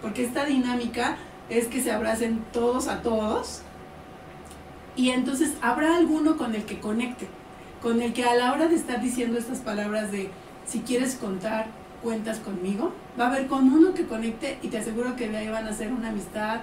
porque 0.02 0.24
esta 0.24 0.46
dinámica 0.46 1.18
es 1.50 1.68
que 1.68 1.82
se 1.82 1.92
abracen 1.92 2.44
todos 2.52 2.88
a 2.88 3.02
todos 3.02 3.62
y 4.96 5.10
entonces 5.10 5.54
habrá 5.62 5.96
alguno 5.96 6.38
con 6.38 6.56
el 6.56 6.66
que 6.66 6.80
conecte, 6.80 7.28
con 7.82 8.02
el 8.02 8.14
que 8.14 8.24
a 8.24 8.36
la 8.36 8.54
hora 8.54 8.68
de 8.68 8.76
estar 8.76 9.02
diciendo 9.02 9.38
estas 9.38 9.60
palabras 9.60 10.12
de 10.12 10.30
si 10.66 10.80
quieres 10.80 11.16
contar, 11.16 11.68
cuentas 12.06 12.38
conmigo, 12.38 12.94
va 13.20 13.26
a 13.26 13.30
haber 13.32 13.48
con 13.48 13.68
uno 13.68 13.96
que 13.96 14.06
conecte 14.06 14.60
y 14.62 14.68
te 14.68 14.78
aseguro 14.78 15.16
que 15.16 15.28
de 15.28 15.38
ahí 15.38 15.50
van 15.50 15.66
a 15.66 15.72
hacer 15.72 15.92
una 15.92 16.10
amistad 16.10 16.62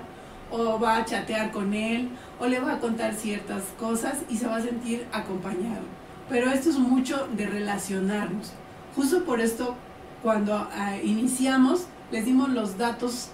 o 0.52 0.78
va 0.78 0.98
a 0.98 1.04
chatear 1.04 1.50
con 1.50 1.74
él 1.74 2.10
o 2.38 2.46
le 2.46 2.60
va 2.60 2.74
a 2.74 2.78
contar 2.78 3.12
ciertas 3.14 3.64
cosas 3.76 4.18
y 4.30 4.36
se 4.36 4.46
va 4.46 4.56
a 4.56 4.62
sentir 4.62 5.04
acompañado. 5.12 5.82
Pero 6.28 6.48
esto 6.50 6.70
es 6.70 6.78
mucho 6.78 7.26
de 7.36 7.46
relacionarnos. 7.46 8.52
Justo 8.94 9.24
por 9.24 9.40
esto, 9.40 9.74
cuando 10.22 10.54
ah, 10.54 10.96
iniciamos, 11.02 11.86
les 12.12 12.24
dimos 12.24 12.50
los 12.50 12.78
datos 12.78 13.30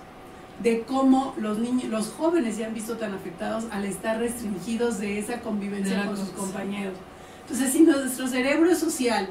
de 0.62 0.84
cómo 0.84 1.34
los 1.36 1.58
niños, 1.58 1.90
los 1.90 2.08
jóvenes 2.08 2.56
se 2.56 2.64
han 2.64 2.72
visto 2.72 2.96
tan 2.96 3.12
afectados 3.12 3.64
al 3.70 3.84
estar 3.84 4.18
restringidos 4.18 4.98
de 4.98 5.18
esa 5.18 5.40
convivencia 5.40 6.00
De 6.00 6.06
con 6.06 6.16
sus 6.16 6.30
compañeros. 6.30 6.94
Entonces, 7.42 7.70
si 7.70 7.82
nuestro 7.82 8.26
cerebro 8.26 8.70
es 8.70 8.78
social, 8.78 9.28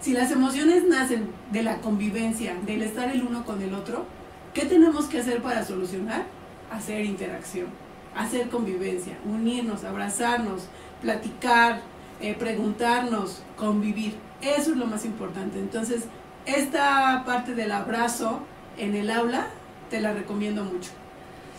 si 0.00 0.12
las 0.12 0.30
emociones 0.30 0.84
nacen 0.84 1.28
de 1.50 1.62
la 1.62 1.78
convivencia, 1.78 2.54
del 2.66 2.82
estar 2.82 3.10
el 3.10 3.22
uno 3.22 3.44
con 3.44 3.62
el 3.62 3.74
otro, 3.74 4.06
¿qué 4.54 4.64
tenemos 4.64 5.06
que 5.06 5.18
hacer 5.18 5.42
para 5.42 5.64
solucionar? 5.64 6.24
Hacer 6.70 7.04
interacción, 7.04 7.66
hacer 8.14 8.48
convivencia, 8.48 9.16
unirnos, 9.24 9.84
abrazarnos, 9.84 10.68
platicar, 11.00 11.80
eh, 12.20 12.34
preguntarnos, 12.34 13.42
convivir. 13.56 14.16
Eso 14.40 14.72
es 14.72 14.76
lo 14.76 14.86
más 14.86 15.04
importante. 15.04 15.58
Entonces, 15.58 16.04
esta 16.46 17.24
parte 17.26 17.54
del 17.54 17.72
abrazo 17.72 18.40
en 18.76 18.94
el 18.94 19.10
aula 19.10 19.46
te 19.90 20.00
la 20.00 20.12
recomiendo 20.12 20.64
mucho. 20.64 20.90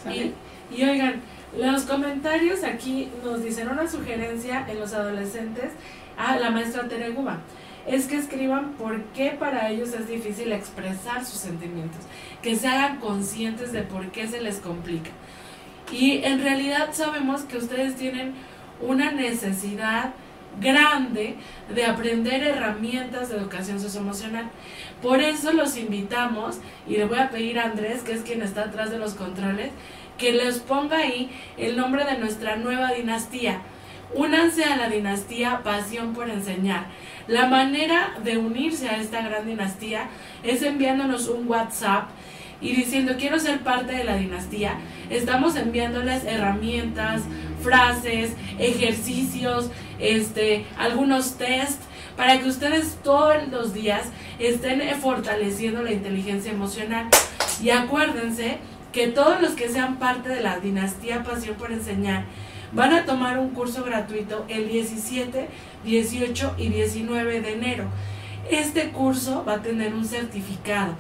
¿sale? 0.04 0.34
Y, 0.72 0.84
oigan, 0.84 1.22
los 1.58 1.84
comentarios 1.84 2.64
aquí 2.64 3.10
nos 3.24 3.44
dicen 3.44 3.70
una 3.70 3.88
sugerencia 3.88 4.66
en 4.70 4.80
los 4.80 4.94
adolescentes 4.94 5.72
a 6.18 6.38
la 6.38 6.52
maestra 6.52 6.88
Tereguba. 6.88 7.40
Es 7.90 8.06
que 8.06 8.18
escriban 8.18 8.74
por 8.74 9.02
qué 9.16 9.32
para 9.32 9.70
ellos 9.70 9.94
es 9.94 10.08
difícil 10.08 10.52
expresar 10.52 11.26
sus 11.26 11.40
sentimientos, 11.40 12.02
que 12.44 12.56
se 12.56 12.68
hagan 12.68 13.00
conscientes 13.00 13.72
de 13.72 13.82
por 13.82 14.12
qué 14.12 14.28
se 14.28 14.42
les 14.42 14.58
complica. 14.58 15.10
Y 15.92 16.24
en 16.24 16.42
realidad 16.42 16.90
sabemos 16.92 17.42
que 17.42 17.58
ustedes 17.58 17.96
tienen 17.96 18.36
una 18.80 19.12
necesidad 19.12 20.14
grande 20.62 21.36
de 21.74 21.86
aprender 21.86 22.44
herramientas 22.44 23.30
de 23.30 23.38
educación 23.38 23.80
socioemocional. 23.80 24.50
Por 25.02 25.20
eso 25.22 25.52
los 25.52 25.76
invitamos 25.76 26.60
y 26.88 26.98
le 26.98 27.06
voy 27.06 27.18
a 27.18 27.32
pedir 27.32 27.58
a 27.58 27.64
Andrés, 27.64 28.04
que 28.04 28.14
es 28.14 28.22
quien 28.22 28.44
está 28.44 28.66
atrás 28.66 28.92
de 28.92 29.00
los 29.00 29.16
controles, 29.16 29.72
que 30.20 30.32
les 30.32 30.60
ponga 30.60 30.98
ahí 30.98 31.32
el 31.58 31.76
nombre 31.76 32.06
de 32.06 32.20
nuestra 32.20 32.56
nueva 32.56 32.92
dinastía. 32.92 33.62
Únanse 34.14 34.64
a 34.64 34.76
la 34.76 34.90
dinastía 34.90 35.62
Pasión 35.64 36.14
por 36.14 36.30
Enseñar. 36.30 36.88
La 37.28 37.46
manera 37.46 38.16
de 38.24 38.38
unirse 38.38 38.90
a 38.90 38.98
esta 38.98 39.22
gran 39.22 39.46
dinastía 39.46 40.10
es 40.44 40.64
enviándonos 40.64 41.28
un 41.28 41.48
WhatsApp 41.48 42.10
y 42.60 42.76
diciendo 42.76 43.14
quiero 43.20 43.40
ser 43.40 43.60
parte 43.60 43.94
de 43.94 44.04
la 44.04 44.16
dinastía. 44.16 44.74
Estamos 45.12 45.56
enviándoles 45.56 46.24
herramientas, 46.24 47.22
frases, 47.62 48.32
ejercicios, 48.58 49.70
este, 50.00 50.66
algunos 50.78 51.36
test 51.38 51.82
para 52.18 52.40
que 52.40 52.50
ustedes 52.50 52.98
todos 53.04 53.48
los 53.50 53.74
días 53.74 54.08
estén 54.40 54.82
fortaleciendo 55.00 55.84
la 55.84 55.92
inteligencia 55.92 56.52
emocional. 56.52 57.08
Y 57.62 57.70
acuérdense 57.70 58.58
que 58.92 59.08
todos 59.08 59.40
los 59.40 59.52
que 59.52 59.70
sean 59.70 60.00
parte 60.00 60.30
de 60.30 60.42
la 60.42 60.60
dinastía 60.60 61.24
Pasión 61.24 61.56
por 61.58 61.72
Enseñar 61.72 62.26
van 62.74 62.94
a 62.94 63.06
tomar 63.06 63.38
un 63.40 63.50
curso 63.50 63.84
gratuito 63.84 64.46
el 64.48 64.68
17, 64.70 65.48
18 65.84 66.56
y 66.58 66.70
19 66.70 67.42
de 67.42 67.54
enero. 67.54 67.86
Este 68.50 68.90
curso 68.90 69.44
va 69.48 69.56
a 69.56 69.62
tener 69.62 69.94
un 69.94 70.06
certificado. 70.06 70.96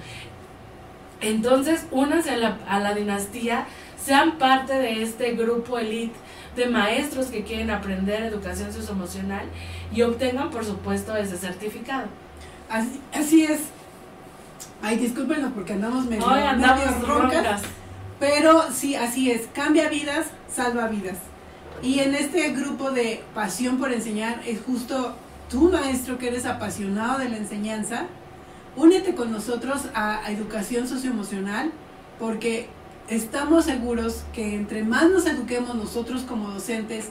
Entonces, 1.21 1.85
únanse 1.91 2.31
a 2.31 2.37
la, 2.37 2.57
a 2.67 2.79
la 2.79 2.93
dinastía, 2.93 3.65
sean 4.03 4.37
parte 4.37 4.73
de 4.73 5.03
este 5.03 5.31
grupo 5.33 5.77
elite 5.77 6.15
de 6.55 6.67
maestros 6.67 7.27
que 7.27 7.43
quieren 7.43 7.69
aprender 7.69 8.23
educación 8.23 8.71
socioemocional 8.71 9.45
y 9.93 10.01
obtengan, 10.01 10.49
por 10.49 10.63
supuesto, 10.65 11.15
ese 11.15 11.37
certificado. 11.37 12.07
Así, 12.69 13.01
así 13.13 13.43
es. 13.43 13.59
Ay, 14.81 14.97
discúlpenos 14.97 15.51
porque 15.53 15.73
andamos 15.73 16.05
medio, 16.05 16.25
Hoy 16.25 16.41
andamos 16.41 17.01
roncas, 17.01 17.33
roncas. 17.33 17.61
pero 18.19 18.71
sí, 18.71 18.95
así 18.95 19.29
es. 19.31 19.47
Cambia 19.53 19.89
vidas, 19.89 20.27
salva 20.49 20.87
vidas. 20.87 21.17
Y 21.81 21.99
en 21.99 22.13
este 22.15 22.51
grupo 22.51 22.91
de 22.91 23.23
pasión 23.33 23.77
por 23.77 23.91
enseñar 23.91 24.41
es 24.45 24.61
justo 24.61 25.15
tú, 25.49 25.69
maestro, 25.71 26.17
que 26.17 26.27
eres 26.27 26.45
apasionado 26.45 27.19
de 27.19 27.29
la 27.29 27.37
enseñanza. 27.37 28.05
Únete 28.75 29.15
con 29.15 29.31
nosotros 29.31 29.85
a, 29.93 30.25
a 30.25 30.31
educación 30.31 30.87
socioemocional 30.87 31.71
porque 32.19 32.67
estamos 33.07 33.65
seguros 33.65 34.23
que 34.33 34.55
entre 34.55 34.83
más 34.83 35.09
nos 35.09 35.25
eduquemos 35.25 35.75
nosotros 35.75 36.23
como 36.23 36.51
docentes 36.51 37.09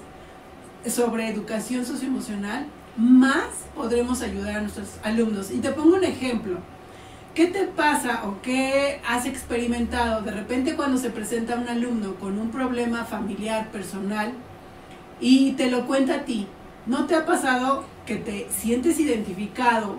sobre 0.86 1.28
educación 1.28 1.84
socioemocional, 1.84 2.66
más 2.96 3.48
podremos 3.74 4.22
ayudar 4.22 4.56
a 4.56 4.60
nuestros 4.60 4.88
alumnos. 5.02 5.50
Y 5.50 5.58
te 5.58 5.70
pongo 5.70 5.96
un 5.96 6.04
ejemplo. 6.04 6.58
¿qué 7.38 7.46
te 7.46 7.66
pasa 7.66 8.22
o 8.26 8.42
qué 8.42 9.00
has 9.06 9.24
experimentado 9.24 10.22
de 10.22 10.32
repente 10.32 10.74
cuando 10.74 10.98
se 10.98 11.10
presenta 11.10 11.54
un 11.54 11.68
alumno 11.68 12.16
con 12.16 12.36
un 12.36 12.50
problema 12.50 13.04
familiar, 13.04 13.70
personal, 13.70 14.32
y 15.20 15.52
te 15.52 15.70
lo 15.70 15.86
cuenta 15.86 16.14
a 16.14 16.24
ti? 16.24 16.46
¿No 16.86 17.06
te 17.06 17.14
ha 17.14 17.26
pasado 17.26 17.84
que 18.06 18.16
te 18.16 18.48
sientes 18.50 18.98
identificado? 18.98 19.96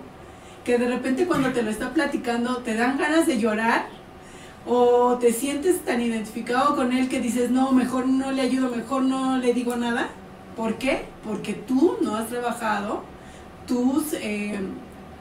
Que 0.64 0.78
de 0.78 0.88
repente 0.88 1.26
cuando 1.26 1.52
te 1.52 1.62
lo 1.62 1.70
está 1.70 1.94
platicando 1.94 2.58
te 2.58 2.76
dan 2.76 2.98
ganas 2.98 3.26
de 3.28 3.40
llorar 3.40 3.88
o 4.66 5.18
te 5.20 5.34
sientes 5.34 5.84
tan 5.84 6.02
identificado 6.02 6.76
con 6.76 6.94
él 6.94 7.10
que 7.10 7.20
dices, 7.20 7.50
no, 7.50 7.72
mejor 7.72 8.08
no 8.08 8.32
le 8.32 8.42
ayudo, 8.42 8.76
mejor 8.76 9.04
no 9.04 9.38
le 9.38 9.54
digo 9.54 9.76
nada. 9.76 10.10
¿Por 10.56 10.78
qué? 10.78 11.06
Porque 11.24 11.54
tú 11.54 11.98
no 12.02 12.16
has 12.16 12.28
trabajado 12.28 13.04
tus, 13.68 14.14
eh, 14.14 14.60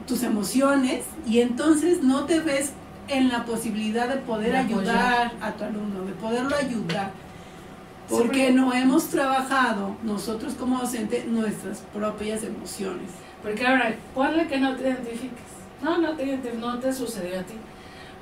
tus 0.06 0.22
emociones 0.22 1.04
y 1.26 1.40
entonces 1.40 2.02
no 2.02 2.24
te 2.24 2.40
ves 2.40 2.72
en 3.08 3.28
la 3.28 3.44
posibilidad 3.44 4.08
de 4.08 4.16
poder 4.16 4.56
ayudar 4.56 5.32
a 5.40 5.52
tu 5.52 5.64
alumno, 5.64 6.04
de 6.04 6.12
poderlo 6.12 6.54
ayudar. 6.56 7.12
Porque 8.08 8.50
no 8.52 8.72
hemos 8.72 9.08
trabajado 9.08 9.96
nosotros 10.02 10.54
como 10.54 10.78
docentes 10.78 11.26
nuestras 11.26 11.80
propias 11.92 12.42
emociones. 12.42 13.10
Porque 13.42 13.66
ahora, 13.66 13.94
ponle 14.14 14.46
que 14.46 14.58
no 14.58 14.74
te 14.76 14.88
identifiques. 14.88 15.44
No, 15.82 15.98
no 15.98 16.14
te, 16.16 16.38
no 16.58 16.78
te 16.78 16.92
sucedió 16.92 17.40
a 17.40 17.42
ti. 17.42 17.54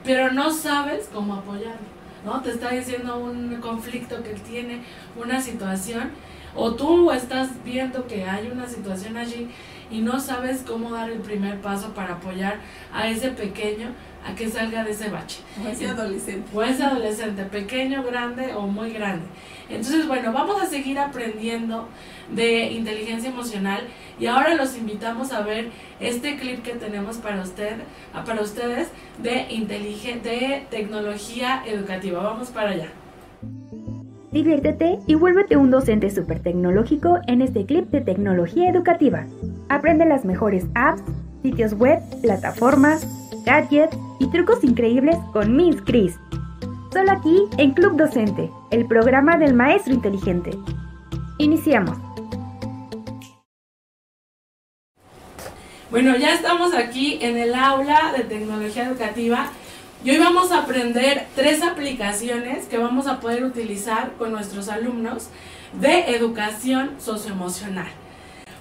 Pero 0.05 0.33
no 0.33 0.53
sabes 0.53 1.09
cómo 1.12 1.35
apoyarlo. 1.35 1.96
¿no? 2.25 2.42
Te 2.42 2.51
está 2.51 2.70
diciendo 2.70 3.18
un 3.18 3.57
conflicto 3.61 4.22
que 4.22 4.33
él 4.33 4.40
tiene, 4.42 4.83
una 5.16 5.40
situación, 5.40 6.11
o 6.57 6.75
tú 6.75 7.11
estás 7.12 7.51
viendo 7.64 8.07
que 8.07 8.25
hay 8.25 8.51
una 8.51 8.66
situación 8.66 9.16
allí 9.16 9.49
y 9.90 10.01
no 10.01 10.18
sabes 10.18 10.64
cómo 10.66 10.90
dar 10.90 11.11
el 11.11 11.20
primer 11.20 11.61
paso 11.61 11.90
para 11.94 12.14
apoyar 12.14 12.59
a 12.92 13.09
ese 13.09 13.29
pequeño 13.31 13.90
a 14.27 14.35
que 14.35 14.49
salga 14.49 14.85
de 14.85 14.91
ese 14.91 15.09
bache. 15.09 15.41
O 15.65 15.69
ese 15.69 15.87
adolescente. 15.87 16.49
O 16.55 16.62
ese 16.62 16.83
adolescente, 16.83 17.45
pequeño, 17.45 18.03
grande 18.03 18.55
o 18.55 18.67
muy 18.67 18.93
grande. 18.93 19.27
Entonces, 19.69 20.07
bueno, 20.07 20.33
vamos 20.33 20.62
a 20.62 20.67
seguir 20.67 20.99
aprendiendo 20.99 21.89
de 22.31 22.73
inteligencia 22.73 23.31
emocional 23.31 23.81
y 24.19 24.27
ahora 24.27 24.55
los 24.55 24.77
invitamos 24.77 25.33
a 25.33 25.41
ver 25.43 25.71
este 26.01 26.37
clip 26.37 26.62
que 26.62 26.73
tenemos 26.73 27.19
para 27.19 27.43
usted, 27.43 27.77
ah, 28.15 28.25
para 28.25 28.43
ustedes 28.43 28.89
de 29.23 29.47
de 30.23 30.67
tecnología 30.71 31.62
educativa. 31.67 32.23
Vamos 32.23 32.49
para 32.49 32.71
allá. 32.71 32.89
Diviértete 34.33 34.99
y 35.07 35.15
vuélvete 35.15 35.57
un 35.57 35.71
docente 35.71 36.11
súper 36.11 36.41
tecnológico 36.41 37.21
en 37.27 37.41
este 37.41 37.65
clip 37.65 37.89
de 37.91 38.03
tecnología 38.03 38.69
educativa. 38.69 39.25
Aprende 39.69 40.05
las 40.05 40.25
mejores 40.25 40.67
apps, 40.75 41.03
sitios 41.47 41.75
web, 41.75 42.01
plataformas, 42.23 43.07
gadgets 43.45 43.97
y 44.19 44.27
trucos 44.31 44.65
increíbles 44.65 45.17
con 45.33 45.55
Miss 45.55 45.77
Chris. 45.85 46.17
Solo 46.93 47.13
aquí 47.13 47.45
en 47.57 47.71
Club 47.73 47.97
Docente, 47.97 48.51
el 48.73 48.87
programa 48.87 49.37
del 49.37 49.55
maestro 49.55 49.95
inteligente. 49.95 50.51
Iniciamos. 51.39 51.97
Bueno, 55.89 56.17
ya 56.17 56.35
estamos 56.35 56.75
aquí 56.75 57.19
en 57.21 57.37
el 57.37 57.55
aula 57.55 58.13
de 58.17 58.25
tecnología 58.25 58.89
educativa 58.89 59.47
y 60.05 60.11
hoy 60.11 60.19
vamos 60.19 60.51
a 60.51 60.63
aprender 60.63 61.27
tres 61.37 61.63
aplicaciones 61.63 62.67
que 62.67 62.79
vamos 62.79 63.07
a 63.07 63.21
poder 63.21 63.45
utilizar 63.45 64.15
con 64.19 64.33
nuestros 64.33 64.69
alumnos 64.69 65.29
de 65.81 66.17
educación 66.17 66.97
socioemocional. 66.99 67.87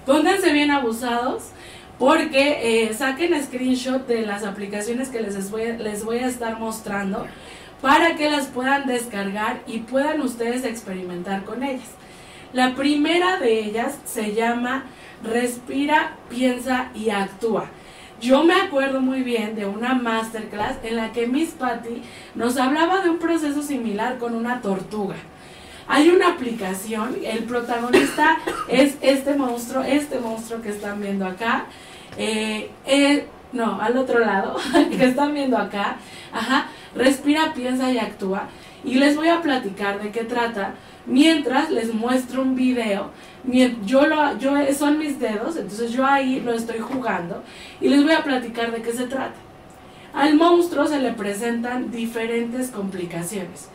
Pónganse 0.06 0.54
bien 0.54 0.70
abusados 0.70 1.46
porque 2.00 2.88
eh, 2.88 2.94
saquen 2.94 3.42
screenshot 3.44 4.06
de 4.08 4.26
las 4.26 4.44
aplicaciones 4.44 5.10
que 5.10 5.22
les 5.22 5.50
voy, 5.50 5.78
les 5.78 6.04
voy 6.04 6.20
a 6.20 6.28
estar 6.28 6.60
mostrando 6.60 7.26
para 7.82 8.16
que 8.16 8.30
las 8.30 8.48
puedan 8.48 8.86
descargar 8.86 9.62
y 9.68 9.80
puedan 9.80 10.22
ustedes 10.22 10.66
experimentar 10.66 11.44
con 11.44 11.64
ellas. 11.64 11.90
La 12.54 12.76
primera 12.76 13.38
de 13.38 13.60
ellas 13.60 13.98
se 14.06 14.34
llama 14.34 14.86
Respira, 15.24 16.16
piensa 16.30 16.90
y 16.96 17.10
actúa. 17.10 17.70
Yo 18.22 18.44
me 18.44 18.54
acuerdo 18.54 19.02
muy 19.02 19.24
bien 19.24 19.56
de 19.56 19.66
una 19.66 19.94
masterclass 19.94 20.78
en 20.84 20.96
la 20.96 21.12
que 21.12 21.28
Miss 21.28 21.50
Patty 21.52 22.02
nos 22.34 22.58
hablaba 22.58 23.02
de 23.02 23.10
un 23.10 23.20
proceso 23.20 23.62
similar 23.62 24.18
con 24.18 24.36
una 24.36 24.62
tortuga. 24.62 25.16
Hay 25.88 26.10
una 26.10 26.30
aplicación, 26.30 27.18
el 27.24 27.44
protagonista 27.44 28.38
es 28.70 28.96
este 29.02 29.36
monstruo, 29.36 29.84
este 29.84 30.20
monstruo 30.20 30.62
que 30.62 30.70
están 30.70 31.02
viendo 31.02 31.26
acá. 31.28 31.66
Eh, 32.18 32.70
eh, 32.86 33.26
no, 33.52 33.80
al 33.82 33.98
otro 33.98 34.20
lado, 34.20 34.58
que 34.90 35.06
están 35.06 35.34
viendo 35.34 35.58
acá. 35.58 35.98
Ajá, 36.32 36.68
respira, 36.96 37.54
piensa 37.54 37.92
y 37.92 37.98
actúa. 37.98 38.48
Y 38.84 38.96
les 38.96 39.16
voy 39.16 39.30
a 39.30 39.42
platicar 39.42 40.02
de 40.02 40.12
qué 40.12 40.24
trata 40.24 40.76
mientras 41.08 41.70
les 41.72 41.94
muestro 41.94 42.42
un 42.42 42.56
video 42.56 43.12
yo 43.86 44.08
lo, 44.08 44.38
yo, 44.38 44.52
son 44.78 44.98
mis 44.98 45.20
dedos, 45.20 45.56
entonces 45.56 45.92
yo 45.92 46.06
ahí 46.06 46.42
lo 46.42 46.54
estoy 46.54 46.80
jugando 46.80 47.44
y 47.80 47.90
les 47.90 48.04
voy 48.04 48.14
a 48.14 48.24
platicar 48.24 48.72
de 48.72 48.82
qué 48.82 48.92
se 48.92 49.06
trata. 49.06 49.36
Al 50.14 50.36
monstruo 50.36 50.88
se 50.88 51.00
le 51.00 51.12
presentan 51.12 51.92
diferentes 51.92 52.72
complicaciones. 52.72 53.70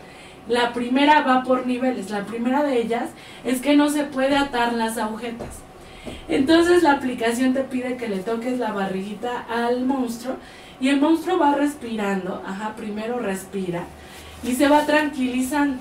La 0.49 0.73
primera 0.73 1.21
va 1.21 1.43
por 1.43 1.67
niveles. 1.67 2.11
La 2.11 2.25
primera 2.25 2.63
de 2.63 2.81
ellas 2.81 3.11
es 3.45 3.61
que 3.61 3.77
no 3.77 3.91
se 3.91 4.05
puede 4.05 4.37
atar 4.37 4.73
las 4.73 4.97
agujetas. 4.97 5.59
Entonces 6.29 6.83
la 6.83 6.93
aplicación 6.93 7.53
te 7.55 7.63
pide 7.63 7.97
que 7.97 8.09
le 8.09 8.19
toques 8.19 8.59
la 8.59 8.73
barriguita 8.73 9.47
al 9.49 9.85
monstruo 9.85 10.37
y 10.81 10.89
el 10.89 11.01
monstruo 11.01 11.39
va 11.39 11.55
respirando. 11.55 12.43
Ajá, 12.47 12.75
primero 12.77 13.19
respira 13.19 13.85
y 14.43 14.55
se 14.55 14.69
va 14.69 14.87
tranquilizando. 14.87 15.79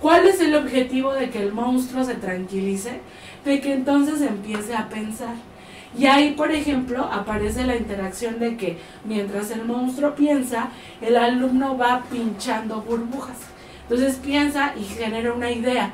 ¿Cuál 0.00 0.26
es 0.26 0.40
el 0.40 0.54
objetivo 0.54 1.12
de 1.12 1.28
que 1.30 1.42
el 1.42 1.52
monstruo 1.52 2.04
se 2.04 2.14
tranquilice? 2.14 3.00
De 3.44 3.60
que 3.60 3.74
entonces 3.74 4.22
empiece 4.22 4.74
a 4.74 4.88
pensar. 4.88 5.34
Y 5.98 6.06
ahí, 6.06 6.32
por 6.32 6.52
ejemplo, 6.52 7.04
aparece 7.04 7.64
la 7.64 7.76
interacción 7.76 8.38
de 8.38 8.56
que 8.56 8.78
mientras 9.04 9.50
el 9.50 9.64
monstruo 9.64 10.14
piensa, 10.14 10.68
el 11.02 11.16
alumno 11.16 11.76
va 11.76 12.04
pinchando 12.10 12.80
burbujas. 12.80 13.36
Entonces 13.82 14.16
piensa 14.16 14.72
y 14.78 14.84
genera 14.84 15.32
una 15.32 15.50
idea. 15.50 15.92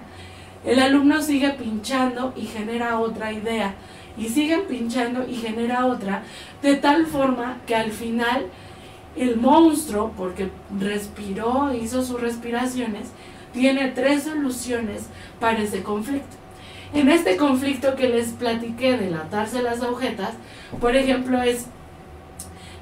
El 0.67 0.81
alumno 0.81 1.23
sigue 1.23 1.51
pinchando 1.51 2.35
y 2.37 2.43
genera 2.43 2.99
otra 2.99 3.33
idea. 3.33 3.75
Y 4.19 4.29
sigue 4.29 4.59
pinchando 4.59 5.25
y 5.27 5.37
genera 5.37 5.87
otra. 5.87 6.25
De 6.61 6.75
tal 6.75 7.07
forma 7.07 7.59
que 7.67 7.77
al 7.77 7.93
final 7.93 8.47
el 9.15 9.37
monstruo, 9.37 10.13
porque 10.17 10.51
respiró, 10.79 11.73
hizo 11.73 12.03
sus 12.03 12.21
respiraciones, 12.21 13.09
tiene 13.53 13.89
tres 13.89 14.25
soluciones 14.25 15.07
para 15.39 15.61
ese 15.61 15.83
conflicto. 15.83 16.37
En 16.93 17.11
este 17.11 17.37
conflicto 17.37 17.95
que 17.95 18.09
les 18.09 18.29
platiqué 18.29 18.97
de 18.97 19.15
atarse 19.15 19.63
las 19.63 19.83
agujetas, 19.83 20.35
por 20.81 20.97
ejemplo, 20.97 21.41
es 21.43 21.67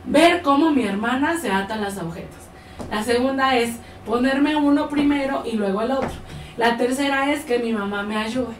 ver 0.07 0.43
cómo 0.43 0.71
mi 0.71 0.85
hermana 0.85 1.39
se 1.39 1.51
ata 1.51 1.77
las 1.77 1.99
agujetas. 1.99 2.49
La 2.91 3.03
segunda 3.03 3.57
es 3.57 3.77
ponerme 4.07 4.57
uno 4.57 4.89
primero 4.89 5.43
y 5.45 5.53
luego 5.53 5.83
el 5.83 5.93
otro. 5.93 6.11
La 6.57 6.77
tercera 6.77 7.33
es 7.33 7.45
que 7.45 7.59
mi 7.59 7.73
mamá 7.73 8.03
me 8.03 8.17
ayude. 8.17 8.55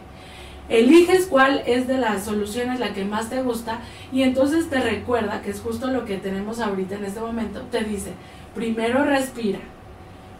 Eliges 0.67 1.27
cuál 1.27 1.61
es 1.67 1.87
de 1.87 1.97
las 1.97 2.25
soluciones 2.25 2.79
la 2.79 2.93
que 2.93 3.05
más 3.05 3.29
te 3.29 3.43
gusta 3.43 3.79
y 4.11 4.23
entonces 4.23 4.69
te 4.69 4.79
recuerda, 4.79 5.41
que 5.41 5.51
es 5.51 5.61
justo 5.61 5.87
lo 5.87 6.05
que 6.05 6.17
tenemos 6.17 6.59
ahorita 6.59 6.95
en 6.95 7.05
este 7.05 7.19
momento, 7.19 7.61
te 7.71 7.83
dice, 7.83 8.13
primero 8.55 9.05
respira, 9.05 9.59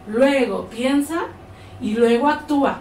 luego 0.08 0.66
piensa 0.68 1.26
y 1.80 1.94
luego 1.94 2.28
actúa. 2.28 2.80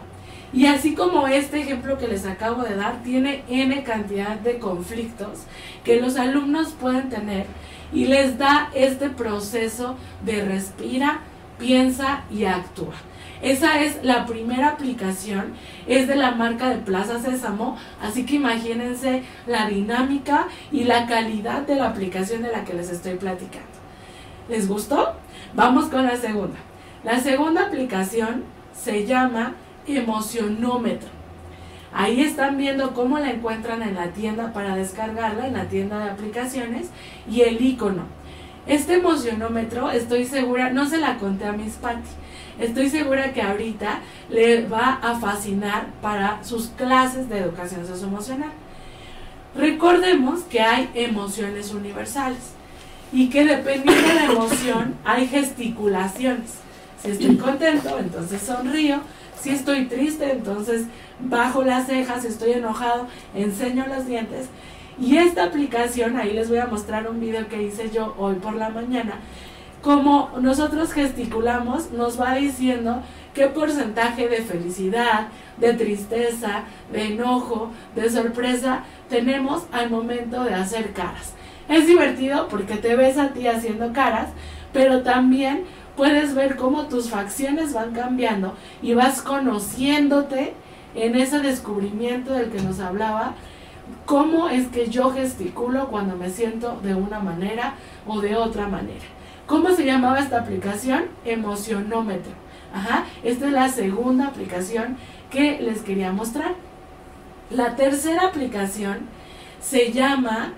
Y 0.53 0.65
así 0.67 0.95
como 0.95 1.27
este 1.27 1.61
ejemplo 1.61 1.97
que 1.97 2.07
les 2.07 2.25
acabo 2.25 2.63
de 2.63 2.75
dar, 2.75 3.03
tiene 3.03 3.43
N 3.47 3.83
cantidad 3.83 4.39
de 4.39 4.57
conflictos 4.57 5.43
que 5.83 5.99
los 5.99 6.15
alumnos 6.15 6.69
pueden 6.79 7.09
tener 7.09 7.45
y 7.93 8.05
les 8.05 8.37
da 8.37 8.69
este 8.73 9.09
proceso 9.09 9.97
de 10.23 10.43
respira, 10.43 11.19
piensa 11.59 12.23
y 12.31 12.45
actúa. 12.45 12.95
Esa 13.41 13.81
es 13.81 14.03
la 14.03 14.25
primera 14.25 14.69
aplicación, 14.69 15.53
es 15.87 16.07
de 16.07 16.15
la 16.15 16.31
marca 16.31 16.69
de 16.69 16.77
Plaza 16.77 17.19
Sésamo, 17.19 17.77
así 18.01 18.25
que 18.25 18.35
imagínense 18.35 19.23
la 19.45 19.67
dinámica 19.67 20.47
y 20.71 20.85
la 20.85 21.05
calidad 21.05 21.61
de 21.63 21.75
la 21.75 21.89
aplicación 21.89 22.41
de 22.41 22.51
la 22.51 22.63
que 22.63 22.73
les 22.73 22.89
estoy 22.89 23.15
platicando. 23.15 23.67
¿Les 24.47 24.67
gustó? 24.67 25.13
Vamos 25.53 25.85
con 25.85 26.05
la 26.05 26.17
segunda. 26.17 26.57
La 27.03 27.19
segunda 27.19 27.67
aplicación 27.67 28.43
se 28.73 29.05
llama 29.05 29.53
emocionómetro. 29.87 31.09
Ahí 31.93 32.21
están 32.21 32.57
viendo 32.57 32.93
cómo 32.93 33.19
la 33.19 33.31
encuentran 33.31 33.81
en 33.81 33.95
la 33.95 34.07
tienda 34.07 34.51
para 34.51 34.75
descargarla, 34.75 35.47
en 35.47 35.53
la 35.53 35.69
tienda 35.69 36.03
de 36.03 36.11
aplicaciones, 36.11 36.89
y 37.29 37.41
el 37.41 37.61
icono. 37.61 38.03
Este 38.67 38.95
emocionómetro, 38.95 39.91
estoy 39.91 40.25
segura, 40.25 40.71
no 40.71 40.87
se 40.89 40.97
la 40.97 41.17
conté 41.17 41.45
a 41.45 41.51
Miss 41.51 41.73
Patty, 41.73 42.01
estoy 42.59 42.89
segura 42.89 43.31
que 43.31 43.41
ahorita 43.41 43.99
le 44.29 44.67
va 44.67 44.99
a 45.03 45.19
fascinar 45.19 45.87
para 46.01 46.43
sus 46.43 46.67
clases 46.69 47.29
de 47.29 47.39
educación 47.39 47.85
socioemocional. 47.85 48.49
Recordemos 49.55 50.41
que 50.41 50.61
hay 50.61 50.89
emociones 50.95 51.73
universales. 51.73 52.53
y 53.13 53.29
que 53.29 53.45
dependiendo 53.45 54.07
de 54.09 54.15
la 54.15 54.25
emoción 54.25 54.95
hay 55.05 55.27
gesticulaciones. 55.27 56.55
Si 57.01 57.11
estoy 57.11 57.37
contento, 57.37 57.97
entonces 57.97 58.41
sonrío. 58.41 58.99
Si 59.39 59.51
estoy 59.51 59.85
triste, 59.85 60.31
entonces 60.31 60.87
bajo 61.19 61.63
las 61.63 61.87
cejas. 61.87 62.23
Si 62.23 62.29
estoy 62.29 62.53
enojado, 62.53 63.07
enseño 63.35 63.85
los 63.87 64.07
dientes. 64.07 64.47
Y 64.99 65.17
esta 65.17 65.43
aplicación, 65.43 66.17
ahí 66.17 66.33
les 66.33 66.49
voy 66.49 66.59
a 66.59 66.67
mostrar 66.67 67.09
un 67.09 67.19
video 67.19 67.47
que 67.47 67.61
hice 67.61 67.89
yo 67.91 68.15
hoy 68.17 68.35
por 68.35 68.55
la 68.55 68.69
mañana. 68.69 69.19
Como 69.81 70.31
nosotros 70.41 70.93
gesticulamos, 70.93 71.91
nos 71.91 72.19
va 72.19 72.35
diciendo 72.35 73.01
qué 73.33 73.47
porcentaje 73.47 74.27
de 74.29 74.37
felicidad, 74.37 75.27
de 75.57 75.73
tristeza, 75.73 76.63
de 76.91 77.13
enojo, 77.13 77.71
de 77.93 78.09
sorpresa 78.09 78.83
tenemos 79.09 79.63
al 79.71 79.89
momento 79.89 80.43
de 80.43 80.53
hacer 80.53 80.93
caras. 80.93 81.33
Es 81.67 81.87
divertido 81.87 82.47
porque 82.47 82.77
te 82.77 82.95
ves 82.95 83.17
a 83.17 83.29
ti 83.29 83.47
haciendo 83.47 83.91
caras, 83.93 84.29
pero 84.71 85.03
también 85.03 85.65
puedes 85.95 86.33
ver 86.33 86.55
cómo 86.55 86.87
tus 86.87 87.09
facciones 87.09 87.73
van 87.73 87.91
cambiando 87.91 88.55
y 88.81 88.93
vas 88.93 89.21
conociéndote 89.21 90.53
en 90.95 91.15
ese 91.15 91.39
descubrimiento 91.39 92.33
del 92.33 92.49
que 92.49 92.61
nos 92.61 92.79
hablaba, 92.79 93.33
cómo 94.05 94.49
es 94.49 94.67
que 94.67 94.87
yo 94.87 95.11
gesticulo 95.11 95.87
cuando 95.89 96.15
me 96.15 96.29
siento 96.29 96.79
de 96.83 96.95
una 96.95 97.19
manera 97.19 97.75
o 98.07 98.21
de 98.21 98.35
otra 98.35 98.67
manera. 98.67 99.05
¿Cómo 99.47 99.71
se 99.71 99.85
llamaba 99.85 100.19
esta 100.19 100.39
aplicación? 100.39 101.05
Emocionómetro. 101.23 102.31
Ajá, 102.73 103.05
esta 103.23 103.47
es 103.47 103.53
la 103.53 103.69
segunda 103.69 104.27
aplicación 104.27 104.97
que 105.29 105.59
les 105.61 105.81
quería 105.81 106.11
mostrar. 106.11 106.55
La 107.49 107.75
tercera 107.75 108.27
aplicación 108.27 109.07
se 109.61 109.91
llama 109.91 110.53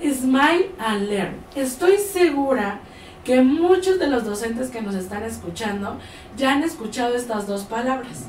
Smile 0.00 0.70
and 0.78 1.08
Learn. 1.08 1.34
Estoy 1.54 1.98
segura 1.98 2.80
que 3.24 3.42
muchos 3.42 3.98
de 3.98 4.06
los 4.06 4.24
docentes 4.24 4.70
que 4.70 4.80
nos 4.80 4.94
están 4.94 5.24
escuchando 5.24 5.98
ya 6.36 6.52
han 6.52 6.62
escuchado 6.62 7.16
estas 7.16 7.46
dos 7.48 7.64
palabras. 7.64 8.26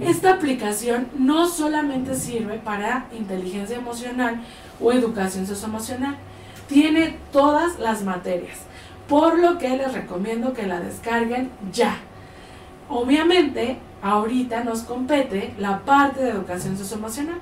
Esta 0.00 0.34
aplicación 0.34 1.08
no 1.18 1.48
solamente 1.48 2.14
sirve 2.14 2.58
para 2.58 3.06
inteligencia 3.16 3.76
emocional 3.76 4.40
o 4.80 4.92
educación 4.92 5.46
socioemocional, 5.46 6.16
tiene 6.68 7.16
todas 7.32 7.78
las 7.78 8.02
materias, 8.02 8.58
por 9.08 9.38
lo 9.38 9.58
que 9.58 9.76
les 9.76 9.92
recomiendo 9.92 10.52
que 10.52 10.66
la 10.66 10.80
descarguen 10.80 11.50
ya. 11.72 11.96
Obviamente, 12.88 13.78
ahorita 14.02 14.64
nos 14.64 14.82
compete 14.82 15.54
la 15.58 15.80
parte 15.80 16.22
de 16.22 16.30
educación 16.30 16.76
socioemocional. 16.76 17.38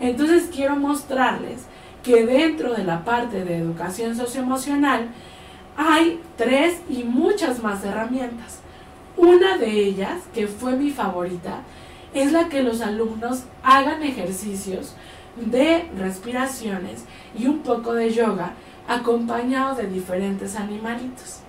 Entonces 0.00 0.48
quiero 0.52 0.76
mostrarles 0.76 1.62
que 2.02 2.24
dentro 2.24 2.74
de 2.74 2.84
la 2.84 3.04
parte 3.04 3.44
de 3.44 3.58
educación 3.58 4.16
socioemocional 4.16 5.08
hay 5.76 6.20
tres 6.36 6.80
y 6.88 7.04
muchas 7.04 7.62
más 7.62 7.84
herramientas. 7.84 8.60
Una 9.16 9.58
de 9.58 9.70
ellas, 9.70 10.22
que 10.32 10.46
fue 10.46 10.76
mi 10.76 10.90
favorita, 10.90 11.62
es 12.14 12.32
la 12.32 12.48
que 12.48 12.62
los 12.62 12.80
alumnos 12.80 13.44
hagan 13.62 14.02
ejercicios 14.02 14.94
de 15.36 15.88
respiraciones 15.96 17.04
y 17.38 17.46
un 17.46 17.60
poco 17.60 17.94
de 17.94 18.12
yoga 18.12 18.52
acompañados 18.88 19.76
de 19.76 19.86
diferentes 19.86 20.56
animalitos. 20.56 21.40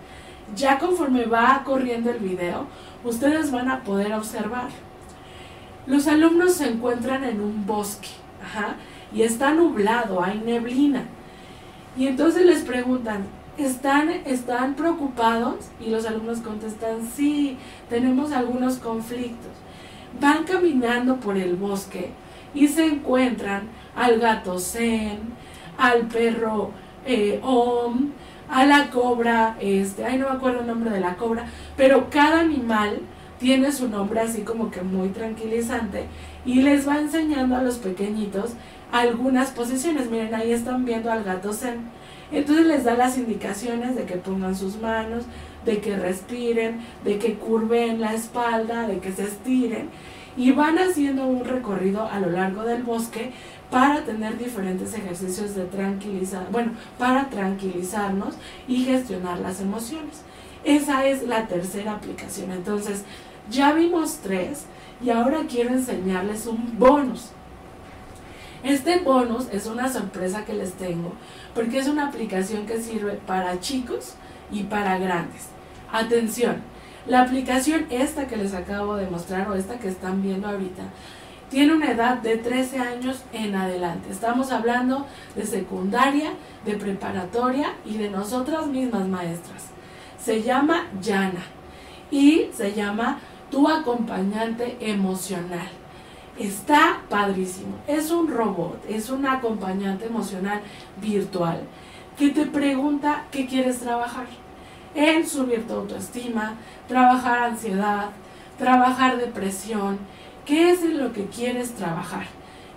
Ya 0.55 0.79
conforme 0.79 1.25
va 1.25 1.61
corriendo 1.63 2.09
el 2.11 2.19
video, 2.19 2.65
ustedes 3.03 3.51
van 3.51 3.69
a 3.69 3.83
poder 3.83 4.13
observar. 4.13 4.69
Los 5.85 6.07
alumnos 6.07 6.53
se 6.53 6.67
encuentran 6.67 7.23
en 7.23 7.41
un 7.41 7.65
bosque 7.65 8.09
y 9.13 9.21
está 9.21 9.53
nublado, 9.53 10.21
hay 10.23 10.39
neblina. 10.39 11.05
Y 11.97 12.07
entonces 12.07 12.45
les 12.45 12.63
preguntan, 12.63 13.25
¿están, 13.57 14.09
¿están 14.09 14.75
preocupados? 14.75 15.69
Y 15.79 15.89
los 15.89 16.05
alumnos 16.05 16.39
contestan, 16.39 17.09
sí, 17.15 17.57
tenemos 17.89 18.31
algunos 18.31 18.77
conflictos. 18.77 19.51
Van 20.19 20.43
caminando 20.43 21.17
por 21.17 21.37
el 21.37 21.55
bosque 21.55 22.11
y 22.53 22.67
se 22.67 22.85
encuentran 22.85 23.63
al 23.95 24.19
gato 24.19 24.59
Zen, 24.59 25.19
al 25.77 26.07
perro 26.07 26.71
eh, 27.05 27.39
Om, 27.43 28.11
a 28.49 28.65
la 28.65 28.89
cobra, 28.89 29.57
este, 29.59 30.03
ay 30.05 30.17
no 30.17 30.29
me 30.29 30.35
acuerdo 30.35 30.61
el 30.61 30.67
nombre 30.67 30.89
de 30.89 30.99
la 30.99 31.15
cobra, 31.15 31.45
pero 31.77 32.09
cada 32.09 32.39
animal 32.41 33.01
tiene 33.39 33.71
su 33.71 33.87
nombre 33.87 34.19
así 34.19 34.41
como 34.41 34.69
que 34.69 34.81
muy 34.81 35.09
tranquilizante 35.09 36.05
y 36.45 36.61
les 36.61 36.87
va 36.87 36.99
enseñando 36.99 37.55
a 37.55 37.61
los 37.61 37.77
pequeñitos 37.77 38.51
algunas 38.91 39.51
posiciones. 39.51 40.09
Miren, 40.09 40.35
ahí 40.35 40.51
están 40.51 40.83
viendo 40.85 41.11
al 41.11 41.23
gato 41.23 41.53
zen. 41.53 41.89
Entonces 42.31 42.67
les 42.67 42.83
da 42.83 42.95
las 42.95 43.17
indicaciones 43.17 43.95
de 43.95 44.05
que 44.05 44.15
pongan 44.15 44.55
sus 44.55 44.79
manos, 44.79 45.23
de 45.65 45.79
que 45.79 45.95
respiren, 45.95 46.79
de 47.03 47.19
que 47.19 47.35
curven 47.35 48.01
la 48.01 48.13
espalda, 48.13 48.87
de 48.87 48.99
que 48.99 49.11
se 49.11 49.23
estiren 49.23 49.89
y 50.37 50.51
van 50.51 50.77
haciendo 50.77 51.25
un 51.25 51.43
recorrido 51.43 52.07
a 52.07 52.19
lo 52.19 52.29
largo 52.29 52.63
del 52.63 52.83
bosque 52.83 53.31
para 53.69 54.03
tener 54.03 54.37
diferentes 54.37 54.93
ejercicios 54.93 55.55
de 55.55 55.65
tranquilizar, 55.65 56.47
bueno, 56.51 56.71
para 56.97 57.29
tranquilizarnos 57.29 58.35
y 58.67 58.85
gestionar 58.85 59.39
las 59.39 59.61
emociones. 59.61 60.21
Esa 60.63 61.05
es 61.05 61.23
la 61.23 61.47
tercera 61.47 61.93
aplicación. 61.93 62.51
Entonces, 62.51 63.03
ya 63.49 63.73
vimos 63.73 64.19
tres 64.23 64.65
y 65.03 65.09
ahora 65.09 65.41
quiero 65.47 65.71
enseñarles 65.71 66.47
un 66.47 66.77
bonus. 66.77 67.29
Este 68.63 68.99
bonus 68.99 69.47
es 69.51 69.67
una 69.67 69.91
sorpresa 69.91 70.43
que 70.43 70.53
les 70.53 70.73
tengo 70.73 71.13
porque 71.55 71.79
es 71.79 71.87
una 71.87 72.07
aplicación 72.07 72.65
que 72.65 72.81
sirve 72.81 73.13
para 73.13 73.59
chicos 73.61 74.15
y 74.51 74.63
para 74.63 74.97
grandes. 74.97 75.47
Atención, 75.91 76.61
la 77.07 77.21
aplicación 77.21 77.87
esta 77.89 78.27
que 78.27 78.37
les 78.37 78.53
acabo 78.53 78.95
de 78.95 79.09
mostrar 79.09 79.49
o 79.49 79.55
esta 79.55 79.79
que 79.79 79.87
están 79.87 80.21
viendo 80.21 80.47
ahorita 80.47 80.83
tiene 81.49 81.73
una 81.73 81.91
edad 81.91 82.17
de 82.17 82.37
13 82.37 82.77
años 82.77 83.23
en 83.33 83.55
adelante. 83.55 84.09
Estamos 84.11 84.51
hablando 84.51 85.07
de 85.35 85.45
secundaria, 85.45 86.33
de 86.65 86.75
preparatoria 86.75 87.73
y 87.85 87.97
de 87.97 88.09
nosotras 88.09 88.67
mismas 88.67 89.07
maestras. 89.07 89.63
Se 90.19 90.43
llama 90.43 90.87
Yana 91.01 91.41
y 92.11 92.49
se 92.53 92.73
llama 92.73 93.19
tu 93.49 93.67
acompañante 93.67 94.77
emocional. 94.79 95.69
Está 96.37 97.01
padrísimo. 97.09 97.77
Es 97.87 98.11
un 98.11 98.27
robot, 98.27 98.85
es 98.87 99.09
un 99.09 99.25
acompañante 99.25 100.05
emocional 100.05 100.61
virtual 101.01 101.61
que 102.19 102.29
te 102.31 102.45
pregunta 102.45 103.27
qué 103.31 103.47
quieres 103.47 103.79
trabajar. 103.79 104.25
En 104.93 105.25
subir 105.25 105.65
tu 105.65 105.73
autoestima, 105.73 106.55
trabajar 106.89 107.43
ansiedad, 107.43 108.09
trabajar 108.57 109.17
depresión, 109.17 109.97
qué 110.45 110.71
es 110.71 110.83
en 110.83 111.01
lo 111.01 111.13
que 111.13 111.27
quieres 111.27 111.71
trabajar. 111.75 112.25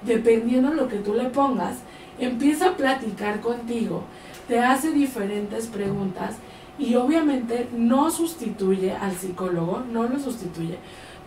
Dependiendo 0.07 0.70
de 0.70 0.76
lo 0.76 0.87
que 0.87 0.98
tú 0.98 1.14
le 1.14 1.24
pongas, 1.24 1.78
empieza 2.20 2.68
a 2.68 2.76
platicar 2.76 3.40
contigo, 3.40 4.05
te 4.46 4.61
hace 4.61 4.92
diferentes 4.92 5.66
preguntas 5.66 6.37
y 6.78 6.94
obviamente 6.94 7.68
no 7.76 8.12
sustituye 8.12 8.92
al 8.92 9.16
psicólogo, 9.16 9.83
no 9.92 10.05
lo 10.05 10.20
sustituye, 10.20 10.78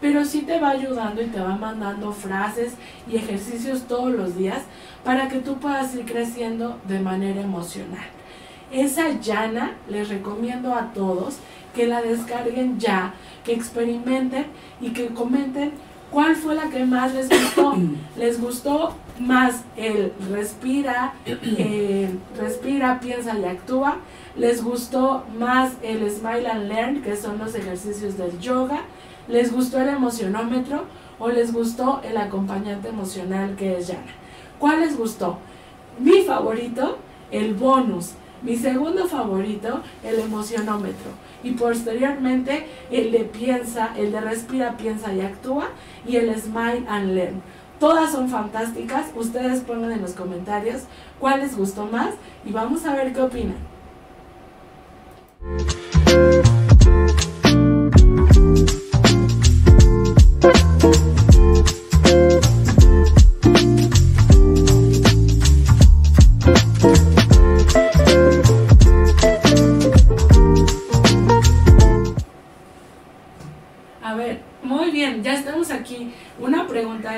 pero 0.05 0.23
sí 0.23 0.41
te 0.41 0.59
va 0.59 0.69
ayudando 0.69 1.19
y 1.23 1.25
te 1.25 1.39
va 1.39 1.55
mandando 1.55 2.11
frases 2.11 2.73
y 3.11 3.15
ejercicios 3.15 3.87
todos 3.87 4.13
los 4.13 4.37
días 4.37 4.61
para 5.03 5.29
que 5.29 5.39
tú 5.39 5.55
puedas 5.55 5.95
ir 5.95 6.05
creciendo 6.05 6.79
de 6.87 6.99
manera 6.99 7.41
emocional. 7.41 8.05
Esa 8.71 9.19
llana 9.19 9.71
les 9.89 10.09
recomiendo 10.09 10.75
a 10.75 10.93
todos 10.93 11.37
que 11.73 11.87
la 11.87 12.03
descarguen 12.03 12.79
ya, 12.79 13.15
que 13.43 13.53
experimenten 13.53 14.45
y 14.79 14.91
que 14.91 15.07
comenten 15.07 15.71
cuál 16.11 16.35
fue 16.35 16.53
la 16.53 16.69
que 16.69 16.85
más 16.85 17.15
les 17.15 17.27
gustó. 17.27 17.73
¿Les 18.15 18.39
gustó 18.39 18.95
más 19.19 19.63
el 19.75 20.13
respira, 20.31 21.15
eh, 21.25 22.11
respira, 22.37 22.99
piensa 22.99 23.35
y 23.39 23.43
actúa? 23.43 23.97
les 24.37 24.63
gustó 24.63 25.23
más 25.37 25.73
el 25.81 26.09
Smile 26.09 26.47
and 26.47 26.67
Learn, 26.67 27.01
que 27.01 27.15
son 27.15 27.37
los 27.37 27.55
ejercicios 27.55 28.17
del 28.17 28.37
yoga, 28.39 28.81
les 29.27 29.51
gustó 29.51 29.81
el 29.81 29.89
emocionómetro 29.89 30.83
o 31.19 31.29
les 31.29 31.53
gustó 31.53 32.01
el 32.03 32.17
acompañante 32.17 32.89
emocional 32.89 33.55
que 33.55 33.77
es 33.77 33.87
Yana. 33.87 34.13
¿Cuál 34.59 34.81
les 34.81 34.97
gustó? 34.97 35.37
Mi 35.99 36.21
favorito, 36.21 36.97
el 37.31 37.53
bonus. 37.53 38.11
Mi 38.41 38.55
segundo 38.55 39.07
favorito, 39.07 39.81
el 40.03 40.19
emocionómetro. 40.19 41.11
Y 41.43 41.51
posteriormente, 41.51 42.67
el 42.91 43.11
de 43.11 43.19
piensa, 43.25 43.93
el 43.97 44.11
de 44.11 44.21
respira, 44.21 44.77
piensa 44.77 45.13
y 45.13 45.21
actúa. 45.21 45.69
Y 46.05 46.17
el 46.17 46.35
smile 46.39 46.85
and 46.87 47.13
learn. 47.13 47.41
Todas 47.79 48.11
son 48.11 48.29
fantásticas. 48.29 49.07
Ustedes 49.15 49.61
pongan 49.61 49.91
en 49.91 50.01
los 50.01 50.13
comentarios 50.13 50.83
cuál 51.19 51.41
les 51.41 51.57
gustó 51.57 51.85
más 51.85 52.13
y 52.45 52.51
vamos 52.51 52.85
a 52.85 52.95
ver 52.95 53.13
qué 53.13 53.21
opinan. 53.21 53.57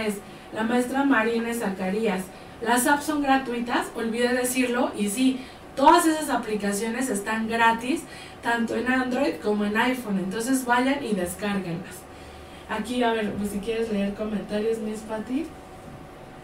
Es 0.07 0.15
la 0.53 0.63
maestra 0.63 1.03
Marina 1.03 1.53
Zacarías. 1.53 2.23
Las 2.61 2.87
apps 2.87 3.03
son 3.05 3.21
gratuitas, 3.21 3.87
olvidé 3.95 4.29
decirlo, 4.33 4.91
y 4.97 5.09
sí, 5.09 5.39
todas 5.75 6.05
esas 6.07 6.29
aplicaciones 6.29 7.09
están 7.09 7.47
gratis, 7.47 8.01
tanto 8.41 8.75
en 8.75 8.87
Android 8.91 9.35
como 9.43 9.65
en 9.65 9.77
iPhone, 9.77 10.17
entonces 10.19 10.65
vayan 10.65 11.03
y 11.03 11.13
descárguenlas. 11.13 11.97
Aquí, 12.69 13.03
a 13.03 13.11
ver, 13.13 13.31
pues 13.33 13.51
si 13.51 13.59
quieres 13.59 13.91
leer 13.91 14.13
comentarios, 14.15 14.79
Miss 14.79 14.99
Patty. 15.01 15.41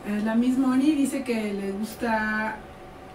Eh, 0.08 0.22
La 0.24 0.36
misma 0.36 0.74
Oni 0.74 0.92
dice 0.92 1.24
que 1.24 1.54
le 1.54 1.72
gusta 1.72 2.58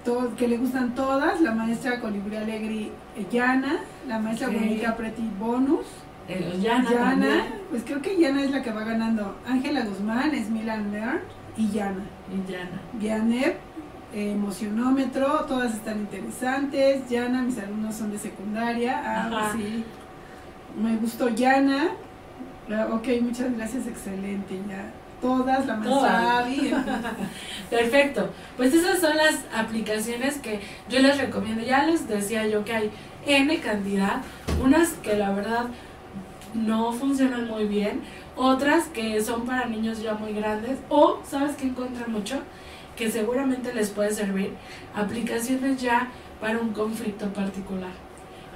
to- 0.04 0.32
que 0.36 0.48
le 0.48 0.56
gustan 0.56 0.94
todas, 0.94 1.40
la 1.40 1.52
maestra 1.52 2.00
Colibrí 2.00 2.36
Alegri 2.36 2.90
Yana, 3.30 3.80
la 4.06 4.18
maestra 4.18 4.48
Ok. 4.48 4.54
Mónica 4.54 4.96
Preti 4.96 5.22
Bonus, 5.38 5.86
Eh, 6.28 6.58
Yana, 6.60 6.90
Yana, 6.90 7.46
pues 7.70 7.82
creo 7.84 8.02
que 8.02 8.20
Yana 8.20 8.42
es 8.42 8.50
la 8.50 8.62
que 8.62 8.70
va 8.70 8.84
ganando, 8.84 9.36
Ángela 9.46 9.82
Guzmán, 9.84 10.34
es 10.34 10.50
Milan 10.50 10.92
Learn 10.92 11.20
y 11.56 11.70
Yana. 11.70 12.04
Y 12.30 12.52
Yana. 12.52 12.80
Vianep, 12.92 13.56
eh, 14.12 14.32
emocionómetro, 14.32 15.44
todas 15.46 15.74
están 15.74 16.00
interesantes. 16.00 17.08
Yana, 17.08 17.42
mis 17.42 17.58
alumnos 17.58 17.94
son 17.94 18.10
de 18.10 18.18
secundaria. 18.18 19.00
Ah, 19.04 19.26
Ajá. 19.26 19.52
sí. 19.56 19.84
Me 20.80 20.96
gustó 20.96 21.30
Yana. 21.30 21.88
Ah, 22.70 22.88
ok, 22.92 23.08
muchas 23.22 23.54
gracias, 23.56 23.86
excelente. 23.86 24.60
Ya. 24.68 24.92
Todas, 25.22 25.66
la. 25.66 26.38
Abby. 26.38 26.72
Perfecto. 27.70 28.30
Pues 28.56 28.72
esas 28.74 29.00
son 29.00 29.16
las 29.16 29.36
aplicaciones 29.54 30.36
que 30.38 30.60
yo 30.88 31.00
les 31.00 31.18
recomiendo. 31.18 31.62
Ya 31.62 31.84
les 31.84 32.06
decía 32.06 32.46
yo 32.46 32.64
que 32.64 32.74
hay 32.74 32.90
N 33.26 33.58
cantidad. 33.60 34.20
Unas 34.62 34.90
que 34.94 35.16
la 35.16 35.30
verdad 35.30 35.66
no 36.54 36.92
funcionan 36.92 37.48
muy 37.48 37.66
bien. 37.66 38.02
Otras 38.36 38.86
que 38.88 39.20
son 39.22 39.46
para 39.46 39.66
niños 39.66 40.02
ya 40.02 40.14
muy 40.14 40.32
grandes. 40.32 40.78
O, 40.88 41.20
¿sabes 41.24 41.56
qué 41.56 41.66
encuentran 41.66 42.12
mucho? 42.12 42.40
Que 42.96 43.10
seguramente 43.10 43.72
les 43.74 43.90
puede 43.90 44.12
servir. 44.12 44.54
Aplicaciones 44.94 45.80
ya 45.80 46.08
para 46.40 46.58
un 46.58 46.72
conflicto 46.72 47.32
particular. 47.32 47.92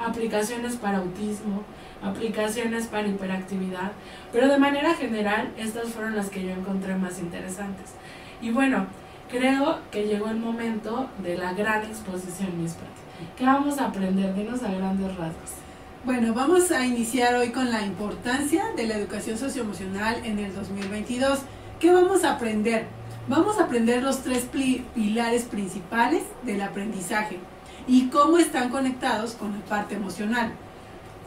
Aplicaciones 0.00 0.76
para 0.76 0.98
autismo. 0.98 1.62
Aplicaciones 2.02 2.86
para 2.86 3.08
hiperactividad. 3.08 3.92
Pero 4.32 4.48
de 4.48 4.58
manera 4.58 4.94
general, 4.94 5.52
estas 5.56 5.90
fueron 5.90 6.16
las 6.16 6.30
que 6.30 6.42
yo 6.42 6.50
encontré 6.50 6.96
más 6.96 7.20
interesantes. 7.20 7.94
Y 8.40 8.50
bueno, 8.50 8.86
creo 9.30 9.78
que 9.90 10.06
llegó 10.06 10.28
el 10.28 10.36
momento 10.36 11.08
de 11.22 11.36
la 11.38 11.52
gran 11.52 11.84
exposición, 11.84 12.50
Patty. 12.50 13.02
¿Qué 13.36 13.44
vamos 13.44 13.78
a 13.78 13.86
aprender? 13.86 14.34
Dinos 14.34 14.62
a 14.64 14.72
grandes 14.72 15.16
rasgos. 15.16 15.61
Bueno, 16.04 16.34
vamos 16.34 16.72
a 16.72 16.84
iniciar 16.84 17.36
hoy 17.36 17.50
con 17.50 17.70
la 17.70 17.82
importancia 17.82 18.64
de 18.76 18.88
la 18.88 18.96
educación 18.96 19.38
socioemocional 19.38 20.16
en 20.24 20.40
el 20.40 20.52
2022. 20.52 21.38
¿Qué 21.78 21.92
vamos 21.92 22.24
a 22.24 22.32
aprender? 22.32 22.86
Vamos 23.28 23.60
a 23.60 23.66
aprender 23.66 24.02
los 24.02 24.24
tres 24.24 24.48
pilares 24.96 25.44
principales 25.44 26.24
del 26.42 26.60
aprendizaje 26.62 27.38
y 27.86 28.08
cómo 28.08 28.38
están 28.38 28.70
conectados 28.70 29.34
con 29.34 29.52
la 29.52 29.64
parte 29.66 29.94
emocional. 29.94 30.50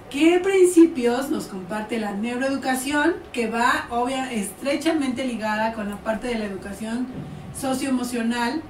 ¿Qué 0.10 0.42
principios 0.44 1.30
nos 1.30 1.46
comparte 1.46 1.98
la 1.98 2.12
neuroeducación 2.12 3.16
que 3.32 3.48
va 3.48 3.88
obvia, 3.90 4.30
estrechamente 4.34 5.24
ligada 5.24 5.72
con 5.72 5.90
la 5.90 5.96
parte 5.96 6.28
de 6.28 6.36
la 6.38 6.46
educación 6.46 7.08
socioemocional? 7.58 8.62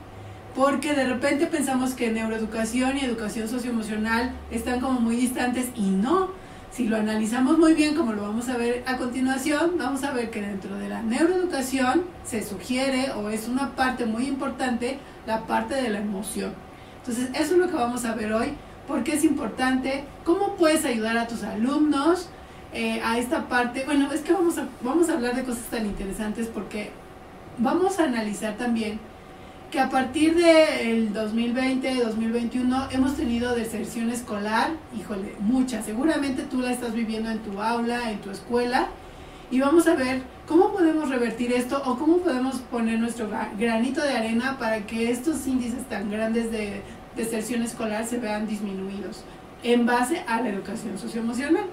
Porque 0.56 0.93
de 0.93 1.06
repente 1.06 1.47
pensamos 1.47 1.93
que 1.93 2.12
neuroeducación 2.12 2.97
y 2.97 3.01
educación 3.01 3.49
socioemocional 3.49 4.32
están 4.51 4.80
como 4.80 5.01
muy 5.01 5.18
distantes 5.18 5.68
y 5.76 5.89
no. 5.89 6.30
Si 6.72 6.88
lo 6.88 6.97
analizamos 6.97 7.58
muy 7.58 7.74
bien, 7.74 7.95
como 7.95 8.14
lo 8.14 8.22
vamos 8.22 8.47
a 8.49 8.58
ver 8.58 8.84
a 8.86 8.97
continuación, 8.97 9.74
vamos 9.78 10.03
a 10.03 10.12
ver 10.12 10.30
que 10.30 10.41
dentro 10.41 10.78
de 10.78 10.89
la 10.89 11.01
neuroeducación 11.01 12.03
se 12.24 12.41
sugiere 12.41 13.12
o 13.12 13.30
es 13.30 13.47
una 13.47 13.76
parte 13.76 14.06
muy 14.06 14.28
importante 14.28 14.99
la 15.26 15.45
parte 15.45 15.76
de 15.76 15.89
la 15.89 15.99
emoción. 15.99 16.53
Entonces, 16.99 17.30
eso 17.34 17.53
es 17.53 17.60
lo 17.60 17.68
que 17.68 17.76
vamos 17.76 18.06
a 18.06 18.16
ver 18.16 18.34
hoy, 18.34 18.53
porque 18.88 19.14
es 19.14 19.24
importante, 19.24 20.06
cómo 20.24 20.56
puedes 20.56 20.86
ayudar 20.86 21.18
a 21.18 21.28
tus 21.28 21.43
alumnos 21.43 22.30
eh, 22.74 23.01
a 23.03 23.18
esta 23.18 23.47
parte. 23.47 23.84
Bueno, 23.86 24.12
es 24.12 24.22
que 24.22 24.34
vamos 24.34 24.58
a, 24.58 24.68
vamos 24.82 25.10
a 25.10 25.14
hablar 25.14 25.36
de 25.36 25.43
cosas 25.43 25.64
tan 25.66 25.86
interesantes 25.86 26.47
porque 26.47 26.91
vamos 27.58 27.99
a 27.99 28.06
analizar 28.06 28.56
también 28.56 28.99
que 29.76 29.82
a 29.82 29.89
partir 29.89 30.36
del 30.38 31.11
2020-2021 31.13 32.88
hemos 32.93 33.17
tenido 33.17 33.53
deserción 33.53 34.09
escolar, 34.09 34.69
híjole, 34.97 35.36
mucha. 35.39 35.82
Seguramente 35.82 36.43
tú 36.43 36.61
la 36.61 36.71
estás 36.71 36.93
viviendo 36.93 37.30
en 37.30 37.39
tu 37.39 37.61
aula, 37.61 38.09
en 38.09 38.19
tu 38.19 38.32
escuela, 38.32 38.88
y 39.51 39.59
vamos 39.59 39.86
a 39.89 39.95
ver 39.95 40.21
cómo 40.47 40.71
podemos 40.71 41.09
revertir 41.09 41.51
esto 41.51 41.82
o 41.86 41.97
cómo 41.97 42.19
podemos 42.19 42.55
poner 42.71 42.99
nuestro 42.99 43.30
gra- 43.30 43.49
granito 43.59 44.01
de 44.01 44.13
arena 44.13 44.57
para 44.57 44.86
que 44.88 45.11
estos 45.11 45.45
índices 45.45 45.84
tan 45.89 46.09
grandes 46.09 46.53
de 46.53 46.82
deserción 47.17 47.61
escolar 47.61 48.05
se 48.05 48.17
vean 48.17 48.47
disminuidos 48.47 49.26
en 49.61 49.86
base 49.86 50.23
a 50.26 50.39
la 50.39 50.47
educación 50.47 50.97
socioemocional. 50.97 51.65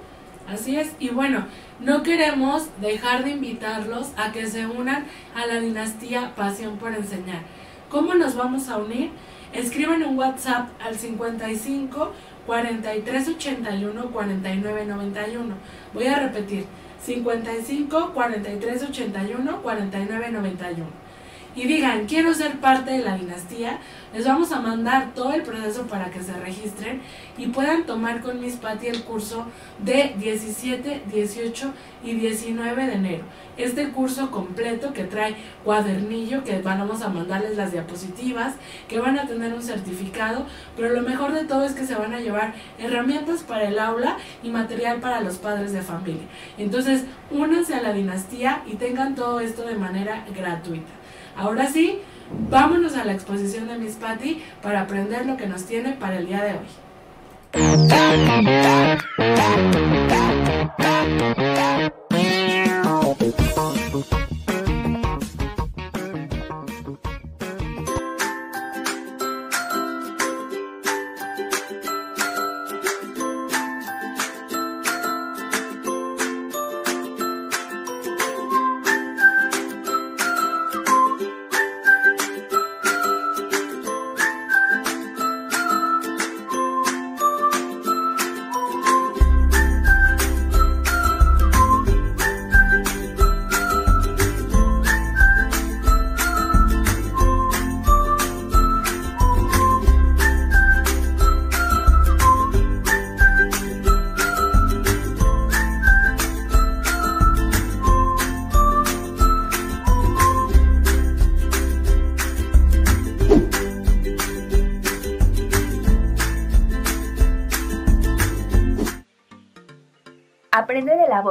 Así 0.53 0.74
es, 0.74 0.90
y 0.98 1.11
bueno, 1.11 1.46
no 1.78 2.03
queremos 2.03 2.66
dejar 2.80 3.22
de 3.22 3.30
invitarlos 3.30 4.09
a 4.16 4.32
que 4.32 4.48
se 4.48 4.66
unan 4.66 5.05
a 5.36 5.46
la 5.46 5.61
dinastía 5.61 6.34
Pasión 6.34 6.78
por 6.78 6.92
Enseñar. 6.92 7.42
¿Cómo 7.93 8.14
nos 8.14 8.36
vamos 8.36 8.70
a 8.70 8.78
unir? 8.78 9.11
Escriban 9.53 10.03
un 10.03 10.18
WhatsApp 10.18 10.70
al 10.80 10.97
55 10.97 12.11
43 12.47 13.28
81 13.28 14.11
49 14.11 14.86
91. 14.86 15.55
Voy 15.93 16.07
a 16.07 16.18
repetir, 16.20 16.64
55 17.05 18.12
43 18.14 18.82
81 18.84 19.62
49 19.62 20.30
91. 20.30 21.01
Y 21.55 21.66
digan, 21.66 22.07
quiero 22.07 22.32
ser 22.32 22.61
parte 22.61 22.92
de 22.92 23.05
la 23.05 23.18
dinastía, 23.18 23.78
les 24.14 24.26
vamos 24.26 24.53
a 24.53 24.61
mandar 24.61 25.12
todo 25.14 25.34
el 25.34 25.42
proceso 25.42 25.86
para 25.86 26.11
que 26.11 26.22
se 26.22 26.32
registren 26.32 27.03
y 27.36 27.48
puedan 27.48 27.84
tomar 27.84 28.22
con 28.22 28.40
Miss 28.40 28.57
Patty 28.57 28.86
el 28.86 29.05
curso 29.05 29.46
de 29.78 30.14
17, 30.18 31.03
18 31.12 31.72
y 32.05 32.14
19 32.14 32.86
de 32.86 32.92
enero. 32.94 33.24
Este 33.59 33.90
curso 33.90 34.30
completo 34.30 34.94
que 34.94 35.05
trae 35.05 35.36
cuadernillo, 35.62 36.42
que 36.42 36.61
vamos 36.62 37.03
a 37.03 37.09
mandarles 37.09 37.57
las 37.57 37.72
diapositivas, 37.72 38.55
que 38.88 38.98
van 38.98 39.18
a 39.18 39.26
tener 39.26 39.53
un 39.53 39.62
certificado, 39.62 40.46
pero 40.74 40.94
lo 40.94 41.03
mejor 41.03 41.32
de 41.32 41.44
todo 41.44 41.64
es 41.64 41.72
que 41.72 41.84
se 41.84 41.94
van 41.94 42.14
a 42.14 42.20
llevar 42.20 42.55
herramientas 42.78 43.42
para 43.42 43.68
el 43.68 43.78
aula 43.78 44.16
y 44.42 44.48
material 44.48 45.00
para 45.00 45.20
los 45.20 45.36
padres 45.36 45.72
de 45.72 45.82
familia. 45.82 46.24
Entonces, 46.57 47.05
únanse 47.30 47.74
a 47.74 47.82
la 47.82 47.92
dinastía 47.92 48.62
y 48.66 48.76
tengan 48.76 49.14
todo 49.14 49.40
esto 49.40 49.66
de 49.66 49.74
manera 49.74 50.24
gratuita. 50.34 51.01
Ahora 51.37 51.66
sí, 51.68 52.01
vámonos 52.51 52.97
a 52.97 53.05
la 53.05 53.12
exposición 53.12 53.68
de 53.68 53.78
Miss 53.78 53.97
Patty 53.97 54.43
para 54.62 54.83
aprender 54.83 55.26
lo 55.26 55.37
que 55.37 55.47
nos 55.47 55.64
tiene 55.64 55.93
para 55.93 56.18
el 56.18 56.26
día 56.26 56.43
de 56.43 56.53
hoy. 56.53 56.66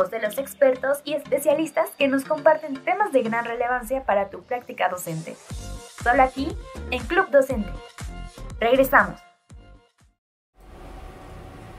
Voz 0.02 0.12
de 0.12 0.20
los 0.20 0.38
expertos 0.38 1.02
y 1.06 1.14
especialistas 1.14 1.90
que 1.98 2.08
nos 2.08 2.26
comparten 2.26 2.76
temas 2.84 3.12
de 3.12 3.22
gran 3.22 3.46
relevancia 3.46 4.04
para 4.04 4.30
tu 4.30 4.42
práctica 4.44 4.90
docente. 4.90 5.36
Solo 6.04 6.24
aquí, 6.24 6.48
en 6.90 7.04
Club 7.06 7.30
Docente. 7.30 7.70
Regresamos. 8.60 9.20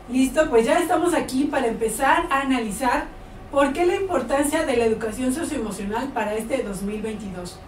Listo, 0.09 0.49
pues 0.51 0.67
ya 0.67 0.79
estamos 0.79 1.15
aquí 1.15 1.45
para 1.45 1.67
empezar 1.67 2.27
a 2.31 2.43
analizar 2.43 3.07
¿Por 3.53 3.75
qué 3.75 3.85
la 3.85 3.97
importancia 3.97 4.65
de 4.65 4.79
la 4.79 4.87
educación 4.87 5.35
socioemocional 5.35 6.09
para 6.09 6.35
este 6.37 6.63
2022? 6.63 7.59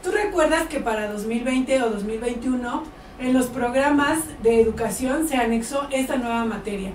Tú 0.00 0.12
recuerdas 0.12 0.68
que 0.68 0.78
para 0.78 1.12
2020 1.12 1.82
o 1.82 1.90
2021 1.90 2.84
en 3.18 3.32
los 3.32 3.46
programas 3.46 4.20
de 4.44 4.60
educación 4.60 5.26
se 5.26 5.36
anexó 5.36 5.88
esta 5.90 6.14
nueva 6.14 6.44
materia. 6.44 6.92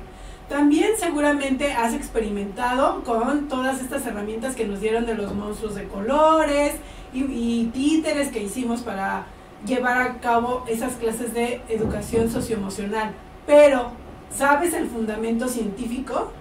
También 0.49 0.91
seguramente 0.97 1.73
has 1.73 1.93
experimentado 1.93 3.03
con 3.03 3.49
todas 3.49 3.81
estas 3.81 4.05
herramientas 4.05 4.55
que 4.55 4.65
nos 4.65 4.79
dieron 4.79 5.05
de 5.05 5.13
los 5.13 5.33
monstruos 5.33 5.75
de 5.75 5.87
colores 5.87 6.75
y, 7.13 7.65
títeres 7.73 8.29
que 8.29 8.43
hicimos 8.43 8.81
para 8.81 9.25
llevar 9.65 10.01
a 10.01 10.19
cabo 10.19 10.63
esas 10.67 10.93
clases 10.93 11.33
de 11.33 11.61
educación 11.67 12.29
socioemocional. 12.29 13.11
Pero, 13.45 13.91
¿sabes 14.33 14.73
el 14.73 14.87
fundamento 14.87 15.49
científico? 15.49 16.31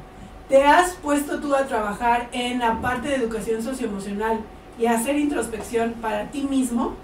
¿Te 0.48 0.62
has 0.62 0.92
puesto 0.94 1.40
tú 1.40 1.56
a 1.56 1.66
trabajar 1.66 2.28
en 2.30 2.60
la 2.60 2.80
parte 2.80 3.08
de 3.08 3.16
educación 3.16 3.60
socioemocional 3.62 4.38
y 4.78 4.86
hacer 4.86 5.16
introspección 5.16 5.94
para 5.94 6.30
ti 6.30 6.42
mismo? 6.42 6.94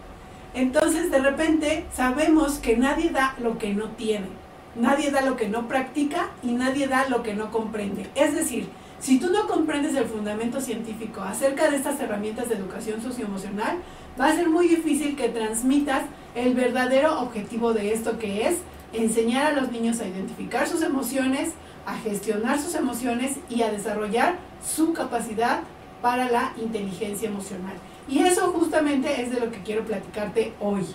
Entonces, 0.55 1.11
de 1.11 1.19
repente, 1.19 1.85
sabemos 1.93 2.59
que 2.59 2.77
nadie 2.77 3.11
da 3.11 3.35
lo 3.41 3.59
que 3.59 3.75
no 3.75 3.89
tiene. 3.91 4.42
Nadie 4.75 5.11
da 5.11 5.21
lo 5.21 5.37
que 5.37 5.49
no 5.49 5.69
practica 5.69 6.31
y 6.43 6.53
nadie 6.53 6.89
da 6.89 7.09
lo 7.09 7.23
que 7.23 7.35
no 7.35 7.51
comprende. 7.51 8.09
Es 8.15 8.35
decir, 8.35 8.69
si 8.99 9.19
tú 9.19 9.31
no 9.31 9.47
comprendes 9.47 9.95
el 9.97 10.07
fundamento 10.07 10.61
científico 10.61 11.21
acerca 11.21 11.71
de 11.71 11.77
estas 11.77 12.01
herramientas 12.01 12.49
de 12.49 12.55
educación 12.55 13.03
socioemocional, 13.03 13.79
va 14.19 14.29
a 14.29 14.35
ser 14.35 14.49
muy 14.49 14.69
difícil 14.69 15.17
que 15.17 15.29
transmitas 15.29 16.05
el 16.35 16.55
verdadero 16.55 17.21
objetivo 17.21 17.75
de 17.75 17.93
esto 17.93 18.19
que 18.19 18.47
es 18.49 18.59
enseñar 18.93 19.47
a 19.47 19.61
los 19.61 19.71
niños 19.71 20.01
a 20.01 20.07
identificar 20.07 20.69
sus 20.69 20.83
emociones, 20.83 21.51
a 21.85 21.97
gestionar 21.97 22.61
sus 22.61 22.75
emociones 22.75 23.39
y 23.51 23.63
a 23.63 23.71
desarrollar 23.71 24.37
su 24.65 24.93
capacidad 24.93 25.61
para 26.01 26.31
la 26.31 26.53
inteligencia 26.57 27.29
emocional. 27.29 27.75
Y 28.09 28.21
eso 28.21 28.53
justamente 28.53 29.21
es 29.21 29.31
de 29.31 29.41
lo 29.41 29.51
que 29.51 29.63
quiero 29.63 29.85
platicarte 29.85 30.53
hoy. 30.61 30.87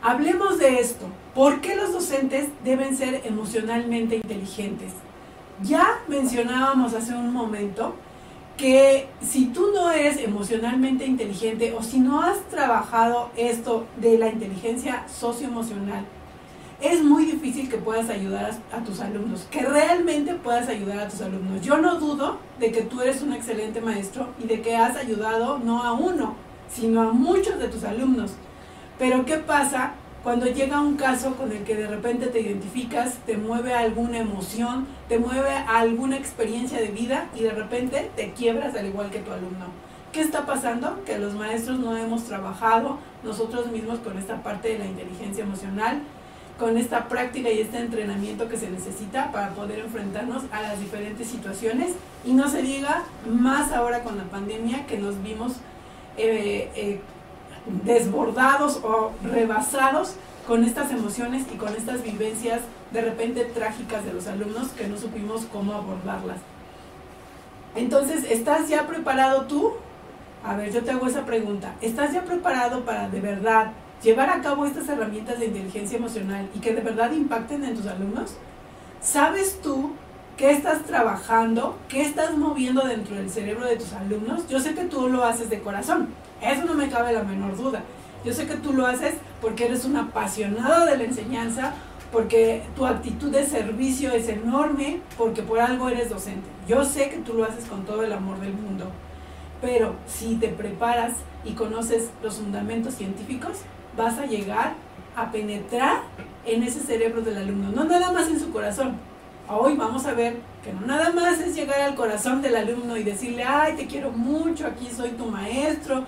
Hablemos 0.00 0.58
de 0.58 0.80
esto. 0.80 1.06
¿Por 1.34 1.60
qué 1.60 1.74
los 1.74 1.92
docentes 1.92 2.48
deben 2.64 2.96
ser 2.96 3.22
emocionalmente 3.24 4.16
inteligentes? 4.16 4.92
Ya 5.62 6.00
mencionábamos 6.06 6.94
hace 6.94 7.14
un 7.14 7.32
momento 7.32 7.94
que 8.56 9.08
si 9.20 9.46
tú 9.46 9.70
no 9.74 9.90
eres 9.90 10.18
emocionalmente 10.18 11.04
inteligente 11.04 11.74
o 11.76 11.82
si 11.82 11.98
no 11.98 12.22
has 12.22 12.40
trabajado 12.48 13.30
esto 13.36 13.86
de 14.00 14.18
la 14.18 14.28
inteligencia 14.28 15.04
socioemocional, 15.08 16.04
es 16.80 17.02
muy 17.02 17.24
difícil 17.24 17.68
que 17.68 17.76
puedas 17.76 18.08
ayudar 18.08 18.52
a, 18.72 18.76
a, 18.76 18.84
tus 18.84 19.00
alumnos, 19.00 19.48
que 19.50 19.62
realmente 19.62 20.34
puedas 20.34 20.68
ayudar 20.68 21.00
a 21.00 21.08
tus 21.08 21.20
alumnos. 21.20 21.60
Yo 21.64 21.78
no 21.78 21.98
dudo 21.98 22.38
de 22.60 22.70
que 22.70 22.82
tú 22.82 23.00
eres 23.00 23.20
un 23.22 23.32
excelente 23.32 23.80
maestro 23.80 24.28
y 24.38 24.46
de 24.46 24.60
que 24.60 24.76
has 24.76 24.96
ayudado 24.96 25.58
no 25.58 25.82
a 25.82 25.92
uno, 25.92 26.34
sino 26.68 27.02
a 27.02 27.12
muchos 27.12 27.58
de 27.58 27.66
tus 27.66 27.82
alumnos. 27.82 28.32
Pero 28.98 29.24
¿qué 29.24 29.36
pasa 29.36 29.92
cuando 30.22 30.46
llega 30.46 30.80
un 30.80 30.96
caso 30.96 31.36
con 31.36 31.52
el 31.52 31.62
que 31.64 31.76
de 31.76 31.86
repente 31.86 32.26
te 32.26 32.40
identificas, 32.40 33.14
te 33.24 33.36
mueve 33.36 33.72
alguna 33.72 34.18
emoción, 34.18 34.86
te 35.08 35.18
mueve 35.18 35.50
alguna 35.50 36.16
experiencia 36.16 36.78
de 36.80 36.88
vida 36.88 37.28
y 37.34 37.42
de 37.42 37.52
repente 37.52 38.10
te 38.16 38.32
quiebras 38.32 38.74
al 38.74 38.86
igual 38.86 39.10
que 39.10 39.20
tu 39.20 39.32
alumno. 39.32 39.66
¿Qué 40.12 40.20
está 40.20 40.46
pasando? 40.46 41.04
Que 41.04 41.18
los 41.18 41.34
maestros 41.34 41.78
no 41.78 41.96
hemos 41.96 42.24
trabajado 42.24 42.98
nosotros 43.22 43.68
mismos 43.68 44.00
con 44.00 44.18
esta 44.18 44.42
parte 44.42 44.68
de 44.68 44.78
la 44.78 44.86
inteligencia 44.86 45.44
emocional, 45.44 46.00
con 46.58 46.76
esta 46.76 47.08
práctica 47.08 47.50
y 47.50 47.60
este 47.60 47.78
entrenamiento 47.78 48.48
que 48.48 48.56
se 48.56 48.68
necesita 48.68 49.30
para 49.30 49.50
poder 49.50 49.78
enfrentarnos 49.78 50.42
a 50.50 50.60
las 50.60 50.80
diferentes 50.80 51.28
situaciones 51.28 51.92
y 52.24 52.32
no 52.32 52.48
se 52.48 52.62
diga 52.62 53.04
más 53.28 53.70
ahora 53.70 54.02
con 54.02 54.18
la 54.18 54.24
pandemia 54.24 54.86
que 54.86 54.98
nos 54.98 55.22
vimos 55.22 55.52
eh, 56.16 56.70
eh, 56.74 57.00
desbordados 57.84 58.80
o 58.82 59.12
rebasados 59.22 60.14
con 60.46 60.64
estas 60.64 60.90
emociones 60.90 61.44
y 61.52 61.56
con 61.56 61.74
estas 61.74 62.02
vivencias 62.02 62.60
de 62.90 63.02
repente 63.02 63.44
trágicas 63.44 64.04
de 64.04 64.14
los 64.14 64.26
alumnos 64.26 64.68
que 64.68 64.88
no 64.88 64.96
supimos 64.96 65.46
cómo 65.52 65.74
abordarlas. 65.74 66.38
Entonces, 67.74 68.24
¿estás 68.30 68.68
ya 68.68 68.86
preparado 68.86 69.42
tú? 69.42 69.72
A 70.44 70.56
ver, 70.56 70.72
yo 70.72 70.82
te 70.82 70.90
hago 70.90 71.06
esa 71.06 71.26
pregunta. 71.26 71.74
¿Estás 71.80 72.12
ya 72.12 72.24
preparado 72.24 72.84
para 72.84 73.08
de 73.08 73.20
verdad 73.20 73.72
llevar 74.02 74.30
a 74.30 74.40
cabo 74.40 74.64
estas 74.64 74.88
herramientas 74.88 75.38
de 75.38 75.46
inteligencia 75.46 75.98
emocional 75.98 76.48
y 76.54 76.60
que 76.60 76.74
de 76.74 76.80
verdad 76.80 77.12
impacten 77.12 77.64
en 77.64 77.76
tus 77.76 77.86
alumnos? 77.86 78.36
¿Sabes 79.00 79.60
tú 79.60 79.92
qué 80.38 80.52
estás 80.52 80.84
trabajando, 80.84 81.76
qué 81.88 82.02
estás 82.02 82.36
moviendo 82.38 82.86
dentro 82.86 83.16
del 83.16 83.28
cerebro 83.28 83.66
de 83.66 83.76
tus 83.76 83.92
alumnos? 83.92 84.48
Yo 84.48 84.60
sé 84.60 84.72
que 84.72 84.84
tú 84.84 85.08
lo 85.08 85.24
haces 85.24 85.50
de 85.50 85.60
corazón, 85.60 86.08
eso 86.40 86.64
no 86.64 86.74
me 86.74 86.88
cabe 86.88 87.12
la 87.12 87.24
menor 87.24 87.56
duda. 87.56 87.82
Yo 88.24 88.32
sé 88.32 88.46
que 88.46 88.54
tú 88.54 88.72
lo 88.72 88.86
haces 88.86 89.14
porque 89.40 89.66
eres 89.66 89.84
un 89.84 89.96
apasionado 89.96 90.86
de 90.86 90.96
la 90.96 91.04
enseñanza, 91.04 91.74
porque 92.12 92.62
tu 92.76 92.86
actitud 92.86 93.30
de 93.30 93.44
servicio 93.44 94.12
es 94.12 94.28
enorme, 94.28 95.00
porque 95.18 95.42
por 95.42 95.58
algo 95.58 95.88
eres 95.88 96.08
docente. 96.08 96.48
Yo 96.68 96.84
sé 96.84 97.10
que 97.10 97.18
tú 97.18 97.34
lo 97.34 97.44
haces 97.44 97.64
con 97.66 97.84
todo 97.84 98.04
el 98.04 98.12
amor 98.12 98.38
del 98.38 98.54
mundo, 98.54 98.86
pero 99.60 99.96
si 100.06 100.36
te 100.36 100.48
preparas 100.48 101.14
y 101.44 101.52
conoces 101.52 102.10
los 102.22 102.36
fundamentos 102.36 102.94
científicos, 102.94 103.58
vas 103.96 104.18
a 104.18 104.26
llegar 104.26 104.74
a 105.16 105.32
penetrar 105.32 106.02
en 106.46 106.62
ese 106.62 106.78
cerebro 106.78 107.22
del 107.22 107.38
alumno, 107.38 107.72
no 107.72 107.84
nada 107.84 108.12
más 108.12 108.28
en 108.28 108.38
su 108.38 108.52
corazón. 108.52 108.96
Hoy 109.50 109.76
vamos 109.76 110.04
a 110.04 110.12
ver 110.12 110.36
que 110.62 110.74
no 110.74 110.86
nada 110.86 111.10
más 111.10 111.40
es 111.40 111.54
llegar 111.54 111.80
al 111.80 111.94
corazón 111.94 112.42
del 112.42 112.54
alumno 112.54 112.98
y 112.98 113.02
decirle, 113.02 113.44
ay, 113.44 113.76
te 113.76 113.86
quiero 113.86 114.10
mucho, 114.10 114.66
aquí 114.66 114.90
soy 114.94 115.10
tu 115.10 115.24
maestro, 115.24 116.04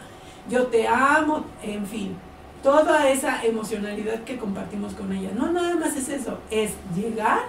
yo 0.51 0.67
te 0.67 0.87
amo, 0.87 1.47
en 1.63 1.87
fin, 1.87 2.15
toda 2.63 3.09
esa 3.09 3.43
emocionalidad 3.43 4.25
que 4.25 4.37
compartimos 4.37 4.93
con 4.93 5.11
ella. 5.13 5.31
No 5.35 5.51
nada 5.53 5.75
más 5.77 5.97
es 5.97 6.11
eso, 6.11 6.39
es 6.51 6.73
llegar 6.95 7.41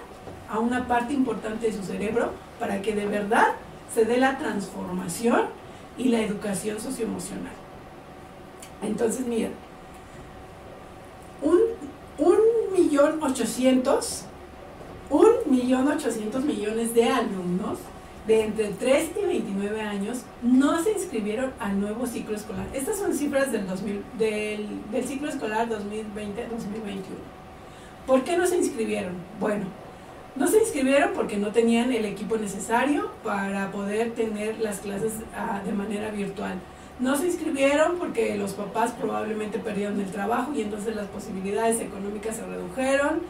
a 0.50 0.58
una 0.60 0.88
parte 0.88 1.12
importante 1.12 1.66
de 1.66 1.76
su 1.76 1.82
cerebro 1.82 2.30
para 2.58 2.80
que 2.80 2.94
de 2.94 3.04
verdad 3.04 3.48
se 3.92 4.06
dé 4.06 4.16
la 4.16 4.38
transformación 4.38 5.42
y 5.98 6.08
la 6.08 6.20
educación 6.20 6.80
socioemocional. 6.80 7.52
Entonces, 8.82 9.26
mira, 9.26 9.50
un, 11.42 11.58
un 12.16 12.38
millón 12.72 13.22
ochocientos, 13.22 14.24
un 15.12 15.28
millón 15.46 15.88
ochocientos 15.88 16.42
millones 16.42 16.94
de 16.94 17.04
alumnos 17.04 17.78
de 18.26 18.44
entre 18.44 18.68
3 18.68 19.10
y 19.22 19.26
29 19.26 19.80
años 19.82 20.22
no 20.42 20.82
se 20.82 20.92
inscribieron 20.92 21.52
al 21.58 21.78
nuevo 21.80 22.06
ciclo 22.06 22.34
escolar. 22.34 22.66
Estas 22.72 22.96
son 22.96 23.12
cifras 23.12 23.52
del, 23.52 23.66
2000, 23.66 24.02
del, 24.18 24.68
del 24.90 25.04
ciclo 25.04 25.28
escolar 25.28 25.68
2020-2021. 25.68 25.82
¿Por 28.06 28.24
qué 28.24 28.38
no 28.38 28.46
se 28.46 28.56
inscribieron? 28.56 29.12
Bueno, 29.38 29.66
no 30.34 30.46
se 30.46 30.58
inscribieron 30.60 31.10
porque 31.14 31.36
no 31.36 31.48
tenían 31.48 31.92
el 31.92 32.06
equipo 32.06 32.38
necesario 32.38 33.10
para 33.22 33.70
poder 33.70 34.12
tener 34.12 34.60
las 34.60 34.78
clases 34.78 35.12
uh, 35.36 35.66
de 35.66 35.72
manera 35.72 36.10
virtual. 36.10 36.54
No 37.00 37.16
se 37.16 37.26
inscribieron 37.26 37.98
porque 37.98 38.36
los 38.36 38.52
papás 38.52 38.92
probablemente 38.92 39.58
perdieron 39.58 40.00
el 40.00 40.10
trabajo 40.10 40.52
y 40.54 40.62
entonces 40.62 40.96
las 40.96 41.08
posibilidades 41.08 41.80
económicas 41.80 42.36
se 42.36 42.46
redujeron. 42.46 43.20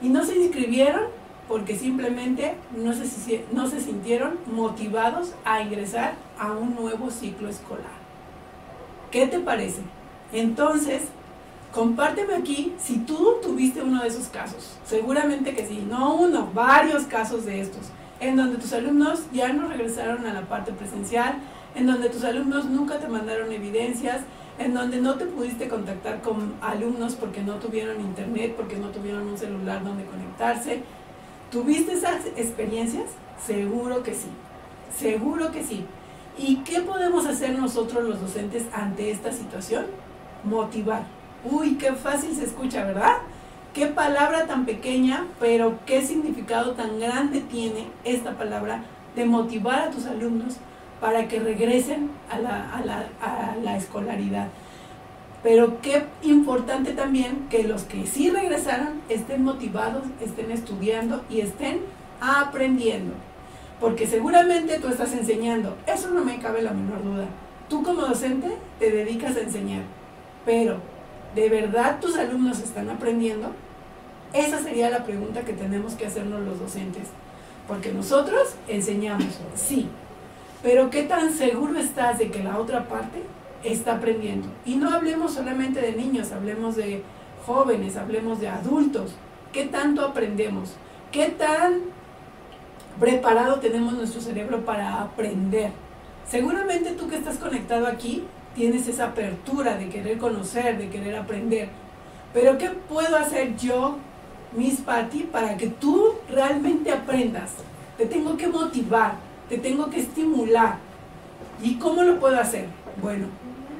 Y 0.00 0.08
no 0.08 0.24
se 0.24 0.36
inscribieron 0.36 1.17
porque 1.48 1.76
simplemente 1.76 2.54
no 2.76 2.92
se, 2.92 3.80
sintieron 3.80 4.34
motivados 4.46 5.32
a 5.44 5.62
ingresar 5.62 6.14
a 6.38 6.52
un 6.52 6.74
nuevo 6.74 7.10
ciclo 7.10 7.48
escolar. 7.48 7.98
¿Qué 9.10 9.26
te 9.26 9.40
parece? 9.40 9.80
Entonces, 10.32 11.04
compárteme 11.72 12.34
aquí 12.34 12.74
si 12.78 12.98
tú 12.98 13.36
tuviste 13.42 13.82
uno 13.82 14.02
de 14.02 14.08
esos 14.08 14.26
casos. 14.26 14.76
Seguramente 14.84 15.54
que 15.54 15.66
sí, 15.66 15.86
no 15.88 16.16
uno, 16.16 16.50
varios 16.52 17.04
casos 17.04 17.46
de 17.46 17.62
estos, 17.62 17.86
en 18.20 18.36
donde 18.36 18.58
tus 18.58 18.74
alumnos 18.74 19.22
ya 19.32 19.52
no 19.52 19.68
regresaron 19.68 20.26
a 20.26 20.34
la 20.34 20.42
parte 20.42 20.72
presencial, 20.72 21.38
en 21.74 21.86
donde 21.86 22.10
tus 22.10 22.24
alumnos 22.24 22.66
nunca 22.66 22.98
te 22.98 23.08
mandaron 23.08 23.50
evidencias, 23.52 24.20
en 24.58 24.74
donde 24.74 25.00
no 25.00 25.14
te 25.14 25.24
pudiste 25.24 25.68
contactar 25.68 26.20
con 26.20 26.54
alumnos 26.60 27.14
porque 27.14 27.42
no 27.42 27.54
tuvieron 27.54 28.00
internet, 28.00 28.54
porque 28.56 28.76
no 28.76 28.88
tuvieron 28.88 29.28
un 29.28 29.38
celular 29.38 29.84
donde 29.84 30.04
conectarse, 30.04 30.82
¿Tuviste 31.50 31.94
esas 31.94 32.26
experiencias? 32.36 33.04
Seguro 33.46 34.02
que 34.02 34.12
sí, 34.12 34.28
seguro 34.98 35.50
que 35.50 35.64
sí. 35.64 35.84
¿Y 36.36 36.56
qué 36.58 36.80
podemos 36.80 37.26
hacer 37.26 37.58
nosotros 37.58 38.04
los 38.04 38.20
docentes 38.20 38.64
ante 38.72 39.10
esta 39.10 39.32
situación? 39.32 39.86
Motivar. 40.44 41.02
Uy, 41.50 41.76
qué 41.76 41.92
fácil 41.94 42.34
se 42.34 42.44
escucha, 42.44 42.84
¿verdad? 42.84 43.16
Qué 43.72 43.86
palabra 43.86 44.46
tan 44.46 44.66
pequeña, 44.66 45.26
pero 45.40 45.78
qué 45.86 46.02
significado 46.02 46.72
tan 46.72 47.00
grande 47.00 47.40
tiene 47.40 47.86
esta 48.04 48.36
palabra 48.36 48.82
de 49.16 49.24
motivar 49.24 49.80
a 49.80 49.90
tus 49.90 50.06
alumnos 50.06 50.56
para 51.00 51.28
que 51.28 51.40
regresen 51.40 52.10
a 52.30 52.38
la, 52.38 52.74
a 52.74 52.84
la, 52.84 53.06
a 53.22 53.56
la 53.62 53.76
escolaridad. 53.76 54.48
Pero 55.42 55.80
qué 55.80 56.04
importante 56.22 56.92
también 56.92 57.46
que 57.48 57.62
los 57.62 57.82
que 57.82 58.06
sí 58.06 58.30
regresaron 58.30 59.00
estén 59.08 59.44
motivados, 59.44 60.02
estén 60.20 60.50
estudiando 60.50 61.22
y 61.30 61.40
estén 61.40 61.80
aprendiendo. 62.20 63.14
Porque 63.80 64.06
seguramente 64.06 64.80
tú 64.80 64.88
estás 64.88 65.12
enseñando, 65.12 65.76
eso 65.86 66.10
no 66.10 66.24
me 66.24 66.40
cabe 66.40 66.62
la 66.62 66.72
menor 66.72 67.04
duda. 67.04 67.26
Tú 67.68 67.84
como 67.84 68.02
docente 68.02 68.56
te 68.80 68.90
dedicas 68.90 69.36
a 69.36 69.40
enseñar, 69.40 69.82
pero 70.44 70.78
¿de 71.34 71.48
verdad 71.48 72.00
tus 72.00 72.16
alumnos 72.16 72.58
están 72.58 72.90
aprendiendo? 72.90 73.52
Esa 74.32 74.58
sería 74.58 74.90
la 74.90 75.04
pregunta 75.04 75.42
que 75.42 75.52
tenemos 75.52 75.94
que 75.94 76.06
hacernos 76.06 76.40
los 76.40 76.58
docentes. 76.58 77.04
Porque 77.68 77.92
nosotros 77.92 78.54
enseñamos, 78.66 79.38
sí, 79.54 79.88
pero 80.62 80.90
¿qué 80.90 81.04
tan 81.04 81.32
seguro 81.32 81.78
estás 81.78 82.18
de 82.18 82.30
que 82.30 82.42
la 82.42 82.58
otra 82.58 82.88
parte 82.88 83.22
está 83.72 83.96
aprendiendo? 83.96 84.48
Y 84.64 84.76
no 84.76 84.90
hablemos 84.90 85.34
solamente 85.34 85.80
de 85.80 85.92
niños, 85.92 86.32
hablemos 86.32 86.76
de 86.76 87.02
jóvenes, 87.46 87.96
hablemos 87.96 88.40
de 88.40 88.48
adultos. 88.48 89.14
¿Qué 89.52 89.64
tanto 89.64 90.04
aprendemos? 90.04 90.74
¿Qué 91.10 91.26
tan 91.26 91.80
preparado 93.00 93.60
tenemos 93.60 93.94
nuestro 93.94 94.20
cerebro 94.20 94.64
para 94.64 95.00
aprender? 95.00 95.70
Seguramente 96.28 96.92
tú 96.92 97.08
que 97.08 97.16
estás 97.16 97.38
conectado 97.38 97.86
aquí 97.86 98.24
tienes 98.54 98.88
esa 98.88 99.06
apertura 99.06 99.76
de 99.76 99.88
querer 99.88 100.18
conocer, 100.18 100.76
de 100.78 100.90
querer 100.90 101.16
aprender. 101.16 101.68
Pero 102.34 102.58
¿qué 102.58 102.70
puedo 102.70 103.16
hacer 103.16 103.56
yo, 103.56 103.96
Miss 104.54 104.80
Patty, 104.80 105.24
para 105.24 105.56
que 105.56 105.68
tú 105.68 106.14
realmente 106.30 106.92
aprendas? 106.92 107.52
Te 107.96 108.06
tengo 108.06 108.36
que 108.36 108.48
motivar, 108.48 109.14
te 109.48 109.58
tengo 109.58 109.88
que 109.88 110.00
estimular. 110.00 110.76
¿Y 111.62 111.76
cómo 111.76 112.02
lo 112.02 112.20
puedo 112.20 112.38
hacer? 112.38 112.66
Bueno, 113.00 113.26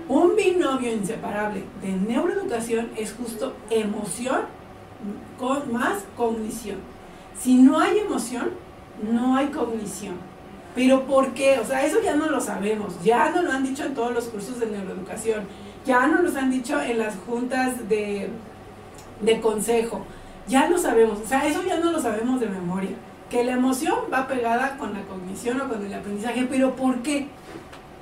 un 0.09 0.37
binomio 0.37 0.93
inseparable 0.93 1.65
de 1.83 1.93
neuroeducación 1.93 2.91
es 2.97 3.13
justo 3.13 3.55
emoción 3.71 4.41
con 5.39 5.73
más 5.73 6.05
cognición. 6.17 6.79
Si 7.39 7.57
no 7.57 7.79
hay 7.79 7.99
emoción, 7.99 8.51
no 9.03 9.37
hay 9.37 9.49
cognición. 9.49 10.17
Pero 10.75 11.05
¿por 11.07 11.35
qué? 11.35 11.59
O 11.59 11.65
sea, 11.65 11.85
eso 11.85 12.01
ya 12.03 12.15
no 12.15 12.31
lo 12.31 12.41
sabemos, 12.41 13.03
ya 13.03 13.31
no 13.31 13.43
lo 13.43 13.53
han 13.53 13.65
dicho 13.65 13.85
en 13.85 13.95
todos 13.95 14.13
los 14.13 14.25
cursos 14.25 14.61
de 14.61 14.67
neuroeducación, 14.67 15.45
ya 15.85 16.07
no 16.07 16.23
lo 16.23 16.39
han 16.39 16.51
dicho 16.51 16.81
en 16.81 16.99
las 16.99 17.17
juntas 17.27 17.89
de, 17.89 18.31
de 19.21 19.41
consejo, 19.41 20.05
ya 20.47 20.69
lo 20.69 20.79
sabemos, 20.79 21.19
o 21.21 21.27
sea, 21.27 21.47
eso 21.47 21.63
ya 21.67 21.79
no 21.79 21.91
lo 21.91 22.01
sabemos 22.01 22.41
de 22.41 22.49
memoria, 22.49 22.91
que 23.29 23.45
la 23.45 23.53
emoción 23.53 23.97
va 24.13 24.29
pegada 24.29 24.77
con 24.79 24.95
la 24.95 25.03
cognición 25.03 25.61
o 25.61 25.69
con 25.69 25.85
el 25.85 25.93
aprendizaje, 25.93 26.47
pero 26.49 26.75
¿por 26.77 27.03
qué? 27.03 27.29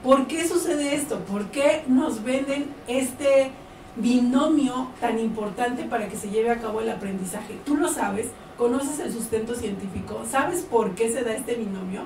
¿Por 0.07 0.29
qué 0.29 0.47
sucede 0.47 0.95
esto? 0.95 1.19
¿Por 1.25 1.47
qué 1.47 1.83
nos 1.89 2.23
venden 2.23 2.73
este 2.87 3.51
binomio 3.97 4.87
tan 5.01 5.19
importante 5.19 5.83
para 5.83 6.09
que 6.09 6.15
se 6.15 6.31
lleve 6.31 6.53
a 6.53 6.61
cabo 6.61 6.81
el 6.81 6.91
aprendizaje? 6.91 7.59
Tú 7.65 7.77
lo 7.77 7.89
sabes, 7.89 8.29
conoces 8.57 9.01
el 9.01 9.13
sustento 9.13 9.57
científico, 9.57 10.23
¿sabes 10.31 10.63
por 10.63 10.95
qué 10.95 11.11
se 11.11 11.25
da 11.25 11.35
este 11.35 11.57
binomio? 11.57 12.03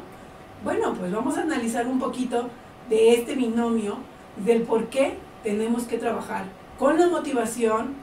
Bueno, 0.65 0.95
pues 0.95 1.13
vamos 1.13 1.37
a 1.37 1.43
analizar 1.43 1.87
un 1.87 1.99
poquito 1.99 2.49
de 2.89 3.17
este 3.17 3.35
binomio, 3.35 3.99
del 4.47 4.63
por 4.63 4.87
qué 4.87 5.19
tenemos 5.45 5.83
que 5.83 5.99
trabajar 5.99 6.47
con 6.79 6.99
la 6.99 7.07
motivación, 7.07 7.97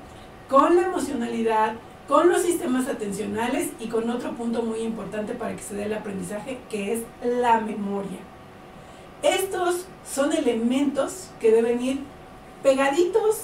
con 0.48 0.76
la 0.76 0.84
emocionalidad, 0.84 1.74
con 2.08 2.30
los 2.30 2.44
sistemas 2.44 2.88
atencionales 2.88 3.72
y 3.80 3.88
con 3.88 4.08
otro 4.12 4.34
punto 4.34 4.62
muy 4.62 4.82
importante 4.82 5.34
para 5.34 5.56
que 5.56 5.64
se 5.64 5.74
dé 5.74 5.86
el 5.86 5.94
aprendizaje, 5.96 6.60
que 6.70 6.94
es 6.94 7.02
la 7.24 7.62
memoria. 7.62 8.20
Estos 9.24 9.86
son 10.10 10.32
elementos 10.32 11.30
que 11.40 11.52
deben 11.52 11.82
ir 11.82 12.00
pegaditos 12.62 13.42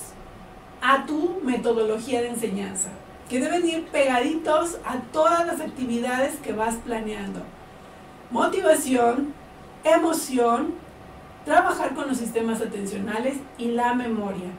a 0.82 1.06
tu 1.06 1.40
metodología 1.44 2.22
de 2.22 2.30
enseñanza, 2.30 2.90
que 3.30 3.40
deben 3.40 3.68
ir 3.68 3.86
pegaditos 3.88 4.78
a 4.86 5.00
todas 5.12 5.48
las 5.48 5.62
actividades 5.62 6.36
que 6.38 6.54
vas 6.54 6.76
planeando. 6.76 7.42
Motivación, 8.30 9.34
emoción, 9.84 10.74
trabajar 11.46 11.96
con 11.96 12.08
los 12.08 12.18
sistemas 12.18 12.62
atencionales 12.62 13.38
y 13.58 13.72
la 13.72 13.94
memoria. 13.94 14.50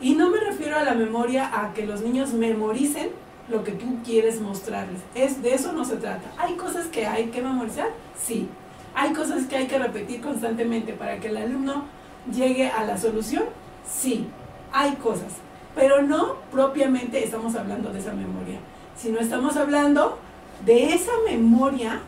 Y 0.00 0.14
no 0.14 0.30
me 0.30 0.38
refiero 0.40 0.76
a 0.76 0.82
la 0.84 0.94
memoria 0.94 1.50
a 1.52 1.72
que 1.72 1.86
los 1.86 2.00
niños 2.00 2.32
memoricen 2.32 3.10
lo 3.48 3.62
que 3.62 3.72
tú 3.72 3.98
quieres 4.04 4.40
mostrarles. 4.40 5.00
Es 5.14 5.42
de 5.42 5.54
eso 5.54 5.72
no 5.72 5.84
se 5.84 5.96
trata. 5.96 6.32
Hay 6.38 6.54
cosas 6.54 6.86
que 6.86 7.06
hay 7.06 7.26
que 7.26 7.42
memorizar, 7.42 7.88
sí, 8.20 8.48
hay 8.94 9.12
cosas 9.12 9.46
que 9.46 9.56
hay 9.56 9.66
que 9.66 9.78
repetir 9.78 10.20
constantemente 10.20 10.92
para 10.92 11.18
que 11.18 11.28
el 11.28 11.36
alumno 11.36 11.84
llegue 12.32 12.68
a 12.68 12.84
la 12.84 12.96
solución. 12.96 13.44
Sí, 13.86 14.28
hay 14.72 14.92
cosas, 14.96 15.32
pero 15.74 16.02
no 16.02 16.36
propiamente 16.50 17.22
estamos 17.22 17.54
hablando 17.56 17.90
de 17.90 17.98
esa 17.98 18.12
memoria, 18.12 18.58
sino 18.96 19.18
estamos 19.18 19.56
hablando 19.56 20.18
de 20.64 20.94
esa 20.94 21.12
memoria 21.28 22.00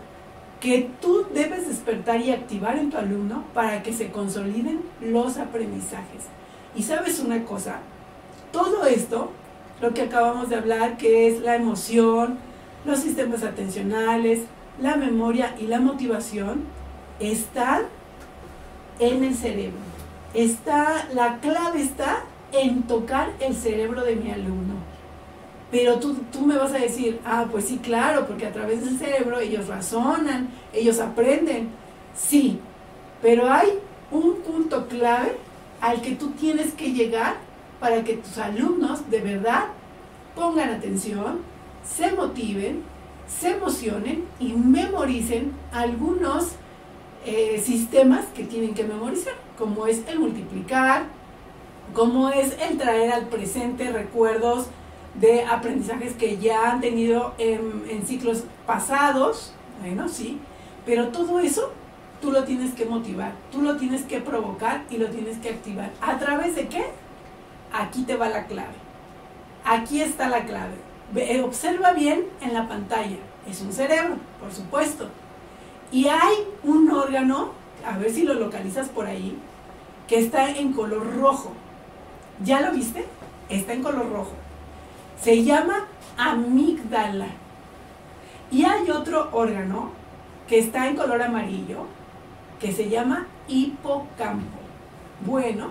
que 0.60 0.88
tú 1.00 1.26
debes 1.34 1.68
despertar 1.68 2.20
y 2.20 2.30
activar 2.30 2.78
en 2.78 2.90
tu 2.90 2.96
alumno 2.96 3.44
para 3.52 3.82
que 3.82 3.92
se 3.92 4.10
consoliden 4.10 4.80
los 5.00 5.36
aprendizajes. 5.36 6.24
Y 6.74 6.82
sabes 6.82 7.20
una 7.20 7.44
cosa, 7.44 7.80
todo 8.52 8.86
esto, 8.86 9.30
lo 9.82 9.92
que 9.92 10.02
acabamos 10.02 10.48
de 10.48 10.56
hablar, 10.56 10.96
que 10.96 11.28
es 11.28 11.40
la 11.42 11.56
emoción, 11.56 12.38
los 12.84 13.00
sistemas 13.00 13.42
atencionales, 13.42 14.44
la 14.80 14.96
memoria 14.96 15.54
y 15.58 15.66
la 15.66 15.80
motivación 15.80 16.75
están 17.20 17.84
en 18.98 19.24
el 19.24 19.34
cerebro. 19.34 19.78
Está, 20.34 21.08
la 21.14 21.38
clave 21.38 21.82
está 21.82 22.24
en 22.52 22.82
tocar 22.82 23.32
el 23.40 23.54
cerebro 23.54 24.04
de 24.04 24.16
mi 24.16 24.30
alumno. 24.30 24.74
Pero 25.70 25.98
tú, 25.98 26.14
tú 26.32 26.42
me 26.42 26.56
vas 26.56 26.72
a 26.72 26.78
decir, 26.78 27.20
ah, 27.24 27.46
pues 27.50 27.66
sí, 27.66 27.78
claro, 27.78 28.26
porque 28.26 28.46
a 28.46 28.52
través 28.52 28.84
del 28.84 28.98
cerebro 28.98 29.40
ellos 29.40 29.66
razonan, 29.66 30.48
ellos 30.72 31.00
aprenden. 31.00 31.68
Sí, 32.14 32.60
pero 33.20 33.50
hay 33.50 33.68
un 34.10 34.36
punto 34.42 34.86
clave 34.86 35.36
al 35.80 36.00
que 36.00 36.12
tú 36.12 36.30
tienes 36.30 36.72
que 36.72 36.92
llegar 36.92 37.34
para 37.80 38.04
que 38.04 38.14
tus 38.14 38.38
alumnos 38.38 39.10
de 39.10 39.20
verdad 39.20 39.64
pongan 40.34 40.70
atención, 40.70 41.40
se 41.84 42.12
motiven 42.12 42.82
se 43.26 43.50
emocionen 43.50 44.24
y 44.38 44.52
memoricen 44.52 45.52
algunos 45.72 46.52
eh, 47.26 47.60
sistemas 47.62 48.24
que 48.34 48.44
tienen 48.44 48.74
que 48.74 48.84
memorizar, 48.84 49.34
como 49.58 49.86
es 49.86 50.02
el 50.08 50.18
multiplicar, 50.18 51.04
como 51.92 52.30
es 52.30 52.56
el 52.60 52.78
traer 52.78 53.12
al 53.12 53.26
presente 53.26 53.90
recuerdos 53.90 54.68
de 55.14 55.44
aprendizajes 55.44 56.14
que 56.14 56.38
ya 56.38 56.70
han 56.70 56.80
tenido 56.80 57.34
en, 57.38 57.84
en 57.90 58.06
ciclos 58.06 58.44
pasados, 58.66 59.52
bueno, 59.80 60.08
sí, 60.08 60.38
pero 60.84 61.08
todo 61.08 61.40
eso 61.40 61.72
tú 62.20 62.30
lo 62.32 62.44
tienes 62.44 62.74
que 62.74 62.86
motivar, 62.86 63.32
tú 63.52 63.60
lo 63.62 63.76
tienes 63.76 64.02
que 64.04 64.20
provocar 64.20 64.84
y 64.90 64.96
lo 64.96 65.08
tienes 65.08 65.38
que 65.38 65.50
activar. 65.50 65.90
¿A 66.00 66.18
través 66.18 66.54
de 66.54 66.68
qué? 66.68 66.86
Aquí 67.72 68.04
te 68.04 68.16
va 68.16 68.28
la 68.28 68.46
clave. 68.46 68.74
Aquí 69.64 70.00
está 70.00 70.28
la 70.28 70.44
clave 70.44 70.86
observa 71.44 71.92
bien 71.92 72.24
en 72.40 72.54
la 72.54 72.68
pantalla. 72.68 73.16
Es 73.48 73.60
un 73.60 73.72
cerebro, 73.72 74.16
por 74.40 74.52
supuesto. 74.52 75.08
Y 75.92 76.08
hay 76.08 76.34
un 76.64 76.90
órgano, 76.90 77.50
a 77.84 77.96
ver 77.98 78.10
si 78.10 78.22
lo 78.22 78.34
localizas 78.34 78.88
por 78.88 79.06
ahí, 79.06 79.38
que 80.08 80.18
está 80.18 80.50
en 80.50 80.72
color 80.72 81.16
rojo. 81.16 81.52
¿Ya 82.44 82.60
lo 82.60 82.72
viste? 82.72 83.04
Está 83.48 83.72
en 83.72 83.82
color 83.82 84.10
rojo. 84.10 84.32
Se 85.20 85.44
llama 85.44 85.86
amígdala. 86.16 87.28
Y 88.50 88.64
hay 88.64 88.90
otro 88.90 89.28
órgano 89.32 89.90
que 90.48 90.58
está 90.58 90.88
en 90.88 90.96
color 90.96 91.22
amarillo, 91.22 91.86
que 92.60 92.72
se 92.72 92.88
llama 92.88 93.26
hipocampo. 93.48 94.58
Bueno, 95.24 95.70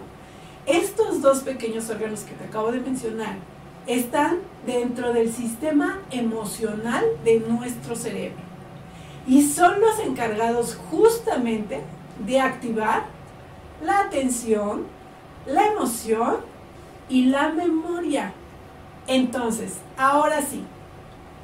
estos 0.66 1.22
dos 1.22 1.40
pequeños 1.40 1.90
órganos 1.90 2.22
que 2.22 2.34
te 2.34 2.46
acabo 2.46 2.72
de 2.72 2.80
mencionar 2.80 3.36
están 3.86 4.40
dentro 4.66 5.14
del 5.14 5.32
sistema 5.32 6.00
emocional 6.10 7.06
de 7.24 7.40
nuestro 7.42 7.96
cerebro 7.96 8.45
y 9.28 9.44
son 9.44 9.82
los 9.82 10.00
encargados 10.00 10.78
justamente 10.90 11.82
de 12.26 12.40
activar 12.40 13.06
la 13.84 14.02
atención, 14.02 14.86
la 15.46 15.68
emoción 15.68 16.38
y 17.10 17.26
la 17.26 17.50
memoria. 17.50 18.34
Entonces, 19.08 19.74
ahora 19.98 20.42
sí, 20.42 20.64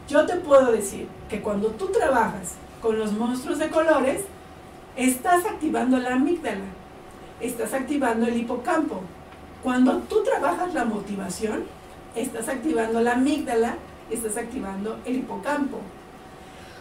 yo 0.08 0.26
te 0.26 0.36
puedo 0.38 0.72
decir 0.72 1.08
que 1.30 1.42
cuando 1.42 1.70
tú 1.70 1.88
trabajas 1.88 2.56
con 2.82 2.98
los 2.98 3.14
monstruos 3.14 3.60
de 3.60 3.70
colores, 3.70 4.24
estás 4.96 5.46
activando 5.46 5.98
la 5.98 6.16
amígdala, 6.16 6.66
estás 7.40 7.74
activando 7.74 8.28
el 8.28 8.38
hipocampo. 8.38 9.02
Cuando 9.64 10.00
tú 10.00 10.24
trabajas 10.24 10.74
la 10.74 10.86
motivación, 10.86 11.64
estás 12.16 12.50
activando 12.50 13.02
la 13.02 13.14
amígdala, 13.14 13.76
estás 14.10 14.38
activando 14.38 14.98
el 15.06 15.18
hipocampo. 15.18 15.80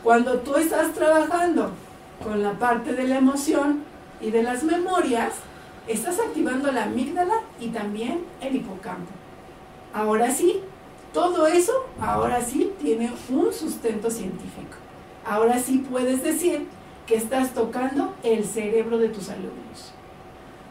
Cuando 0.03 0.39
tú 0.39 0.57
estás 0.57 0.93
trabajando 0.95 1.73
con 2.25 2.43
la 2.43 2.53
parte 2.53 2.95
de 2.95 3.07
la 3.07 3.19
emoción 3.19 3.83
y 4.21 4.31
de 4.31 4.43
las 4.43 4.63
memorias, 4.65 5.35
estás 5.87 6.19
activando 6.19 6.73
la 6.73 6.85
amígdala 6.85 7.35
y 7.61 7.69
también 7.69 8.25
el 8.41 8.57
hipocampo. 8.57 9.11
Ahora 9.93 10.31
sí, 10.31 10.61
todo 11.13 11.47
eso, 11.47 11.73
ahora 12.01 12.41
sí 12.41 12.73
tiene 12.81 13.13
un 13.29 13.53
sustento 13.53 14.11
científico. 14.11 14.77
Ahora 15.27 15.59
sí 15.59 15.85
puedes 15.91 16.23
decir 16.23 16.67
que 17.07 17.17
estás 17.17 17.53
tocando 17.53 18.15
el 18.23 18.45
cerebro 18.45 18.97
de 18.97 19.09
tus 19.09 19.29
alumnos. 19.29 19.93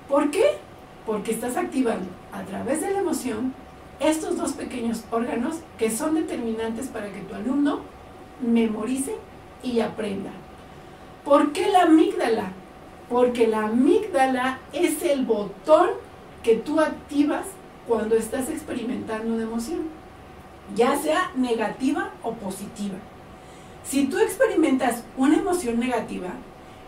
¿Por 0.08 0.32
qué? 0.32 0.58
Porque 1.06 1.34
estás 1.34 1.56
activando 1.56 2.08
a 2.32 2.42
través 2.44 2.82
de 2.82 2.92
la 2.92 3.00
emoción 3.00 3.54
estos 4.00 4.38
dos 4.38 4.54
pequeños 4.54 5.04
órganos 5.12 5.58
que 5.78 5.92
son 5.92 6.16
determinantes 6.16 6.88
para 6.88 7.12
que 7.12 7.22
tu 7.22 7.36
alumno 7.36 7.82
memorice 8.42 9.16
y 9.64 9.80
aprenda. 9.80 10.32
¿Por 11.24 11.52
qué 11.52 11.70
la 11.70 11.84
amígdala? 11.84 12.52
Porque 13.10 13.48
la 13.48 13.66
amígdala 13.66 14.60
es 14.74 15.04
el 15.04 15.26
botón 15.26 15.90
que 16.44 16.56
tú 16.56 16.80
activas 16.80 17.46
cuando 17.88 18.16
estás 18.16 18.50
experimentando 18.50 19.34
una 19.34 19.44
emoción, 19.44 19.80
ya 20.76 20.96
sea 20.98 21.32
negativa 21.36 22.12
o 22.24 22.34
positiva. 22.34 22.98
Si 23.84 24.06
tú 24.06 24.20
experimentas 24.20 25.04
una 25.18 25.38
emoción 25.38 25.80
negativa, 25.80 26.30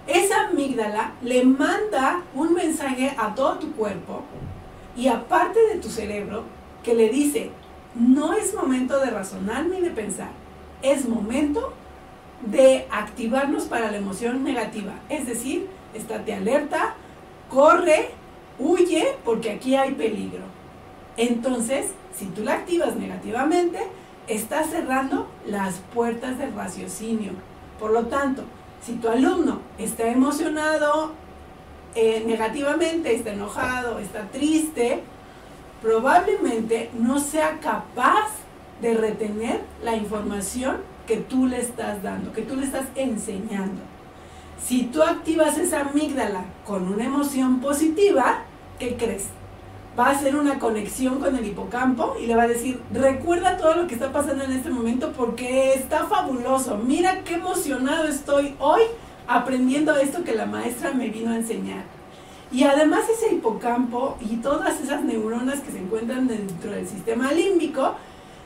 esa 0.07 0.47
amígdala 0.47 1.13
le 1.21 1.43
manda 1.43 2.21
un 2.35 2.53
mensaje 2.53 3.13
a 3.17 3.33
todo 3.33 3.59
tu 3.59 3.71
cuerpo 3.73 4.21
y 4.95 5.07
aparte 5.07 5.59
de 5.67 5.79
tu 5.79 5.89
cerebro 5.89 6.43
que 6.83 6.93
le 6.93 7.09
dice, 7.09 7.51
no 7.95 8.33
es 8.33 8.53
momento 8.53 8.99
de 8.99 9.09
razonar 9.09 9.65
ni 9.65 9.81
de 9.81 9.89
pensar, 9.91 10.29
es 10.81 11.07
momento 11.07 11.73
de 12.45 12.87
activarnos 12.91 13.65
para 13.65 13.91
la 13.91 13.97
emoción 13.97 14.43
negativa. 14.43 14.93
Es 15.09 15.27
decir, 15.27 15.67
estate 15.93 16.33
alerta, 16.33 16.95
corre, 17.49 18.09
huye, 18.59 19.15
porque 19.23 19.51
aquí 19.51 19.75
hay 19.75 19.93
peligro. 19.93 20.43
Entonces, 21.17 21.91
si 22.17 22.25
tú 22.27 22.43
la 22.43 22.53
activas 22.53 22.95
negativamente, 22.95 23.79
está 24.27 24.63
cerrando 24.63 25.27
las 25.45 25.75
puertas 25.93 26.37
del 26.37 26.53
raciocinio. 26.53 27.33
Por 27.79 27.91
lo 27.91 28.07
tanto, 28.07 28.43
si 28.83 28.93
tu 28.93 29.09
alumno 29.09 29.59
está 29.77 30.07
emocionado 30.07 31.11
eh, 31.95 32.23
negativamente, 32.25 33.13
está 33.13 33.33
enojado, 33.33 33.99
está 33.99 34.27
triste, 34.29 35.03
probablemente 35.81 36.89
no 36.97 37.19
sea 37.19 37.59
capaz 37.59 38.29
de 38.81 38.93
retener 38.95 39.61
la 39.83 39.95
información 39.95 40.77
que 41.07 41.17
tú 41.17 41.45
le 41.45 41.59
estás 41.59 42.01
dando, 42.03 42.33
que 42.33 42.41
tú 42.41 42.55
le 42.55 42.65
estás 42.65 42.85
enseñando. 42.95 43.81
Si 44.63 44.83
tú 44.83 45.01
activas 45.01 45.57
esa 45.57 45.81
amígdala 45.81 46.45
con 46.65 46.91
una 46.91 47.05
emoción 47.05 47.59
positiva, 47.59 48.43
¿qué 48.79 48.95
crees? 48.95 49.27
va 49.97 50.07
a 50.07 50.11
hacer 50.11 50.35
una 50.35 50.57
conexión 50.57 51.19
con 51.19 51.35
el 51.35 51.45
hipocampo 51.45 52.15
y 52.21 52.25
le 52.25 52.35
va 52.35 52.43
a 52.43 52.47
decir, 52.47 52.81
recuerda 52.93 53.57
todo 53.57 53.75
lo 53.75 53.87
que 53.87 53.95
está 53.95 54.11
pasando 54.11 54.43
en 54.43 54.53
este 54.53 54.69
momento 54.69 55.11
porque 55.11 55.73
está 55.73 56.05
fabuloso. 56.05 56.77
Mira 56.77 57.23
qué 57.23 57.35
emocionado 57.35 58.07
estoy 58.07 58.55
hoy 58.59 58.81
aprendiendo 59.27 59.95
esto 59.97 60.23
que 60.23 60.33
la 60.33 60.45
maestra 60.45 60.93
me 60.93 61.09
vino 61.09 61.31
a 61.31 61.35
enseñar. 61.35 61.83
Y 62.51 62.63
además 62.63 63.05
ese 63.09 63.33
hipocampo 63.33 64.17
y 64.19 64.37
todas 64.37 64.79
esas 64.81 65.03
neuronas 65.03 65.61
que 65.61 65.71
se 65.71 65.79
encuentran 65.79 66.27
dentro 66.27 66.71
del 66.71 66.87
sistema 66.87 67.31
límbico 67.31 67.95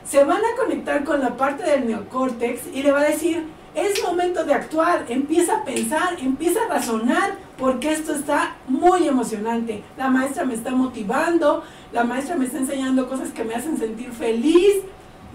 se 0.07 0.23
van 0.23 0.41
a 0.41 0.55
conectar 0.57 1.03
con 1.03 1.19
la 1.19 1.35
parte 1.35 1.63
del 1.63 1.87
neocórtex 1.87 2.67
y 2.73 2.83
le 2.83 2.91
va 2.91 3.01
a 3.01 3.09
decir, 3.09 3.45
es 3.73 4.01
momento 4.03 4.45
de 4.45 4.53
actuar, 4.53 5.05
empieza 5.09 5.57
a 5.57 5.65
pensar, 5.65 6.17
empieza 6.19 6.63
a 6.63 6.67
razonar, 6.67 7.35
porque 7.57 7.91
esto 7.91 8.13
está 8.13 8.55
muy 8.67 9.07
emocionante. 9.07 9.83
La 9.97 10.09
maestra 10.09 10.45
me 10.45 10.53
está 10.53 10.71
motivando, 10.71 11.63
la 11.91 12.03
maestra 12.03 12.35
me 12.35 12.45
está 12.45 12.57
enseñando 12.59 13.09
cosas 13.09 13.31
que 13.31 13.43
me 13.43 13.55
hacen 13.55 13.77
sentir 13.77 14.11
feliz. 14.11 14.75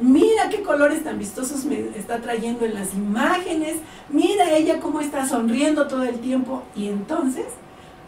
Mira 0.00 0.48
qué 0.48 0.62
colores 0.62 1.04
tan 1.04 1.18
vistosos 1.18 1.64
me 1.64 1.80
está 1.96 2.20
trayendo 2.20 2.64
en 2.64 2.74
las 2.74 2.94
imágenes. 2.94 3.76
Mira 4.08 4.50
ella 4.52 4.80
cómo 4.80 5.00
está 5.00 5.26
sonriendo 5.26 5.86
todo 5.86 6.04
el 6.04 6.20
tiempo. 6.20 6.62
Y 6.74 6.88
entonces 6.88 7.46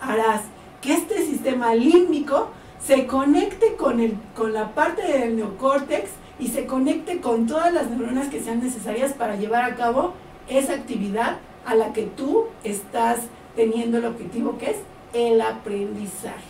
harás 0.01 0.43
que 0.81 0.95
este 0.95 1.27
sistema 1.27 1.75
límbico 1.75 2.49
se 2.85 3.07
conecte 3.07 3.77
con, 3.77 4.01
el, 4.01 4.17
con 4.35 4.53
la 4.53 4.75
parte 4.75 5.03
del 5.03 5.37
neocórtex 5.37 6.11
y 6.43 6.49
se 6.49 6.67
conecte 6.67 7.21
con 7.21 7.47
todas 7.47 7.73
las 7.73 7.89
neuronas 7.89 8.27
que 8.27 8.43
sean 8.43 8.61
necesarias 8.61 9.13
para 9.13 9.37
llevar 9.37 9.63
a 9.63 9.77
cabo 9.77 10.15
esa 10.49 10.73
actividad 10.73 11.37
a 11.65 11.77
la 11.77 11.93
que 11.93 12.03
tú 12.03 12.47
estás 12.65 13.21
teniendo 13.55 13.99
el 13.99 14.07
objetivo 14.07 14.59
que 14.59 14.73
es 14.73 14.77
el 15.13 15.41
aprendizaje. 15.41 16.43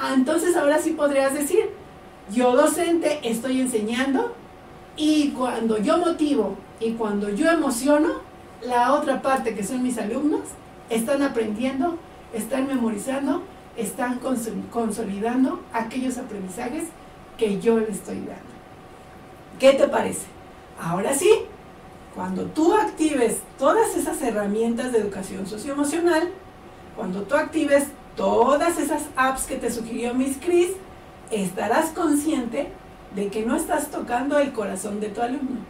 Ah, 0.00 0.14
entonces 0.16 0.56
ahora 0.56 0.80
sí 0.80 0.90
podrías 0.90 1.34
decir, 1.34 1.70
yo 2.32 2.56
docente 2.56 3.20
estoy 3.22 3.60
enseñando 3.60 4.34
y 4.96 5.28
cuando 5.30 5.78
yo 5.78 5.98
motivo 5.98 6.56
y 6.80 6.94
cuando 6.94 7.28
yo 7.28 7.48
emociono, 7.48 8.08
la 8.60 8.92
otra 8.92 9.22
parte 9.22 9.54
que 9.54 9.62
son 9.62 9.84
mis 9.84 9.98
alumnos 9.98 10.40
están 10.90 11.22
aprendiendo, 11.22 11.96
están 12.34 12.66
memorizando, 12.66 13.42
están 13.76 14.18
consolidando 14.72 15.60
aquellos 15.72 16.18
aprendizajes 16.18 16.86
que 17.38 17.60
yo 17.60 17.78
les 17.78 17.90
estoy 17.90 18.16
dando. 18.16 18.51
¿Qué 19.62 19.74
te 19.74 19.86
parece? 19.86 20.26
Ahora 20.76 21.14
sí, 21.14 21.30
cuando 22.16 22.46
tú 22.46 22.74
actives 22.74 23.38
todas 23.60 23.96
esas 23.96 24.20
herramientas 24.20 24.90
de 24.90 24.98
educación 24.98 25.46
socioemocional, 25.46 26.30
cuando 26.96 27.22
tú 27.22 27.36
actives 27.36 27.84
todas 28.16 28.76
esas 28.80 29.02
apps 29.14 29.44
que 29.44 29.54
te 29.54 29.70
sugirió 29.70 30.14
Miss 30.14 30.36
Chris, 30.44 30.70
estarás 31.30 31.90
consciente 31.90 32.72
de 33.14 33.28
que 33.28 33.46
no 33.46 33.54
estás 33.54 33.92
tocando 33.92 34.36
el 34.40 34.52
corazón 34.52 34.98
de 34.98 35.10
tu 35.10 35.20
alumno, 35.22 35.60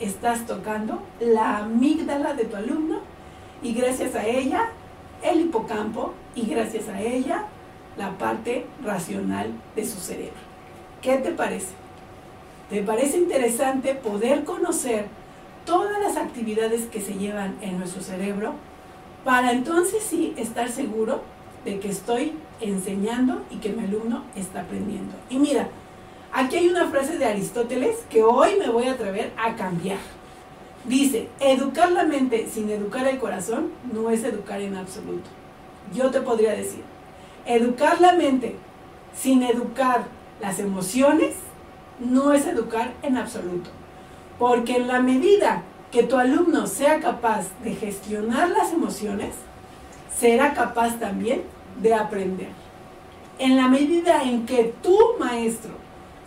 estás 0.00 0.46
tocando 0.46 1.02
la 1.20 1.58
amígdala 1.58 2.32
de 2.32 2.46
tu 2.46 2.56
alumno 2.56 3.00
y 3.62 3.74
gracias 3.74 4.14
a 4.14 4.26
ella 4.26 4.70
el 5.22 5.42
hipocampo 5.42 6.14
y 6.34 6.46
gracias 6.46 6.88
a 6.88 7.02
ella 7.02 7.44
la 7.98 8.16
parte 8.16 8.64
racional 8.82 9.52
de 9.76 9.84
su 9.84 10.00
cerebro. 10.00 10.40
¿Qué 11.02 11.18
te 11.18 11.32
parece? 11.32 11.81
¿Te 12.72 12.82
parece 12.82 13.18
interesante 13.18 13.94
poder 13.94 14.44
conocer 14.44 15.04
todas 15.66 16.00
las 16.00 16.16
actividades 16.16 16.86
que 16.86 17.02
se 17.02 17.12
llevan 17.12 17.54
en 17.60 17.76
nuestro 17.76 18.00
cerebro 18.00 18.54
para 19.26 19.52
entonces 19.52 20.02
sí 20.02 20.32
estar 20.38 20.70
seguro 20.70 21.20
de 21.66 21.78
que 21.80 21.90
estoy 21.90 22.32
enseñando 22.62 23.42
y 23.50 23.56
que 23.56 23.68
mi 23.68 23.84
alumno 23.84 24.24
está 24.34 24.62
aprendiendo. 24.62 25.12
Y 25.28 25.38
mira, 25.38 25.68
aquí 26.32 26.56
hay 26.56 26.68
una 26.70 26.88
frase 26.88 27.18
de 27.18 27.26
Aristóteles 27.26 28.06
que 28.08 28.22
hoy 28.22 28.56
me 28.58 28.70
voy 28.70 28.84
a 28.84 28.92
atrever 28.92 29.32
a 29.36 29.54
cambiar. 29.54 29.98
Dice, 30.86 31.28
educar 31.40 31.92
la 31.92 32.04
mente 32.04 32.48
sin 32.50 32.70
educar 32.70 33.06
el 33.06 33.18
corazón 33.18 33.68
no 33.92 34.08
es 34.08 34.24
educar 34.24 34.62
en 34.62 34.76
absoluto. 34.76 35.28
Yo 35.94 36.10
te 36.10 36.22
podría 36.22 36.52
decir, 36.52 36.82
educar 37.44 38.00
la 38.00 38.14
mente 38.14 38.56
sin 39.14 39.42
educar 39.42 40.06
las 40.40 40.58
emociones 40.58 41.34
no 42.00 42.32
es 42.32 42.46
educar 42.46 42.92
en 43.02 43.16
absoluto. 43.16 43.70
Porque 44.38 44.76
en 44.76 44.88
la 44.88 45.00
medida 45.00 45.62
que 45.90 46.02
tu 46.02 46.16
alumno 46.16 46.66
sea 46.66 47.00
capaz 47.00 47.46
de 47.62 47.74
gestionar 47.74 48.48
las 48.50 48.72
emociones, 48.72 49.34
será 50.18 50.54
capaz 50.54 50.98
también 50.98 51.42
de 51.80 51.94
aprender. 51.94 52.48
En 53.38 53.56
la 53.56 53.68
medida 53.68 54.22
en 54.22 54.46
que 54.46 54.74
tu 54.82 54.98
maestro 55.18 55.72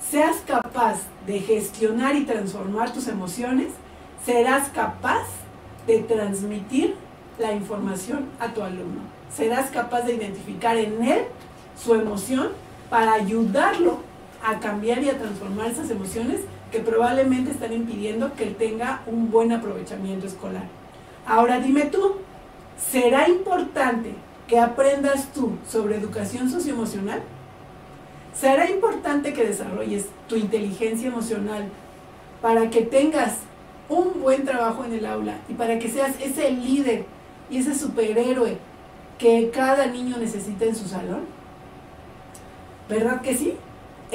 seas 0.09 0.37
capaz 0.45 0.99
de 1.25 1.39
gestionar 1.39 2.15
y 2.15 2.25
transformar 2.25 2.93
tus 2.93 3.07
emociones, 3.07 3.69
serás 4.25 4.69
capaz 4.69 5.25
de 5.87 5.99
transmitir 5.99 6.95
la 7.39 7.53
información 7.53 8.25
a 8.39 8.53
tu 8.53 8.61
alumno. 8.61 9.01
Serás 9.35 9.69
capaz 9.69 10.01
de 10.01 10.15
identificar 10.15 10.77
en 10.77 11.03
él 11.03 11.25
su 11.81 11.95
emoción 11.95 12.49
para 12.89 13.13
ayudarlo 13.13 13.99
a 14.45 14.59
cambiar 14.59 15.03
y 15.03 15.09
a 15.09 15.17
transformar 15.17 15.71
esas 15.71 15.89
emociones 15.89 16.41
que 16.71 16.79
probablemente 16.79 17.51
están 17.51 17.73
impidiendo 17.73 18.33
que 18.35 18.43
él 18.43 18.55
tenga 18.55 19.01
un 19.07 19.31
buen 19.31 19.51
aprovechamiento 19.51 20.27
escolar. 20.27 20.65
Ahora 21.25 21.59
dime 21.59 21.85
tú, 21.85 22.17
¿será 22.77 23.27
importante 23.27 24.13
que 24.47 24.59
aprendas 24.59 25.31
tú 25.33 25.53
sobre 25.67 25.97
educación 25.97 26.49
socioemocional? 26.49 27.23
¿Será 28.33 28.69
importante 28.69 29.33
que 29.33 29.45
desarrolles 29.45 30.07
tu 30.27 30.35
inteligencia 30.35 31.07
emocional 31.07 31.69
para 32.41 32.69
que 32.69 32.81
tengas 32.81 33.37
un 33.89 34.21
buen 34.21 34.45
trabajo 34.45 34.83
en 34.83 34.93
el 34.93 35.05
aula 35.05 35.37
y 35.49 35.53
para 35.53 35.79
que 35.79 35.89
seas 35.89 36.15
ese 36.19 36.51
líder 36.51 37.05
y 37.49 37.57
ese 37.57 37.73
superhéroe 37.73 38.57
que 39.17 39.49
cada 39.51 39.87
niño 39.87 40.17
necesita 40.17 40.65
en 40.65 40.75
su 40.75 40.87
salón? 40.87 41.21
¿Verdad 42.87 43.21
que 43.21 43.35
sí? 43.35 43.55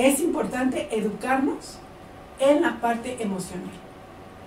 Es 0.00 0.20
importante 0.20 0.88
educarnos 0.92 1.76
en 2.38 2.62
la 2.62 2.80
parte 2.80 3.22
emocional. 3.22 3.68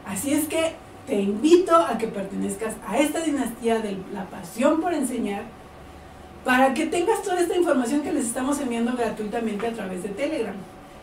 Así 0.03 0.33
es 0.33 0.47
que 0.47 0.73
te 1.05 1.21
invito 1.21 1.75
a 1.75 1.95
que 1.99 2.07
pertenezcas 2.07 2.73
a 2.87 2.97
esta 2.97 3.19
dinastía 3.19 3.77
de 3.77 3.95
la 4.11 4.25
pasión 4.31 4.81
por 4.81 4.95
enseñar 4.95 5.43
para 6.43 6.73
que 6.73 6.87
tengas 6.87 7.21
toda 7.21 7.39
esta 7.39 7.55
información 7.55 8.01
que 8.01 8.11
les 8.11 8.25
estamos 8.25 8.59
enviando 8.61 8.93
gratuitamente 8.93 9.67
a 9.67 9.73
través 9.73 10.01
de 10.01 10.09
Telegram 10.09 10.55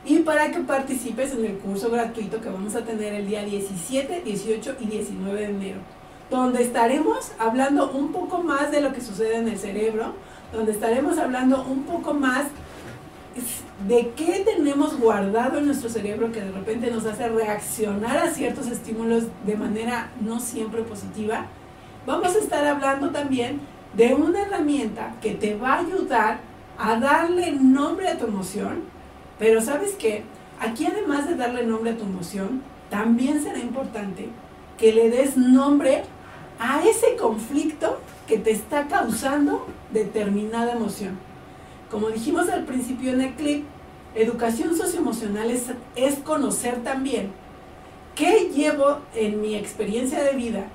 y 0.04 0.18
para 0.18 0.50
que 0.50 0.58
participes 0.58 1.32
en 1.32 1.44
el 1.44 1.58
curso 1.58 1.88
gratuito 1.88 2.40
que 2.40 2.48
vamos 2.48 2.74
a 2.74 2.84
tener 2.84 3.14
el 3.14 3.28
día 3.28 3.44
17, 3.44 4.22
18 4.24 4.76
y 4.80 4.86
19 4.86 5.38
de 5.38 5.44
enero, 5.44 5.80
donde 6.28 6.64
estaremos 6.64 7.30
hablando 7.38 7.92
un 7.92 8.10
poco 8.10 8.42
más 8.42 8.72
de 8.72 8.80
lo 8.80 8.92
que 8.92 9.00
sucede 9.00 9.36
en 9.36 9.46
el 9.46 9.58
cerebro, 9.60 10.14
donde 10.52 10.72
estaremos 10.72 11.18
hablando 11.18 11.62
un 11.62 11.84
poco 11.84 12.14
más 12.14 12.46
de 13.86 14.10
qué 14.16 14.44
tenemos 14.44 14.98
guardado 14.98 15.58
en 15.58 15.66
nuestro 15.66 15.88
cerebro 15.88 16.32
que 16.32 16.40
de 16.40 16.50
repente 16.50 16.90
nos 16.90 17.06
hace 17.06 17.28
reaccionar 17.28 18.18
a 18.18 18.30
ciertos 18.30 18.66
estímulos 18.66 19.24
de 19.46 19.56
manera 19.56 20.10
no 20.20 20.40
siempre 20.40 20.82
positiva. 20.82 21.46
Vamos 22.06 22.34
a 22.34 22.38
estar 22.38 22.64
hablando 22.66 23.10
también 23.10 23.60
de 23.94 24.14
una 24.14 24.42
herramienta 24.42 25.14
que 25.20 25.34
te 25.34 25.54
va 25.54 25.74
a 25.74 25.80
ayudar 25.80 26.40
a 26.78 26.98
darle 26.98 27.52
nombre 27.52 28.08
a 28.08 28.18
tu 28.18 28.26
emoción, 28.26 28.82
pero 29.38 29.60
sabes 29.60 29.92
qué, 29.92 30.24
aquí 30.58 30.86
además 30.86 31.28
de 31.28 31.36
darle 31.36 31.64
nombre 31.64 31.92
a 31.92 31.96
tu 31.96 32.04
emoción, 32.04 32.62
también 32.88 33.42
será 33.42 33.58
importante 33.58 34.28
que 34.78 34.92
le 34.92 35.10
des 35.10 35.36
nombre 35.36 36.02
a 36.58 36.82
ese 36.84 37.16
conflicto 37.16 38.00
que 38.26 38.38
te 38.38 38.50
está 38.50 38.86
causando 38.86 39.66
determinada 39.92 40.72
emoción. 40.72 41.29
Como 41.90 42.10
dijimos 42.10 42.48
al 42.48 42.64
principio 42.64 43.12
en 43.12 43.20
el 43.20 43.34
clip, 43.34 43.64
educación 44.14 44.76
socioemocional 44.76 45.50
es, 45.50 45.66
es 45.96 46.18
conocer 46.20 46.82
también 46.84 47.32
qué 48.14 48.50
llevo 48.54 48.98
en 49.14 49.40
mi 49.40 49.56
experiencia 49.56 50.22
de 50.22 50.36
vida 50.36 50.66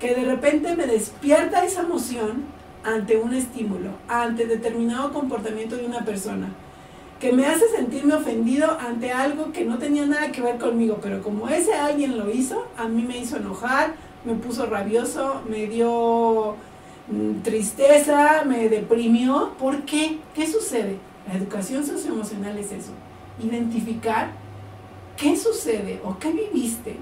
que 0.00 0.14
de 0.14 0.24
repente 0.24 0.74
me 0.76 0.86
despierta 0.86 1.64
esa 1.64 1.82
emoción 1.82 2.44
ante 2.82 3.16
un 3.16 3.32
estímulo, 3.32 3.90
ante 4.08 4.46
determinado 4.46 5.12
comportamiento 5.12 5.76
de 5.76 5.86
una 5.86 6.04
persona, 6.04 6.48
que 7.20 7.32
me 7.32 7.46
hace 7.46 7.68
sentirme 7.68 8.14
ofendido 8.14 8.76
ante 8.78 9.12
algo 9.12 9.52
que 9.52 9.64
no 9.64 9.78
tenía 9.78 10.04
nada 10.04 10.30
que 10.32 10.42
ver 10.42 10.58
conmigo, 10.58 10.98
pero 11.00 11.22
como 11.22 11.48
ese 11.48 11.74
alguien 11.74 12.18
lo 12.18 12.30
hizo, 12.30 12.66
a 12.76 12.86
mí 12.86 13.02
me 13.02 13.16
hizo 13.16 13.36
enojar, 13.36 13.94
me 14.24 14.34
puso 14.34 14.66
rabioso, 14.66 15.40
me 15.48 15.66
dio 15.66 16.56
tristeza, 17.42 18.44
me 18.44 18.68
deprimió. 18.68 19.52
¿Por 19.58 19.82
qué? 19.82 20.18
¿Qué 20.34 20.46
sucede? 20.46 20.98
La 21.26 21.34
educación 21.34 21.84
socioemocional 21.84 22.58
es 22.58 22.72
eso, 22.72 22.92
identificar 23.42 24.32
qué 25.16 25.36
sucede 25.36 26.00
o 26.04 26.18
qué 26.18 26.32
viviste 26.32 26.96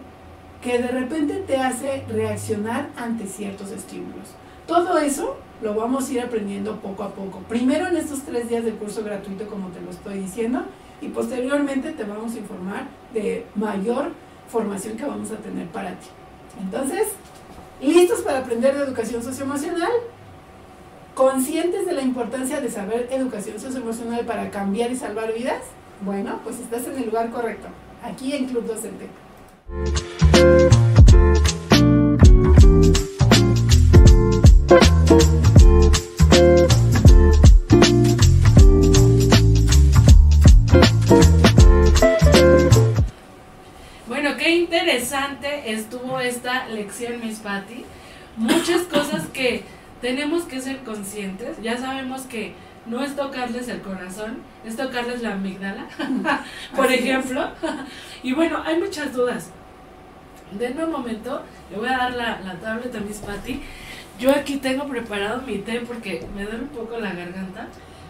que 0.63 0.79
de 0.79 0.89
repente 0.89 1.43
te 1.47 1.57
hace 1.57 2.05
reaccionar 2.09 2.91
ante 2.97 3.27
ciertos 3.27 3.73
estímulos. 3.73 4.29
Todo 4.67 4.99
eso 4.99 5.37
lo 5.61 5.75
vamos 5.75 6.09
a 6.09 6.13
ir 6.13 6.21
aprendiendo 6.21 6.77
poco 6.77 7.03
a 7.03 7.11
poco. 7.11 7.41
Primero 7.49 7.89
en 7.89 7.97
estos 7.97 8.23
tres 8.23 8.49
días 8.49 8.65
de 8.65 8.73
curso 8.73 9.03
gratuito, 9.03 9.47
como 9.49 9.69
te 9.69 9.81
lo 9.81 9.91
estoy 9.91 10.21
diciendo, 10.21 10.63
y 11.01 11.09
posteriormente 11.09 11.91
te 11.91 12.05
vamos 12.05 12.35
a 12.35 12.39
informar 12.39 12.87
de 13.13 13.45
mayor 13.57 14.13
formación 14.49 14.97
que 14.97 15.05
vamos 15.05 15.33
a 15.33 15.37
tener 15.37 15.67
para 15.69 15.91
ti. 15.99 16.07
Entonces, 16.61 17.09
¿listos 17.83 18.21
para 18.21 18.39
aprender 18.39 18.77
de 18.77 18.85
educación 18.85 19.23
socioemocional? 19.23 19.91
¿Conscientes 21.15 21.85
de 21.85 21.93
la 21.93 22.03
importancia 22.03 22.61
de 22.61 22.71
saber 22.71 23.09
educación 23.11 23.61
socioemocional 23.61 24.25
para 24.25 24.51
cambiar 24.51 24.91
y 24.91 24.97
salvar 24.97 25.35
vidas? 25.35 25.63
Bueno, 26.01 26.41
pues 26.45 26.59
estás 26.59 26.87
en 26.87 26.97
el 26.97 27.07
lugar 27.07 27.31
correcto, 27.31 27.69
aquí 28.03 28.33
en 28.35 28.47
Club 28.47 28.67
Docente. 28.67 29.09
Estuvo 45.67 46.21
esta 46.21 46.69
lección, 46.69 47.21
Miss 47.21 47.41
Patty. 47.41 47.85
Muchas 48.37 48.83
cosas 48.83 49.27
que 49.33 49.63
tenemos 50.01 50.45
que 50.45 50.61
ser 50.61 50.79
conscientes. 50.79 51.61
Ya 51.63 51.77
sabemos 51.77 52.23
que 52.23 52.55
no 52.87 53.03
es 53.03 53.15
tocarles 53.15 53.69
el 53.69 53.83
corazón, 53.83 54.39
es 54.65 54.77
tocarles 54.77 55.23
la 55.23 55.35
amígdala, 55.35 55.87
por 56.77 56.91
ejemplo. 56.91 57.51
y 58.23 58.33
bueno, 58.33 58.63
hay 58.65 58.79
muchas 58.79 59.13
dudas. 59.13 59.51
Denme 60.53 60.85
un 60.85 60.93
momento, 60.93 61.43
le 61.71 61.79
voy 61.79 61.89
a 61.89 61.99
dar 61.99 62.15
la, 62.15 62.41
la 62.41 62.55
tablet 62.55 62.95
a 62.95 63.01
Miss 63.01 63.19
Patty. 63.19 63.63
Yo 64.19 64.31
aquí 64.31 64.57
tengo 64.57 64.87
preparado 64.87 65.43
mi 65.43 65.59
té 65.59 65.81
porque 65.81 66.27
me 66.35 66.45
duele 66.45 66.63
un 66.63 66.69
poco 66.69 66.99
la 66.99 67.13
garganta. 67.13 67.69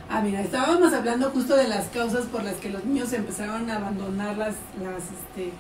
Ah, 0.09 0.21
mira, 0.21 0.41
estábamos 0.41 0.93
hablando 0.93 1.31
justo 1.31 1.57
de 1.57 1.69
las 1.69 1.87
causas 1.87 2.27
por 2.27 2.45
las 2.45 2.55
que 2.57 2.71
los 2.71 2.85
niños 2.85 3.13
empezaron 3.13 3.71
a 3.71 3.77
abandonar 3.77 4.37
las, 4.37 4.57
las, 4.83 5.05
este, 5.05 5.53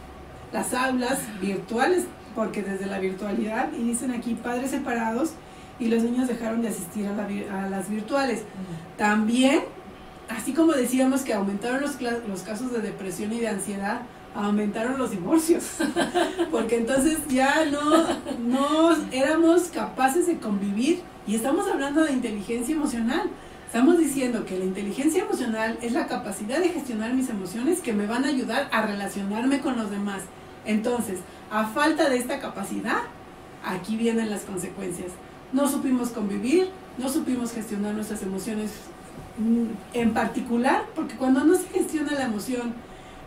las 0.52 0.74
aulas 0.74 1.18
virtuales, 1.40 2.04
porque 2.34 2.62
desde 2.62 2.86
la 2.86 2.98
virtualidad, 2.98 3.72
y 3.72 3.82
dicen 3.82 4.10
aquí 4.10 4.34
padres 4.34 4.70
separados, 4.70 5.32
y 5.78 5.88
los 5.88 6.02
niños 6.02 6.28
dejaron 6.28 6.62
de 6.62 6.68
asistir 6.68 7.06
a, 7.06 7.68
las 7.68 7.90
virtuales. 7.90 8.42
También, 8.96 9.60
así 10.28 10.52
como 10.52 10.72
decíamos 10.72 11.22
que 11.22 11.32
aumentaron 11.32 11.80
los, 11.80 12.00
los 12.00 12.42
casos 12.42 12.72
de 12.72 12.80
depresión 12.80 13.32
y 13.32 13.40
de 13.40 13.48
ansiedad, 13.48 14.02
aumentaron 14.34 14.98
los 14.98 15.10
divorcios, 15.10 15.64
porque 16.50 16.76
entonces 16.76 17.18
ya 17.28 17.64
no, 17.66 18.06
no 18.38 18.96
éramos 19.10 19.64
capaces 19.64 20.26
de 20.26 20.38
convivir 20.38 21.02
y 21.26 21.34
estamos 21.34 21.66
hablando 21.68 22.04
de 22.04 22.12
inteligencia 22.12 22.74
emocional. 22.74 23.28
Estamos 23.66 23.98
diciendo 23.98 24.44
que 24.44 24.58
la 24.58 24.66
inteligencia 24.66 25.22
emocional 25.22 25.78
es 25.80 25.92
la 25.92 26.06
capacidad 26.06 26.58
de 26.58 26.68
gestionar 26.68 27.14
mis 27.14 27.30
emociones 27.30 27.80
que 27.80 27.94
me 27.94 28.06
van 28.06 28.24
a 28.24 28.28
ayudar 28.28 28.68
a 28.70 28.82
relacionarme 28.82 29.60
con 29.60 29.76
los 29.76 29.90
demás. 29.90 30.22
Entonces, 30.64 31.20
a 31.50 31.66
falta 31.66 32.08
de 32.08 32.18
esta 32.18 32.40
capacidad, 32.40 33.02
aquí 33.64 33.96
vienen 33.96 34.30
las 34.30 34.42
consecuencias. 34.42 35.12
No 35.52 35.68
supimos 35.68 36.10
convivir, 36.10 36.70
no 36.98 37.08
supimos 37.08 37.52
gestionar 37.52 37.94
nuestras 37.94 38.22
emociones 38.22 38.70
mm, 39.38 39.94
en 39.94 40.14
particular, 40.14 40.84
porque 40.94 41.16
cuando 41.16 41.44
no 41.44 41.54
se 41.56 41.68
gestiona 41.68 42.12
la 42.12 42.24
emoción 42.24 42.74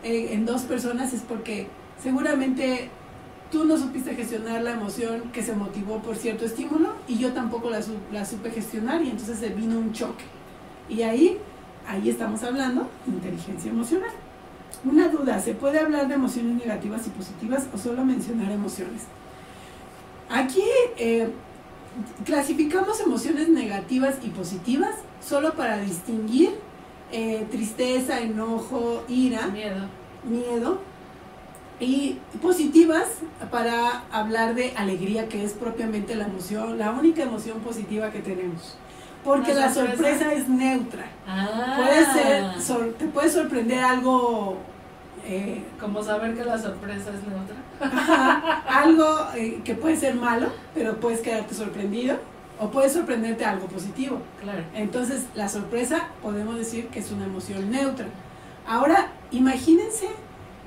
eh, 0.03 0.33
en 0.33 0.45
dos 0.45 0.61
personas 0.63 1.13
es 1.13 1.21
porque 1.21 1.67
seguramente 2.01 2.89
tú 3.51 3.65
no 3.65 3.77
supiste 3.77 4.15
gestionar 4.15 4.61
la 4.63 4.71
emoción 4.71 5.31
que 5.31 5.43
se 5.43 5.55
motivó 5.55 5.99
por 5.99 6.15
cierto 6.15 6.45
estímulo 6.45 6.93
y 7.07 7.17
yo 7.17 7.31
tampoco 7.33 7.69
la, 7.69 7.79
la 8.11 8.25
supe 8.25 8.51
gestionar 8.51 9.01
y 9.03 9.09
entonces 9.09 9.39
se 9.39 9.49
vino 9.49 9.77
un 9.77 9.93
choque. 9.93 10.25
Y 10.89 11.01
ahí, 11.01 11.37
ahí 11.87 12.09
estamos 12.09 12.43
hablando 12.43 12.89
de 13.05 13.15
inteligencia 13.15 13.71
emocional. 13.71 14.11
Una 14.85 15.07
duda, 15.09 15.39
¿se 15.39 15.53
puede 15.53 15.79
hablar 15.79 16.07
de 16.07 16.13
emociones 16.13 16.63
negativas 16.63 17.07
y 17.07 17.09
positivas 17.09 17.67
o 17.73 17.77
solo 17.77 18.05
mencionar 18.05 18.51
emociones? 18.51 19.03
Aquí 20.29 20.63
eh, 20.97 21.29
clasificamos 22.23 22.99
emociones 22.99 23.49
negativas 23.49 24.17
y 24.23 24.29
positivas 24.29 24.95
solo 25.27 25.53
para 25.53 25.79
distinguir 25.79 26.51
eh, 27.11 27.47
tristeza, 27.49 28.19
enojo, 28.19 29.03
ira, 29.07 29.47
miedo. 29.47 29.87
miedo, 30.23 30.79
y 31.79 32.19
positivas 32.41 33.07
para 33.51 34.03
hablar 34.11 34.55
de 34.55 34.73
alegría, 34.77 35.27
que 35.27 35.43
es 35.43 35.53
propiamente 35.53 36.15
la 36.15 36.25
emoción, 36.25 36.77
la 36.77 36.91
única 36.91 37.23
emoción 37.23 37.59
positiva 37.59 38.11
que 38.11 38.19
tenemos. 38.19 38.77
Porque 39.23 39.53
la 39.53 39.73
sorpresa? 39.73 40.31
es 40.33 40.47
neutra. 40.47 41.07
Ah. 41.27 41.77
Puede 41.77 42.05
ser, 42.05 42.93
te 42.93 43.07
puede 43.07 43.29
sorprender 43.29 43.83
algo 43.83 44.57
eh, 45.27 45.63
como 45.79 46.03
saber 46.03 46.35
que 46.35 46.45
la 46.45 46.57
sorpresa 46.57 47.09
es 47.09 47.27
neutra. 47.27 48.63
algo 48.69 49.27
eh, 49.35 49.61
que 49.63 49.73
puede 49.75 49.97
ser 49.97 50.15
malo, 50.15 50.47
pero 50.73 50.99
puedes 50.99 51.21
quedarte 51.21 51.55
sorprendido. 51.55 52.17
O 52.57 52.69
puede 52.69 52.89
sorprenderte 52.89 53.43
algo 53.43 53.67
positivo. 53.67 54.19
Claro. 54.41 54.63
Entonces, 54.73 55.25
la 55.35 55.49
sorpresa 55.49 56.07
podemos 56.21 56.55
decir 56.57 56.87
que 56.87 56.99
es 56.99 57.11
una 57.11 57.25
emoción 57.25 57.69
neutra. 57.69 58.05
Ahora, 58.65 59.09
imagínense 59.31 60.07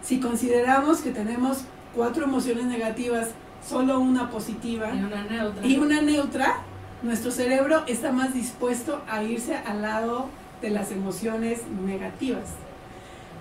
si 0.02 0.20
consideramos 0.20 1.00
que 1.00 1.12
tenemos 1.12 1.64
cuatro 1.94 2.24
emociones 2.24 2.66
negativas, 2.66 3.28
solo 3.66 4.00
una 4.00 4.30
positiva 4.30 4.92
y 4.92 5.02
una 5.02 5.24
neutra. 5.24 5.66
Y 5.66 5.78
una 5.78 6.02
neutra 6.02 6.56
nuestro 7.02 7.30
cerebro 7.30 7.84
está 7.86 8.12
más 8.12 8.34
dispuesto 8.34 9.00
a 9.08 9.22
irse 9.22 9.56
al 9.56 9.80
lado 9.80 10.28
de 10.60 10.70
las 10.70 10.90
emociones 10.90 11.60
negativas 11.86 12.44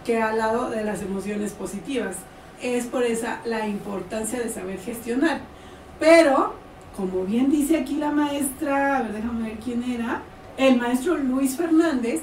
que 0.08 0.22
al 0.22 0.38
lado 0.38 0.70
de 0.70 0.86
las 0.86 1.02
emociones 1.02 1.52
positivas. 1.52 2.16
Es 2.62 2.86
por 2.86 3.04
esa 3.04 3.42
la 3.44 3.68
importancia 3.68 4.40
de 4.40 4.50
saber 4.50 4.80
gestionar. 4.80 5.42
Pero, 6.00 6.54
como 6.96 7.26
bien 7.26 7.52
dice 7.52 7.78
aquí 7.78 7.98
la 7.98 8.12
maestra, 8.12 8.98
a 8.98 9.02
ver, 9.02 9.12
déjame 9.12 9.50
ver 9.50 9.60
quién 9.60 9.84
era, 9.84 10.22
el 10.56 10.78
maestro 10.78 11.18
Luis 11.18 11.58
Fernández, 11.58 12.22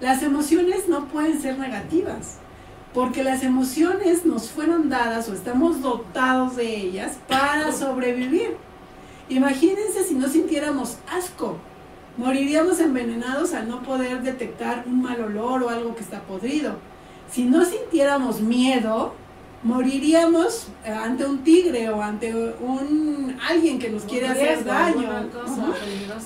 las 0.00 0.22
emociones 0.22 0.88
no 0.88 1.06
pueden 1.06 1.40
ser 1.40 1.58
negativas, 1.58 2.36
porque 2.92 3.24
las 3.24 3.42
emociones 3.42 4.26
nos 4.26 4.50
fueron 4.50 4.90
dadas 4.90 5.28
o 5.30 5.32
estamos 5.32 5.80
dotados 5.80 6.56
de 6.56 6.76
ellas 6.76 7.18
para 7.28 7.72
sobrevivir. 7.72 8.56
Imagínense 9.30 10.04
si 10.04 10.14
no 10.14 10.28
sintiéramos 10.28 10.98
asco, 11.10 11.56
moriríamos 12.18 12.78
envenenados 12.78 13.54
al 13.54 13.68
no 13.68 13.82
poder 13.82 14.22
detectar 14.22 14.84
un 14.86 15.00
mal 15.00 15.20
olor 15.22 15.62
o 15.62 15.70
algo 15.70 15.96
que 15.96 16.02
está 16.02 16.20
podrido 16.22 16.76
si 17.32 17.44
no 17.44 17.64
sintiéramos 17.64 18.40
miedo, 18.40 19.14
moriríamos 19.62 20.68
eh, 20.84 20.90
ante 20.90 21.24
un 21.24 21.42
tigre 21.42 21.88
o 21.88 22.02
ante 22.02 22.34
un 22.34 23.36
alguien 23.48 23.78
que 23.78 23.90
nos 23.90 24.02
quiere 24.02 24.28
hacer 24.28 24.64
daño 24.64 25.08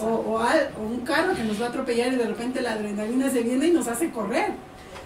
o, 0.01 0.05
o, 0.05 0.41
o, 0.41 0.83
un 0.83 1.01
carro 1.01 1.35
que 1.35 1.45
nos 1.45 1.61
va 1.61 1.67
a 1.67 1.69
atropellar 1.69 2.13
y 2.13 2.17
de 2.17 2.27
repente 2.27 2.61
la 2.61 2.73
adrenalina 2.73 3.31
se 3.31 3.43
viene 3.43 3.69
y 3.69 3.71
nos 3.71 3.89
hace 3.89 4.11
correr. 4.11 4.53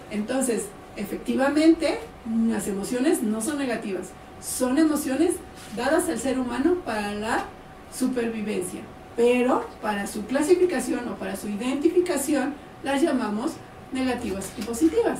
Entonces, 0.09 0.67
efectivamente, 0.95 1.99
las 2.47 2.67
emociones 2.67 3.21
no 3.21 3.41
son 3.41 3.59
negativas, 3.59 4.09
son 4.41 4.77
emociones 4.77 5.35
dadas 5.75 6.09
al 6.09 6.19
ser 6.19 6.39
humano 6.39 6.75
para 6.85 7.13
la 7.13 7.45
supervivencia, 7.93 8.81
pero 9.15 9.67
para 9.81 10.07
su 10.07 10.25
clasificación 10.25 11.07
o 11.09 11.15
para 11.15 11.35
su 11.35 11.47
identificación 11.47 12.53
las 12.83 13.01
llamamos 13.01 13.53
negativas 13.91 14.51
y 14.57 14.61
positivas. 14.63 15.19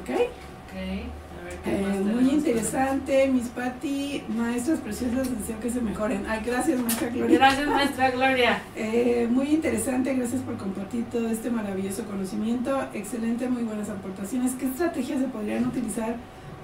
¿Ok? 0.00 0.10
Ok. 0.10 1.22
Eh, 1.64 2.02
muy 2.04 2.30
interesante, 2.30 3.28
mis 3.28 3.48
Pati, 3.48 4.24
maestras 4.28 4.80
preciosas, 4.80 5.28
deseo 5.38 5.60
que 5.60 5.70
se 5.70 5.80
mejoren. 5.80 6.24
Ay, 6.28 6.40
gracias, 6.44 6.80
maestra 6.80 7.08
Gloria. 7.08 7.38
Gracias, 7.38 7.68
maestra 7.68 8.10
Gloria. 8.10 8.62
Eh, 8.76 9.28
muy 9.30 9.48
interesante, 9.48 10.14
gracias 10.14 10.42
por 10.42 10.56
compartir 10.56 11.04
todo 11.04 11.28
este 11.28 11.50
maravilloso 11.50 12.04
conocimiento. 12.04 12.82
Excelente, 12.94 13.48
muy 13.48 13.62
buenas 13.62 13.90
aportaciones. 13.90 14.52
¿Qué 14.52 14.66
estrategias 14.66 15.20
se 15.20 15.26
podrían 15.26 15.66
utilizar 15.66 16.16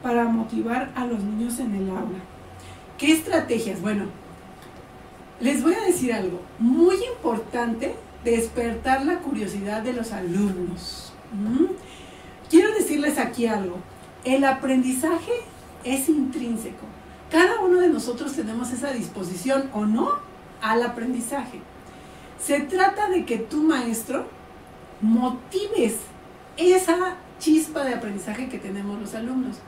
para 0.03 0.25
motivar 0.25 0.91
a 0.97 1.07
los 1.07 1.23
niños 1.23 1.59
en 1.61 1.75
el 1.75 1.91
aula? 1.91 2.19
¿Qué 2.97 3.13
estrategias? 3.13 3.81
Bueno, 3.81 4.07
les 5.41 5.63
voy 5.63 5.75
a 5.75 5.83
decir 5.83 6.13
algo 6.13 6.41
muy 6.59 6.97
importante, 7.15 7.95
despertar 8.25 9.05
la 9.05 9.19
curiosidad 9.19 9.83
de 9.83 9.93
los 9.93 10.13
alumnos. 10.13 11.13
¿Mm? 11.33 11.88
Quiero 12.51 12.73
decirles 12.73 13.19
aquí 13.19 13.47
algo. 13.47 13.77
El 14.25 14.45
aprendizaje 14.45 15.33
es 15.85 16.09
intrínseco. 16.09 16.87
Cada 17.31 17.61
uno 17.61 17.81
de 17.81 17.89
nosotros 17.89 18.33
tenemos 18.33 18.73
esa 18.73 18.91
disposición 18.93 19.71
o 19.75 19.85
no 19.85 20.13
al 20.63 20.83
aprendizaje. 20.83 21.61
Se 22.41 22.61
trata 22.61 23.11
de 23.11 23.27
que 23.27 23.37
tu 23.37 23.63
maestro 23.63 24.27
motives 25.03 25.97
esa 26.57 27.17
chispa 27.39 27.85
de 27.85 27.95
aprendizaje 27.95 28.49
que 28.49 28.59
tenemos 28.59 28.99
los 28.99 29.15
alumnos. 29.15 29.59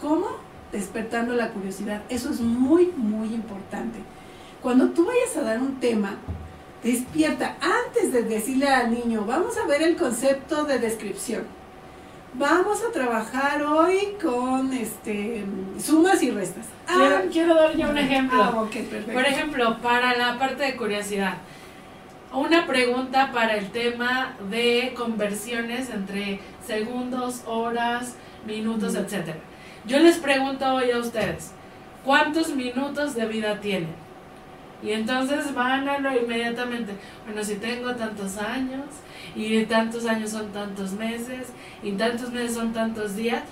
¿Cómo? 0.00 0.28
Despertando 0.70 1.34
la 1.34 1.50
curiosidad. 1.50 2.02
Eso 2.08 2.30
es 2.30 2.40
muy, 2.40 2.92
muy 2.96 3.34
importante. 3.34 3.98
Cuando 4.62 4.90
tú 4.90 5.06
vayas 5.06 5.36
a 5.36 5.42
dar 5.42 5.60
un 5.60 5.80
tema, 5.80 6.18
despierta 6.84 7.56
antes 7.60 8.12
de 8.12 8.22
decirle 8.22 8.68
al 8.68 8.92
niño, 8.92 9.24
vamos 9.26 9.58
a 9.58 9.66
ver 9.66 9.82
el 9.82 9.96
concepto 9.96 10.64
de 10.64 10.78
descripción 10.78 11.57
Vamos 12.34 12.82
a 12.84 12.92
trabajar 12.92 13.62
hoy 13.62 14.16
con 14.22 14.72
este 14.72 15.44
sumas 15.78 16.22
y 16.22 16.30
restas. 16.30 16.66
Ah, 16.86 17.22
quiero, 17.32 17.54
dar 17.54 17.74
ya 17.74 17.88
un 17.88 17.98
ejemplo. 17.98 18.42
Ah, 18.42 18.66
Por 19.12 19.24
ejemplo, 19.24 19.78
para 19.80 20.14
la 20.16 20.38
parte 20.38 20.62
de 20.62 20.76
curiosidad, 20.76 21.38
una 22.32 22.66
pregunta 22.66 23.32
para 23.32 23.56
el 23.56 23.70
tema 23.70 24.36
de 24.50 24.92
conversiones 24.96 25.88
entre 25.90 26.40
segundos, 26.66 27.42
horas, 27.46 28.14
minutos, 28.46 28.94
etc. 28.94 29.04
etcétera. 29.04 29.38
Yo 29.86 29.98
les 29.98 30.18
pregunto 30.18 30.66
hoy 30.74 30.90
a 30.90 30.98
ustedes, 30.98 31.52
¿cuántos 32.04 32.54
minutos 32.54 33.14
de 33.14 33.26
vida 33.26 33.58
tienen? 33.60 34.07
Y 34.82 34.92
entonces 34.92 35.52
van 35.54 35.88
a 35.88 35.98
lo 35.98 36.16
inmediatamente, 36.16 36.92
bueno, 37.26 37.42
si 37.42 37.56
tengo 37.56 37.94
tantos 37.96 38.38
años, 38.38 38.84
y 39.34 39.64
tantos 39.64 40.06
años 40.06 40.30
son 40.30 40.52
tantos 40.52 40.92
meses, 40.92 41.48
y 41.82 41.92
tantos 41.92 42.30
meses 42.30 42.54
son 42.54 42.72
tantos 42.72 43.16
días, 43.16 43.42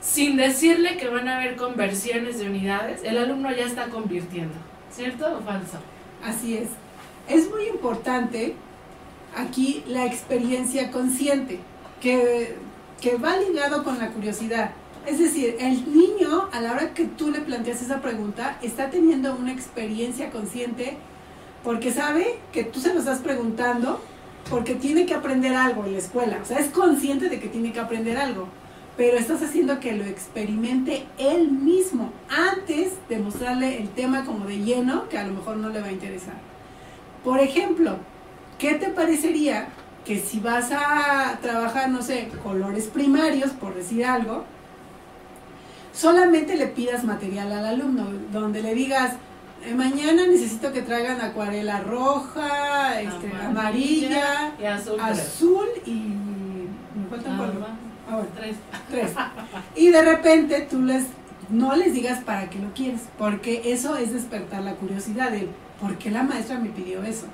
sin 0.00 0.36
decirle 0.36 0.96
que 0.96 1.08
van 1.08 1.26
a 1.28 1.36
haber 1.36 1.56
conversiones 1.56 2.38
de 2.38 2.46
unidades, 2.46 3.02
el 3.02 3.16
alumno 3.18 3.50
ya 3.50 3.64
está 3.64 3.86
convirtiendo, 3.86 4.54
¿cierto 4.90 5.38
o 5.38 5.40
falso? 5.40 5.78
Así 6.22 6.56
es. 6.56 6.68
Es 7.28 7.50
muy 7.50 7.66
importante 7.66 8.54
aquí 9.36 9.84
la 9.86 10.06
experiencia 10.06 10.90
consciente, 10.90 11.60
que, 12.00 12.56
que 13.00 13.16
va 13.16 13.36
ligado 13.36 13.84
con 13.84 13.98
la 13.98 14.08
curiosidad. 14.10 14.70
Es 15.08 15.18
decir, 15.18 15.56
el 15.58 15.90
niño, 15.90 16.50
a 16.52 16.60
la 16.60 16.72
hora 16.72 16.92
que 16.92 17.04
tú 17.06 17.30
le 17.30 17.40
planteas 17.40 17.80
esa 17.80 18.02
pregunta, 18.02 18.58
está 18.60 18.90
teniendo 18.90 19.34
una 19.34 19.52
experiencia 19.52 20.30
consciente 20.30 20.98
porque 21.64 21.92
sabe 21.92 22.38
que 22.52 22.64
tú 22.64 22.78
se 22.78 22.92
lo 22.92 23.00
estás 23.00 23.20
preguntando 23.20 24.02
porque 24.50 24.74
tiene 24.74 25.06
que 25.06 25.14
aprender 25.14 25.54
algo 25.54 25.86
en 25.86 25.92
la 25.92 25.98
escuela. 25.98 26.38
O 26.42 26.44
sea, 26.44 26.58
es 26.58 26.68
consciente 26.68 27.30
de 27.30 27.40
que 27.40 27.48
tiene 27.48 27.72
que 27.72 27.80
aprender 27.80 28.18
algo, 28.18 28.48
pero 28.98 29.16
estás 29.16 29.42
haciendo 29.42 29.80
que 29.80 29.92
lo 29.92 30.04
experimente 30.04 31.06
él 31.16 31.52
mismo 31.52 32.12
antes 32.28 32.92
de 33.08 33.18
mostrarle 33.18 33.78
el 33.78 33.88
tema 33.88 34.26
como 34.26 34.44
de 34.44 34.58
lleno, 34.58 35.08
que 35.08 35.16
a 35.16 35.26
lo 35.26 35.32
mejor 35.32 35.56
no 35.56 35.70
le 35.70 35.80
va 35.80 35.86
a 35.86 35.92
interesar. 35.92 36.34
Por 37.24 37.40
ejemplo, 37.40 37.96
¿qué 38.58 38.74
te 38.74 38.88
parecería 38.88 39.68
que 40.04 40.18
si 40.18 40.38
vas 40.38 40.70
a 40.70 41.38
trabajar, 41.40 41.88
no 41.88 42.02
sé, 42.02 42.28
colores 42.42 42.88
primarios, 42.88 43.52
por 43.52 43.74
decir 43.74 44.04
algo, 44.04 44.44
solamente 45.98 46.56
le 46.56 46.68
pidas 46.68 47.04
material 47.04 47.52
al 47.52 47.66
alumno, 47.66 48.06
donde 48.32 48.62
le 48.62 48.74
digas, 48.74 49.14
eh, 49.64 49.74
mañana 49.74 50.26
necesito 50.26 50.72
que 50.72 50.82
traigan 50.82 51.20
acuarela 51.20 51.80
roja, 51.80 53.00
este, 53.00 53.32
amarilla, 53.44 54.52
y 54.60 54.64
azul, 54.64 55.00
azul 55.00 55.66
y 55.84 55.92
me 55.92 57.08
faltan 57.10 57.36
cuatro. 57.36 57.66
Ah, 58.10 58.22
tres. 58.36 58.56
tres. 58.88 59.10
Y 59.76 59.88
de 59.88 60.02
repente 60.02 60.66
tú 60.70 60.82
les 60.82 61.06
no 61.50 61.74
les 61.74 61.94
digas 61.94 62.22
para 62.24 62.50
qué 62.50 62.58
lo 62.58 62.72
quieres, 62.74 63.00
porque 63.16 63.72
eso 63.72 63.96
es 63.96 64.12
despertar 64.12 64.62
la 64.62 64.74
curiosidad 64.74 65.30
de 65.30 65.48
por 65.80 65.96
qué 65.96 66.10
la 66.10 66.22
maestra 66.22 66.58
me 66.58 66.68
pidió 66.68 67.02
eso. 67.02 67.26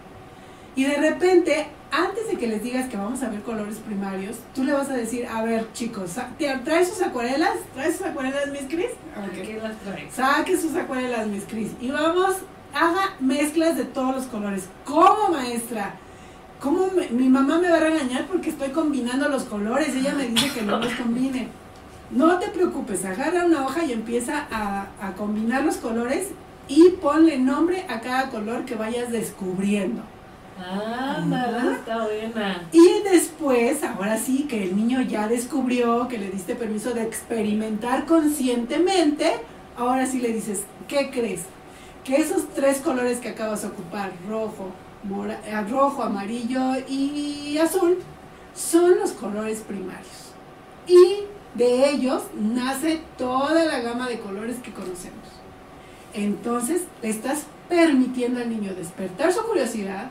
Y 0.77 0.85
de 0.85 0.97
repente, 0.97 1.69
antes 1.93 2.29
de 2.29 2.37
que 2.37 2.49
les 2.49 2.63
digas 2.63 2.89
que 2.89 2.97
vamos 2.97 3.23
a 3.23 3.29
ver 3.29 3.43
colores 3.43 3.77
primarios, 3.77 4.39
tú 4.55 4.65
le 4.65 4.73
vas 4.73 4.91
a 4.91 4.95
decir, 4.95 5.27
a 5.27 5.45
ver 5.45 5.73
chicos, 5.73 6.17
¿traes 6.65 6.89
sus 6.89 7.01
acuarelas? 7.03 7.59
¿Traes 7.75 7.97
sus 7.97 8.07
acuarelas, 8.07 8.49
Miss 8.51 8.67
Cris? 8.69 8.91
¿Qué 9.35 9.61
las 9.63 9.79
trae? 9.79 10.11
Saque 10.11 10.57
sus 10.57 10.75
acuarelas, 10.75 11.29
Miss 11.29 11.45
Cris. 11.49 11.71
Y 11.81 11.91
vamos, 11.91 12.37
haga 12.75 13.15
mezclas 13.21 13.77
de 13.77 13.85
todos 13.85 14.17
los 14.17 14.25
colores. 14.27 14.65
¿Cómo, 14.85 15.29
maestra? 15.31 15.95
¿Cómo 16.61 16.89
mi 17.11 17.29
mamá 17.29 17.59
me 17.59 17.69
va 17.69 17.77
a 17.77 17.81
regañar 17.81 18.27
porque 18.27 18.51
estoy 18.51 18.71
combinando 18.71 19.29
los 19.29 19.45
colores? 19.45 19.95
Ella 19.95 20.15
me 20.15 20.27
dice 20.27 20.51
que 20.53 20.63
no 20.63 20.79
los 20.79 20.93
combine. 20.95 21.49
No 22.11 22.39
te 22.39 22.49
preocupes, 22.49 23.05
agarra 23.05 23.45
una 23.45 23.65
hoja 23.65 23.85
y 23.85 23.93
empieza 23.93 24.47
a, 24.51 24.89
a 25.01 25.13
combinar 25.13 25.65
los 25.65 25.77
colores 25.77 26.29
y 26.67 26.91
ponle 27.01 27.39
nombre 27.39 27.87
a 27.89 28.01
cada 28.01 28.31
color 28.31 28.65
que 28.65 28.75
vayas 28.75 29.13
descubriendo. 29.13 30.03
Ah, 30.59 31.75
está 31.79 32.05
buena. 32.05 32.63
Y 32.73 33.03
después, 33.03 33.83
ahora 33.83 34.17
sí, 34.17 34.45
que 34.49 34.65
el 34.65 34.77
niño 34.77 35.03
ya 35.03 35.29
descubrió 35.29 36.09
que 36.09 36.19
le 36.19 36.31
diste 36.31 36.55
permiso 36.55 36.93
de 36.95 37.03
experimentar 37.03 38.07
conscientemente, 38.07 39.33
ahora 39.77 40.07
sí 40.07 40.21
le 40.21 40.33
dices, 40.33 40.65
¿qué 40.89 41.11
crees? 41.11 41.43
Que 42.05 42.17
esos 42.17 42.49
tres 42.55 42.79
colores 42.79 43.19
que 43.19 43.31
acabas 43.31 43.63
de 43.63 43.69
ocupar, 43.69 44.13
rojo, 44.29 44.71
eh, 45.47 45.61
rojo, 45.69 46.03
amarillo 46.03 46.73
y 46.89 47.59
azul, 47.59 47.99
son 48.55 48.99
los 48.99 49.13
colores 49.13 49.61
primarios. 49.61 50.33
Y 50.87 51.25
de 51.55 51.91
ellos 51.91 52.23
nace 52.35 53.01
toda 53.17 53.65
la 53.65 53.81
gama 53.81 54.09
de 54.09 54.19
colores 54.19 54.57
que 54.59 54.73
conocemos. 54.73 55.29
Entonces, 56.13 56.83
le 57.03 57.11
estás 57.11 57.45
permitiendo 57.69 58.41
al 58.41 58.51
niño 58.51 58.75
despertar 58.75 59.33
su 59.33 59.43
curiosidad, 59.43 60.11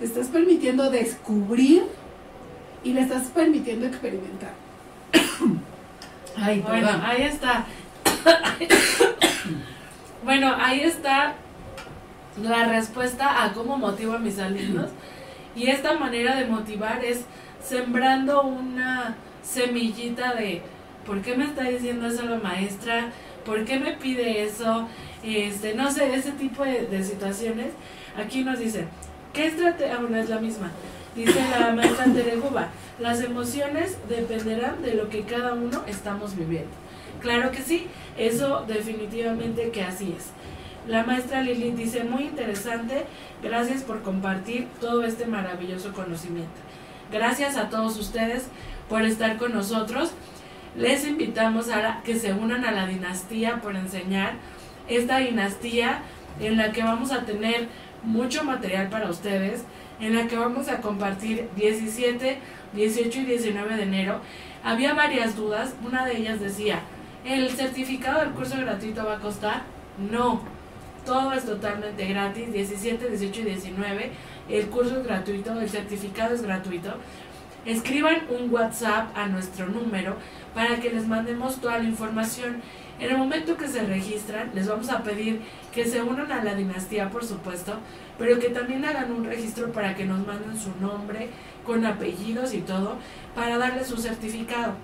le 0.00 0.06
estás 0.06 0.28
permitiendo 0.28 0.90
descubrir 0.90 1.82
y 2.82 2.94
le 2.94 3.02
estás 3.02 3.28
permitiendo 3.28 3.86
experimentar. 3.86 4.54
Ay, 6.36 6.60
bueno, 6.60 6.88
ahí 7.04 7.22
está. 7.22 7.66
bueno, 10.24 10.54
ahí 10.58 10.80
está 10.80 11.34
la 12.42 12.64
respuesta 12.64 13.44
a 13.44 13.52
cómo 13.52 13.76
motivo 13.76 14.14
a 14.14 14.18
mis 14.18 14.38
alumnos. 14.38 14.90
Y 15.54 15.66
esta 15.66 15.98
manera 15.98 16.36
de 16.36 16.46
motivar 16.46 17.04
es 17.04 17.24
sembrando 17.62 18.42
una 18.42 19.16
semillita 19.42 20.34
de 20.34 20.62
¿por 21.04 21.20
qué 21.20 21.36
me 21.36 21.44
está 21.44 21.64
diciendo 21.64 22.06
eso 22.06 22.24
la 22.24 22.38
maestra? 22.38 23.10
¿Por 23.44 23.66
qué 23.66 23.78
me 23.78 23.92
pide 23.92 24.44
eso? 24.44 24.88
Este, 25.22 25.74
no 25.74 25.90
sé, 25.90 26.14
ese 26.14 26.32
tipo 26.32 26.64
de, 26.64 26.86
de 26.86 27.04
situaciones. 27.04 27.72
Aquí 28.16 28.44
nos 28.44 28.58
dice, 28.58 28.86
¿Qué 29.32 29.46
estrategia? 29.46 29.96
Aún 29.96 30.14
es 30.14 30.28
la 30.28 30.40
misma. 30.40 30.70
Dice 31.14 31.40
la 31.50 31.72
maestra 31.72 32.04
Tereguba, 32.04 32.68
las 32.98 33.20
emociones 33.20 33.96
dependerán 34.08 34.82
de 34.82 34.94
lo 34.94 35.08
que 35.08 35.22
cada 35.22 35.54
uno 35.54 35.82
estamos 35.86 36.36
viviendo. 36.36 36.70
Claro 37.20 37.50
que 37.50 37.62
sí, 37.62 37.88
eso 38.16 38.64
definitivamente 38.66 39.70
que 39.70 39.82
así 39.82 40.14
es. 40.16 40.28
La 40.88 41.04
maestra 41.04 41.42
Lili 41.42 41.72
dice, 41.72 42.04
muy 42.04 42.24
interesante, 42.24 43.04
gracias 43.42 43.82
por 43.82 44.02
compartir 44.02 44.66
todo 44.80 45.04
este 45.04 45.26
maravilloso 45.26 45.92
conocimiento. 45.92 46.50
Gracias 47.12 47.56
a 47.56 47.68
todos 47.68 47.98
ustedes 47.98 48.46
por 48.88 49.02
estar 49.02 49.36
con 49.36 49.52
nosotros. 49.52 50.12
les 50.76 51.04
invitamos 51.06 51.68
a 51.68 52.00
que 52.04 52.16
se 52.16 52.32
unan 52.32 52.64
a 52.64 52.70
la 52.70 52.86
dinastía 52.86 53.60
por 53.60 53.74
enseñar. 53.74 54.34
Esta 54.88 55.18
dinastía 55.18 56.02
en 56.40 56.56
la 56.56 56.72
que 56.72 56.82
vamos 56.82 57.10
a 57.12 57.24
tener 57.24 57.68
mucho 58.02 58.44
material 58.44 58.88
para 58.88 59.10
ustedes, 59.10 59.64
en 60.00 60.14
la 60.14 60.26
que 60.26 60.36
vamos 60.36 60.68
a 60.68 60.80
compartir 60.80 61.48
17, 61.56 62.38
18 62.72 63.20
y 63.20 63.24
19 63.24 63.76
de 63.76 63.82
enero. 63.82 64.20
Había 64.64 64.94
varias 64.94 65.36
dudas, 65.36 65.74
una 65.84 66.06
de 66.06 66.18
ellas 66.18 66.40
decía, 66.40 66.80
¿el 67.24 67.50
certificado 67.50 68.20
del 68.20 68.30
curso 68.30 68.56
gratuito 68.58 69.04
va 69.04 69.16
a 69.16 69.20
costar? 69.20 69.62
No, 70.10 70.42
todo 71.04 71.32
es 71.32 71.44
totalmente 71.44 72.06
gratis, 72.06 72.52
17, 72.52 73.08
18 73.08 73.40
y 73.40 73.44
19. 73.44 74.10
El 74.48 74.66
curso 74.66 75.00
es 75.00 75.06
gratuito, 75.06 75.58
el 75.60 75.68
certificado 75.68 76.34
es 76.34 76.42
gratuito. 76.42 76.94
Escriban 77.66 78.22
un 78.30 78.52
WhatsApp 78.52 79.16
a 79.16 79.26
nuestro 79.26 79.66
número 79.66 80.16
para 80.54 80.80
que 80.80 80.90
les 80.90 81.06
mandemos 81.06 81.60
toda 81.60 81.78
la 81.78 81.84
información. 81.84 82.62
En 83.00 83.10
el 83.10 83.16
momento 83.16 83.56
que 83.56 83.66
se 83.66 83.82
registran, 83.82 84.50
les 84.54 84.68
vamos 84.68 84.90
a 84.90 85.02
pedir 85.02 85.40
que 85.72 85.86
se 85.86 86.02
unan 86.02 86.30
a 86.30 86.44
la 86.44 86.54
dinastía, 86.54 87.08
por 87.08 87.24
supuesto, 87.24 87.72
pero 88.18 88.38
que 88.38 88.50
también 88.50 88.84
hagan 88.84 89.10
un 89.10 89.24
registro 89.24 89.72
para 89.72 89.94
que 89.96 90.04
nos 90.04 90.26
manden 90.26 90.54
su 90.58 90.70
nombre, 90.78 91.30
con 91.64 91.86
apellidos 91.86 92.52
y 92.52 92.58
todo, 92.58 92.98
para 93.34 93.56
darles 93.56 93.86
su 93.86 93.96
certificado. 93.96 94.74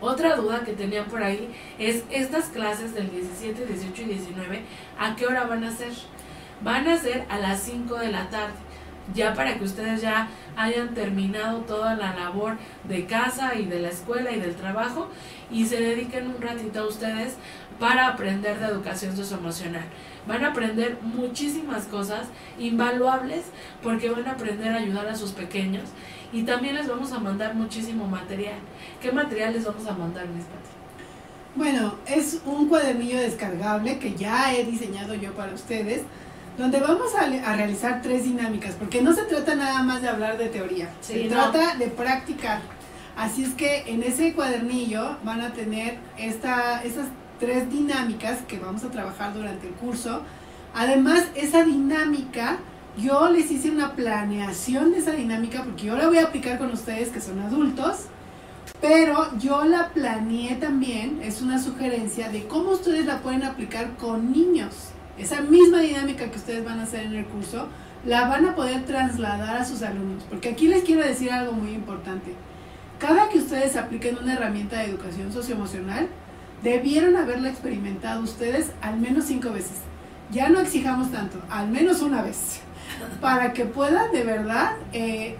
Otra 0.00 0.36
duda 0.36 0.64
que 0.64 0.72
tenían 0.72 1.04
por 1.04 1.22
ahí 1.22 1.54
es 1.78 2.02
estas 2.10 2.46
clases 2.46 2.94
del 2.94 3.10
17, 3.10 3.66
18 3.66 4.02
y 4.02 4.04
19, 4.06 4.62
¿a 4.98 5.14
qué 5.14 5.26
hora 5.26 5.44
van 5.44 5.64
a 5.64 5.70
ser? 5.70 5.92
Van 6.62 6.88
a 6.88 6.96
ser 6.96 7.26
a 7.28 7.38
las 7.38 7.60
5 7.60 7.94
de 7.98 8.10
la 8.10 8.30
tarde, 8.30 8.54
ya 9.14 9.34
para 9.34 9.58
que 9.58 9.64
ustedes 9.64 10.00
ya 10.00 10.28
hayan 10.56 10.94
terminado 10.94 11.58
toda 11.60 11.94
la 11.94 12.14
labor 12.14 12.56
de 12.84 13.04
casa 13.04 13.54
y 13.54 13.66
de 13.66 13.80
la 13.80 13.90
escuela 13.90 14.32
y 14.32 14.40
del 14.40 14.54
trabajo 14.54 15.08
y 15.52 15.66
se 15.66 15.80
dediquen 15.80 16.28
un 16.28 16.40
ratito 16.40 16.80
a 16.80 16.88
ustedes 16.88 17.34
para 17.78 18.08
aprender 18.08 18.58
de 18.58 18.66
educación 18.66 19.16
socioemocional. 19.16 19.84
Van 20.26 20.44
a 20.44 20.48
aprender 20.48 20.98
muchísimas 21.02 21.86
cosas 21.86 22.28
invaluables 22.58 23.44
porque 23.82 24.10
van 24.10 24.26
a 24.26 24.32
aprender 24.32 24.72
a 24.72 24.78
ayudar 24.78 25.08
a 25.08 25.16
sus 25.16 25.32
pequeños 25.32 25.84
y 26.32 26.44
también 26.44 26.76
les 26.76 26.88
vamos 26.88 27.12
a 27.12 27.18
mandar 27.18 27.54
muchísimo 27.54 28.06
material. 28.06 28.58
¿Qué 29.00 29.12
material 29.12 29.52
les 29.52 29.64
vamos 29.64 29.86
a 29.86 29.92
mandar, 29.92 30.26
mis 30.28 30.44
Bueno, 31.54 31.96
es 32.06 32.40
un 32.46 32.68
cuadernillo 32.68 33.18
descargable 33.18 33.98
que 33.98 34.14
ya 34.14 34.54
he 34.54 34.64
diseñado 34.64 35.14
yo 35.14 35.32
para 35.32 35.52
ustedes, 35.52 36.02
donde 36.56 36.80
vamos 36.80 37.14
a, 37.14 37.26
realizar 37.56 38.00
tres 38.02 38.24
dinámicas, 38.24 38.74
porque 38.74 39.02
no 39.02 39.12
se 39.12 39.22
trata 39.22 39.54
nada 39.54 39.82
más 39.82 40.02
de 40.02 40.08
hablar 40.08 40.38
de 40.38 40.48
teoría, 40.48 40.88
se 41.00 41.24
trata 41.28 41.76
de 41.76 41.88
practicar. 41.88 42.60
Así 43.16 43.44
es 43.44 43.54
que 43.54 43.84
en 43.86 44.02
ese 44.02 44.32
cuadernillo 44.32 45.16
van 45.24 45.40
a 45.40 45.52
tener 45.52 45.98
esta, 46.18 46.82
esas 46.82 47.08
tres 47.38 47.70
dinámicas 47.70 48.38
que 48.48 48.58
vamos 48.58 48.84
a 48.84 48.90
trabajar 48.90 49.34
durante 49.34 49.68
el 49.68 49.74
curso. 49.74 50.22
Además, 50.74 51.24
esa 51.34 51.64
dinámica 51.64 52.58
yo 52.96 53.30
les 53.30 53.50
hice 53.50 53.70
una 53.70 53.92
planeación 53.92 54.92
de 54.92 54.98
esa 54.98 55.12
dinámica 55.12 55.62
porque 55.64 55.86
yo 55.86 55.96
la 55.96 56.08
voy 56.08 56.18
a 56.18 56.24
aplicar 56.24 56.58
con 56.58 56.70
ustedes 56.70 57.08
que 57.08 57.20
son 57.20 57.38
adultos, 57.40 58.06
pero 58.80 59.36
yo 59.38 59.64
la 59.64 59.88
planeé 59.88 60.56
también, 60.56 61.20
es 61.22 61.40
una 61.40 61.58
sugerencia 61.58 62.28
de 62.28 62.46
cómo 62.46 62.72
ustedes 62.72 63.06
la 63.06 63.20
pueden 63.20 63.44
aplicar 63.44 63.96
con 63.96 64.32
niños. 64.32 64.90
Esa 65.18 65.40
misma 65.40 65.80
dinámica 65.80 66.30
que 66.30 66.36
ustedes 66.36 66.64
van 66.64 66.80
a 66.80 66.84
hacer 66.84 67.04
en 67.04 67.14
el 67.14 67.24
curso, 67.26 67.68
la 68.04 68.28
van 68.28 68.46
a 68.46 68.54
poder 68.54 68.84
trasladar 68.84 69.56
a 69.56 69.64
sus 69.64 69.82
alumnos, 69.82 70.24
porque 70.28 70.50
aquí 70.50 70.68
les 70.68 70.84
quiero 70.84 71.02
decir 71.02 71.30
algo 71.30 71.52
muy 71.52 71.72
importante. 71.72 72.34
Cada 73.02 73.28
que 73.28 73.38
ustedes 73.38 73.74
apliquen 73.74 74.16
una 74.16 74.34
herramienta 74.34 74.78
de 74.78 74.84
educación 74.84 75.32
socioemocional, 75.32 76.06
debieron 76.62 77.16
haberla 77.16 77.48
experimentado 77.48 78.22
ustedes 78.22 78.70
al 78.80 79.00
menos 79.00 79.24
cinco 79.24 79.50
veces. 79.50 79.78
Ya 80.30 80.48
no 80.50 80.60
exijamos 80.60 81.10
tanto, 81.10 81.42
al 81.50 81.68
menos 81.68 82.00
una 82.00 82.22
vez 82.22 82.60
para 83.20 83.52
que 83.52 83.64
puedan 83.64 84.12
de 84.12 84.22
verdad 84.22 84.74
eh, 84.92 85.34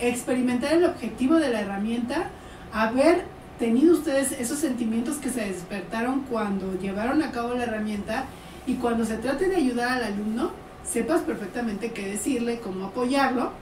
experimentar 0.00 0.72
el 0.72 0.84
objetivo 0.86 1.36
de 1.36 1.50
la 1.50 1.60
herramienta, 1.60 2.30
haber 2.72 3.22
tenido 3.60 3.94
ustedes 3.94 4.32
esos 4.32 4.58
sentimientos 4.58 5.18
que 5.18 5.30
se 5.30 5.42
despertaron 5.44 6.22
cuando 6.22 6.76
llevaron 6.80 7.22
a 7.22 7.30
cabo 7.30 7.54
la 7.54 7.62
herramienta 7.62 8.24
y 8.66 8.74
cuando 8.74 9.04
se 9.04 9.18
trate 9.18 9.48
de 9.48 9.54
ayudar 9.54 9.92
al 9.92 10.14
alumno, 10.14 10.50
sepas 10.82 11.20
perfectamente 11.20 11.92
qué 11.92 12.08
decirle, 12.08 12.58
cómo 12.58 12.86
apoyarlo. 12.86 13.52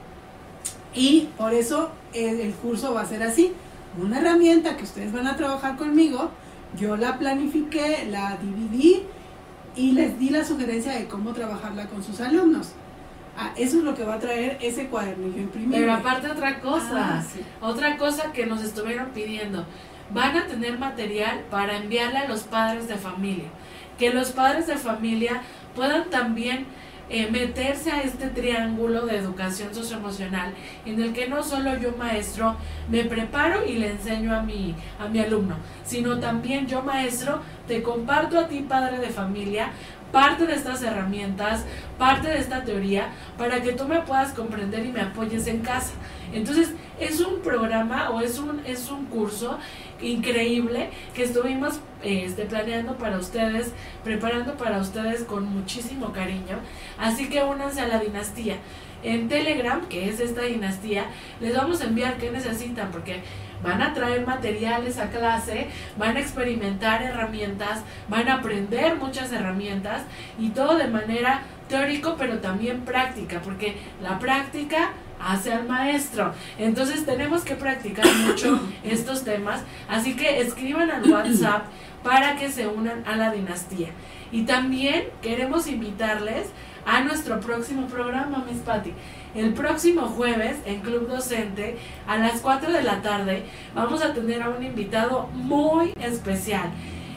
Y 0.95 1.29
por 1.37 1.53
eso 1.53 1.91
el, 2.13 2.39
el 2.39 2.53
curso 2.53 2.93
va 2.93 3.01
a 3.01 3.05
ser 3.05 3.23
así. 3.23 3.53
Una 4.01 4.19
herramienta 4.19 4.75
que 4.77 4.83
ustedes 4.83 5.11
van 5.11 5.27
a 5.27 5.35
trabajar 5.35 5.75
conmigo, 5.77 6.31
yo 6.79 6.97
la 6.97 7.19
planifiqué, 7.19 8.07
la 8.09 8.37
dividí 8.37 9.03
y 9.75 9.91
les 9.91 10.19
di 10.19 10.29
la 10.29 10.43
sugerencia 10.43 10.93
de 10.93 11.07
cómo 11.07 11.33
trabajarla 11.33 11.87
con 11.87 12.03
sus 12.03 12.19
alumnos. 12.19 12.73
Ah, 13.37 13.51
eso 13.57 13.79
es 13.79 13.83
lo 13.83 13.95
que 13.95 14.03
va 14.03 14.15
a 14.15 14.19
traer 14.19 14.57
ese 14.61 14.87
cuadernillo 14.87 15.41
imprimido. 15.41 15.79
Pero 15.79 15.93
aparte 15.93 16.29
otra 16.29 16.59
cosa, 16.59 17.19
ah, 17.19 17.23
otra 17.61 17.97
cosa 17.97 18.31
que 18.31 18.45
nos 18.45 18.63
estuvieron 18.63 19.07
pidiendo, 19.07 19.65
van 20.11 20.37
a 20.37 20.45
tener 20.45 20.77
material 20.77 21.41
para 21.49 21.77
enviarle 21.77 22.19
a 22.19 22.27
los 22.27 22.41
padres 22.43 22.87
de 22.87 22.95
familia, 22.95 23.45
que 23.97 24.11
los 24.11 24.31
padres 24.31 24.67
de 24.67 24.77
familia 24.77 25.41
puedan 25.75 26.09
también 26.11 26.67
eh, 27.09 27.29
meterse 27.29 27.91
a 27.91 28.01
este 28.01 28.27
triángulo 28.27 29.05
de 29.05 29.17
educación 29.17 29.73
socioemocional 29.73 30.53
en 30.85 31.01
el 31.01 31.13
que 31.13 31.27
no 31.27 31.43
solo 31.43 31.77
yo 31.77 31.91
maestro 31.97 32.55
me 32.89 33.03
preparo 33.03 33.65
y 33.65 33.73
le 33.73 33.91
enseño 33.91 34.35
a 34.35 34.41
mi, 34.41 34.75
a 34.99 35.07
mi 35.07 35.19
alumno, 35.19 35.57
sino 35.83 36.19
también 36.19 36.67
yo 36.67 36.81
maestro 36.81 37.41
te 37.67 37.83
comparto 37.83 38.39
a 38.39 38.47
ti 38.47 38.65
padre 38.67 38.99
de 38.99 39.09
familia 39.09 39.71
parte 40.13 40.45
de 40.45 40.53
estas 40.53 40.83
herramientas, 40.83 41.65
parte 41.97 42.29
de 42.29 42.37
esta 42.37 42.63
teoría, 42.63 43.09
para 43.35 43.61
que 43.61 43.73
tú 43.73 43.85
me 43.85 43.99
puedas 44.01 44.31
comprender 44.31 44.85
y 44.85 44.91
me 44.91 45.01
apoyes 45.01 45.47
en 45.47 45.61
casa. 45.61 45.93
Entonces, 46.31 46.71
es 46.99 47.19
un 47.19 47.41
programa 47.41 48.11
o 48.11 48.21
es 48.21 48.37
un, 48.37 48.61
es 48.65 48.89
un 48.91 49.05
curso 49.07 49.57
increíble 50.01 50.89
que 51.13 51.23
estuvimos 51.23 51.79
este, 52.03 52.45
planeando 52.45 52.97
para 52.97 53.17
ustedes, 53.17 53.71
preparando 54.03 54.55
para 54.55 54.79
ustedes 54.79 55.23
con 55.23 55.45
muchísimo 55.45 56.11
cariño. 56.11 56.59
Así 56.97 57.29
que 57.29 57.43
únanse 57.43 57.81
a 57.81 57.87
la 57.87 57.99
dinastía. 57.99 58.57
En 59.03 59.27
Telegram, 59.27 59.81
que 59.87 60.07
es 60.07 60.21
esta 60.21 60.43
dinastía, 60.43 61.05
les 61.41 61.55
vamos 61.55 61.81
a 61.81 61.85
enviar 61.85 62.17
qué 62.17 62.31
necesitan, 62.31 62.89
porque 62.89 63.21
van 63.61 63.81
a 63.81 63.93
traer 63.93 64.25
materiales 64.25 64.97
a 64.97 65.09
clase, 65.09 65.67
van 65.97 66.17
a 66.17 66.19
experimentar 66.19 67.01
herramientas, 67.01 67.81
van 68.09 68.27
a 68.29 68.35
aprender 68.35 68.95
muchas 68.95 69.31
herramientas 69.31 70.03
y 70.37 70.49
todo 70.49 70.77
de 70.77 70.87
manera 70.87 71.41
teórico 71.69 72.15
pero 72.17 72.39
también 72.39 72.81
práctica, 72.81 73.41
porque 73.41 73.75
la 74.01 74.19
práctica 74.19 74.91
hace 75.23 75.53
al 75.53 75.67
maestro. 75.67 76.33
Entonces 76.57 77.05
tenemos 77.05 77.43
que 77.43 77.55
practicar 77.55 78.05
mucho 78.27 78.59
estos 78.83 79.23
temas, 79.23 79.61
así 79.87 80.15
que 80.15 80.41
escriban 80.41 80.91
al 80.91 81.09
WhatsApp 81.11 81.65
para 82.03 82.35
que 82.35 82.49
se 82.49 82.67
unan 82.67 83.03
a 83.05 83.15
la 83.15 83.31
dinastía. 83.31 83.89
Y 84.31 84.43
también 84.43 85.05
queremos 85.21 85.67
invitarles 85.67 86.47
a 86.85 87.01
nuestro 87.01 87.39
próximo 87.39 87.87
programa, 87.87 88.43
Miss 88.49 88.59
Patty. 88.59 88.91
El 89.35 89.53
próximo 89.53 90.01
jueves 90.07 90.57
en 90.65 90.81
Club 90.81 91.07
Docente 91.07 91.77
a 92.07 92.17
las 92.17 92.41
4 92.41 92.71
de 92.71 92.83
la 92.83 93.01
tarde 93.01 93.45
vamos 93.73 94.03
a 94.03 94.13
tener 94.13 94.41
a 94.41 94.49
un 94.49 94.63
invitado 94.63 95.27
muy 95.33 95.93
especial. 96.01 96.69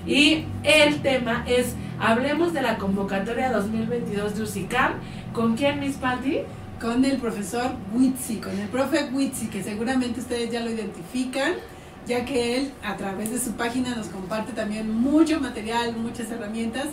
Y 0.07 0.45
el 0.63 1.03
tema 1.03 1.45
es, 1.47 1.75
hablemos 1.99 2.53
de 2.53 2.63
la 2.63 2.79
convocatoria 2.79 3.51
2022 3.51 4.37
de 4.37 4.43
UCICAM. 4.43 4.93
¿Con 5.33 5.57
quién, 5.57 5.81
Miss 5.81 5.97
Patty? 5.97 6.43
Con 6.81 7.05
el 7.07 7.17
profesor 7.17 7.71
Witsi, 7.95 8.37
con 8.37 8.59
el 8.59 8.69
profe 8.69 9.09
Witsi, 9.13 9.47
que 9.47 9.63
seguramente 9.63 10.21
ustedes 10.21 10.51
ya 10.51 10.61
lo 10.61 10.71
identifican, 10.71 11.55
ya 12.07 12.25
que 12.27 12.59
él 12.59 12.73
a 12.85 12.97
través 12.97 13.31
de 13.31 13.39
su 13.39 13.53
página 13.53 13.95
nos 13.95 14.09
comparte 14.09 14.53
también 14.53 14.91
mucho 14.91 15.41
material, 15.41 15.97
muchas 15.97 16.31
herramientas 16.31 16.87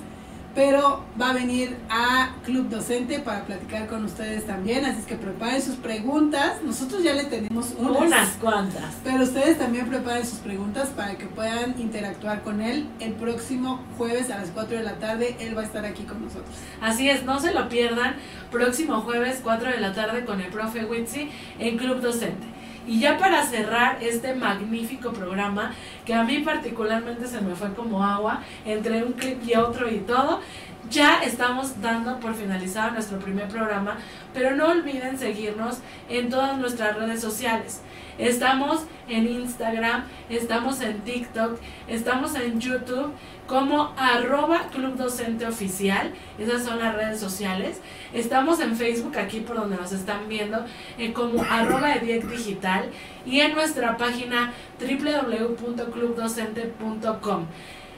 pero 0.55 1.03
va 1.19 1.31
a 1.31 1.33
venir 1.33 1.77
a 1.89 2.35
Club 2.43 2.69
Docente 2.69 3.19
para 3.19 3.45
platicar 3.45 3.87
con 3.87 4.05
ustedes 4.05 4.45
también, 4.45 4.85
así 4.85 4.99
es 4.99 5.05
que 5.05 5.15
preparen 5.15 5.61
sus 5.61 5.75
preguntas. 5.75 6.61
Nosotros 6.63 7.03
ya 7.03 7.13
le 7.13 7.23
tenemos 7.25 7.73
unas, 7.77 8.01
unas 8.01 8.29
cuantas, 8.37 8.93
pero 9.03 9.23
ustedes 9.23 9.57
también 9.57 9.87
preparen 9.87 10.25
sus 10.25 10.39
preguntas 10.39 10.89
para 10.89 11.15
que 11.15 11.25
puedan 11.25 11.79
interactuar 11.79 12.43
con 12.43 12.61
él 12.61 12.87
el 12.99 13.13
próximo 13.13 13.83
jueves 13.97 14.29
a 14.29 14.37
las 14.37 14.49
4 14.49 14.77
de 14.77 14.83
la 14.83 14.99
tarde. 14.99 15.35
Él 15.39 15.57
va 15.57 15.61
a 15.61 15.65
estar 15.65 15.85
aquí 15.85 16.03
con 16.03 16.23
nosotros. 16.23 16.55
Así 16.81 17.09
es, 17.09 17.23
no 17.23 17.39
se 17.39 17.53
lo 17.53 17.67
pierdan. 17.69 18.15
Próximo 18.51 19.01
jueves 19.01 19.39
4 19.43 19.71
de 19.71 19.79
la 19.79 19.93
tarde 19.93 20.25
con 20.25 20.39
el 20.41 20.51
profe 20.51 20.85
Witsi 20.85 21.31
en 21.59 21.77
Club 21.77 22.01
Docente. 22.01 22.53
Y 22.87 22.99
ya 22.99 23.17
para 23.17 23.43
cerrar 23.43 23.97
este 24.01 24.35
magnífico 24.35 25.11
programa, 25.13 25.71
que 26.05 26.13
a 26.13 26.23
mí 26.23 26.39
particularmente 26.39 27.27
se 27.27 27.41
me 27.41 27.55
fue 27.55 27.73
como 27.73 28.03
agua, 28.03 28.41
entre 28.65 29.03
un 29.03 29.13
clip 29.13 29.41
y 29.47 29.55
otro 29.55 29.89
y 29.89 29.99
todo, 29.99 30.41
ya 30.89 31.23
estamos 31.23 31.81
dando 31.81 32.19
por 32.19 32.35
finalizado 32.35 32.91
nuestro 32.91 33.17
primer 33.19 33.47
programa, 33.47 33.97
pero 34.33 34.55
no 34.55 34.67
olviden 34.67 35.17
seguirnos 35.17 35.79
en 36.09 36.29
todas 36.29 36.57
nuestras 36.57 36.95
redes 36.95 37.21
sociales. 37.21 37.81
Estamos 38.17 38.83
en 39.07 39.27
Instagram, 39.27 40.03
estamos 40.29 40.81
en 40.81 41.01
TikTok, 41.01 41.57
estamos 41.87 42.35
en 42.35 42.59
YouTube 42.59 43.11
como 43.47 43.93
arroba 43.97 44.67
Club 44.71 45.01
Oficial. 45.47 46.11
Esas 46.37 46.63
son 46.63 46.77
las 46.79 46.93
redes 46.95 47.19
sociales. 47.19 47.81
Estamos 48.13 48.59
en 48.59 48.75
Facebook, 48.75 49.17
aquí 49.17 49.39
por 49.41 49.55
donde 49.57 49.77
nos 49.77 49.91
están 49.91 50.27
viendo, 50.27 50.65
eh, 50.97 51.13
como 51.13 51.43
arroba 51.43 51.93
Ediec 51.95 52.25
Digital 52.25 52.89
y 53.25 53.41
en 53.41 53.53
nuestra 53.53 53.97
página 53.97 54.53
www.clubdocente.com. 54.79 57.45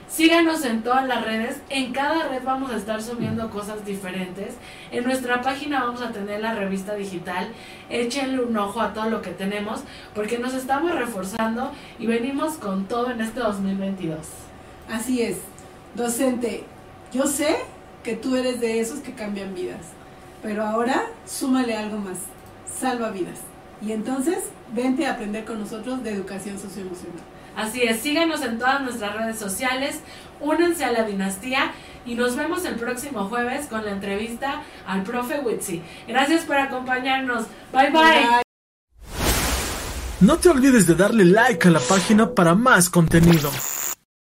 Síganos 0.07 0.63
en 0.63 0.84
todas 0.84 1.07
las 1.07 1.26
redes. 1.26 1.61
En 1.69 1.91
cada 1.91 2.30
red 2.30 2.43
vamos 2.43 2.72
a 2.72 2.77
estar 2.77 3.01
subiendo 3.01 3.49
cosas 3.49 3.85
diferentes. 3.85 4.55
En 4.91 5.03
nuestra 5.03 5.41
página 5.41 5.84
vamos 5.84 6.01
a 6.01 6.11
tener 6.11 6.41
la 6.41 6.53
revista 6.53 6.95
digital. 6.95 7.49
Échenle 7.89 8.41
un 8.41 8.55
ojo 8.55 8.81
a 8.81 8.93
todo 8.93 9.09
lo 9.09 9.22
que 9.22 9.31
tenemos 9.31 9.81
porque 10.13 10.38
nos 10.38 10.53
estamos 10.53 10.93
reforzando 10.93 11.72
y 11.99 12.05
venimos 12.05 12.53
con 12.53 12.85
todo 12.85 13.11
en 13.11 13.22
este 13.22 13.39
2022. 13.39 14.44
Así 14.89 15.21
es. 15.21 15.37
Docente, 15.95 16.63
yo 17.13 17.27
sé 17.27 17.57
que 18.03 18.15
tú 18.15 18.35
eres 18.35 18.59
de 18.59 18.79
esos 18.79 18.99
que 18.99 19.13
cambian 19.13 19.55
vidas. 19.55 19.81
Pero 20.43 20.63
ahora 20.63 21.05
súmale 21.25 21.75
algo 21.75 21.97
más. 21.97 22.17
Salva 22.79 23.09
vidas. 23.09 23.39
Y 23.81 23.91
entonces, 23.91 24.37
vente 24.73 25.05
a 25.05 25.13
aprender 25.13 25.45
con 25.45 25.59
nosotros 25.59 26.03
de 26.03 26.11
educación 26.11 26.59
socioemocional. 26.59 27.23
Así 27.55 27.81
es, 27.83 28.01
síganos 28.01 28.41
en 28.41 28.59
todas 28.59 28.81
nuestras 28.81 29.15
redes 29.15 29.39
sociales, 29.39 30.01
únanse 30.41 30.83
a 30.83 30.91
la 30.91 31.03
dinastía 31.03 31.71
y 32.05 32.15
nos 32.15 32.35
vemos 32.35 32.65
el 32.65 32.75
próximo 32.75 33.29
jueves 33.29 33.67
con 33.67 33.85
la 33.85 33.91
entrevista 33.91 34.61
al 34.85 35.03
profe 35.03 35.39
Witsi. 35.39 35.81
Gracias 36.07 36.43
por 36.43 36.57
acompañarnos. 36.57 37.45
Bye 37.71 37.91
bye. 37.91 38.01
bye. 38.01 38.41
No 40.19 40.37
te 40.37 40.49
olvides 40.49 40.85
de 40.87 40.95
darle 40.95 41.25
like 41.25 41.67
a 41.67 41.71
la 41.71 41.79
página 41.79 42.29
para 42.31 42.55
más 42.55 42.89
contenido. 42.89 43.51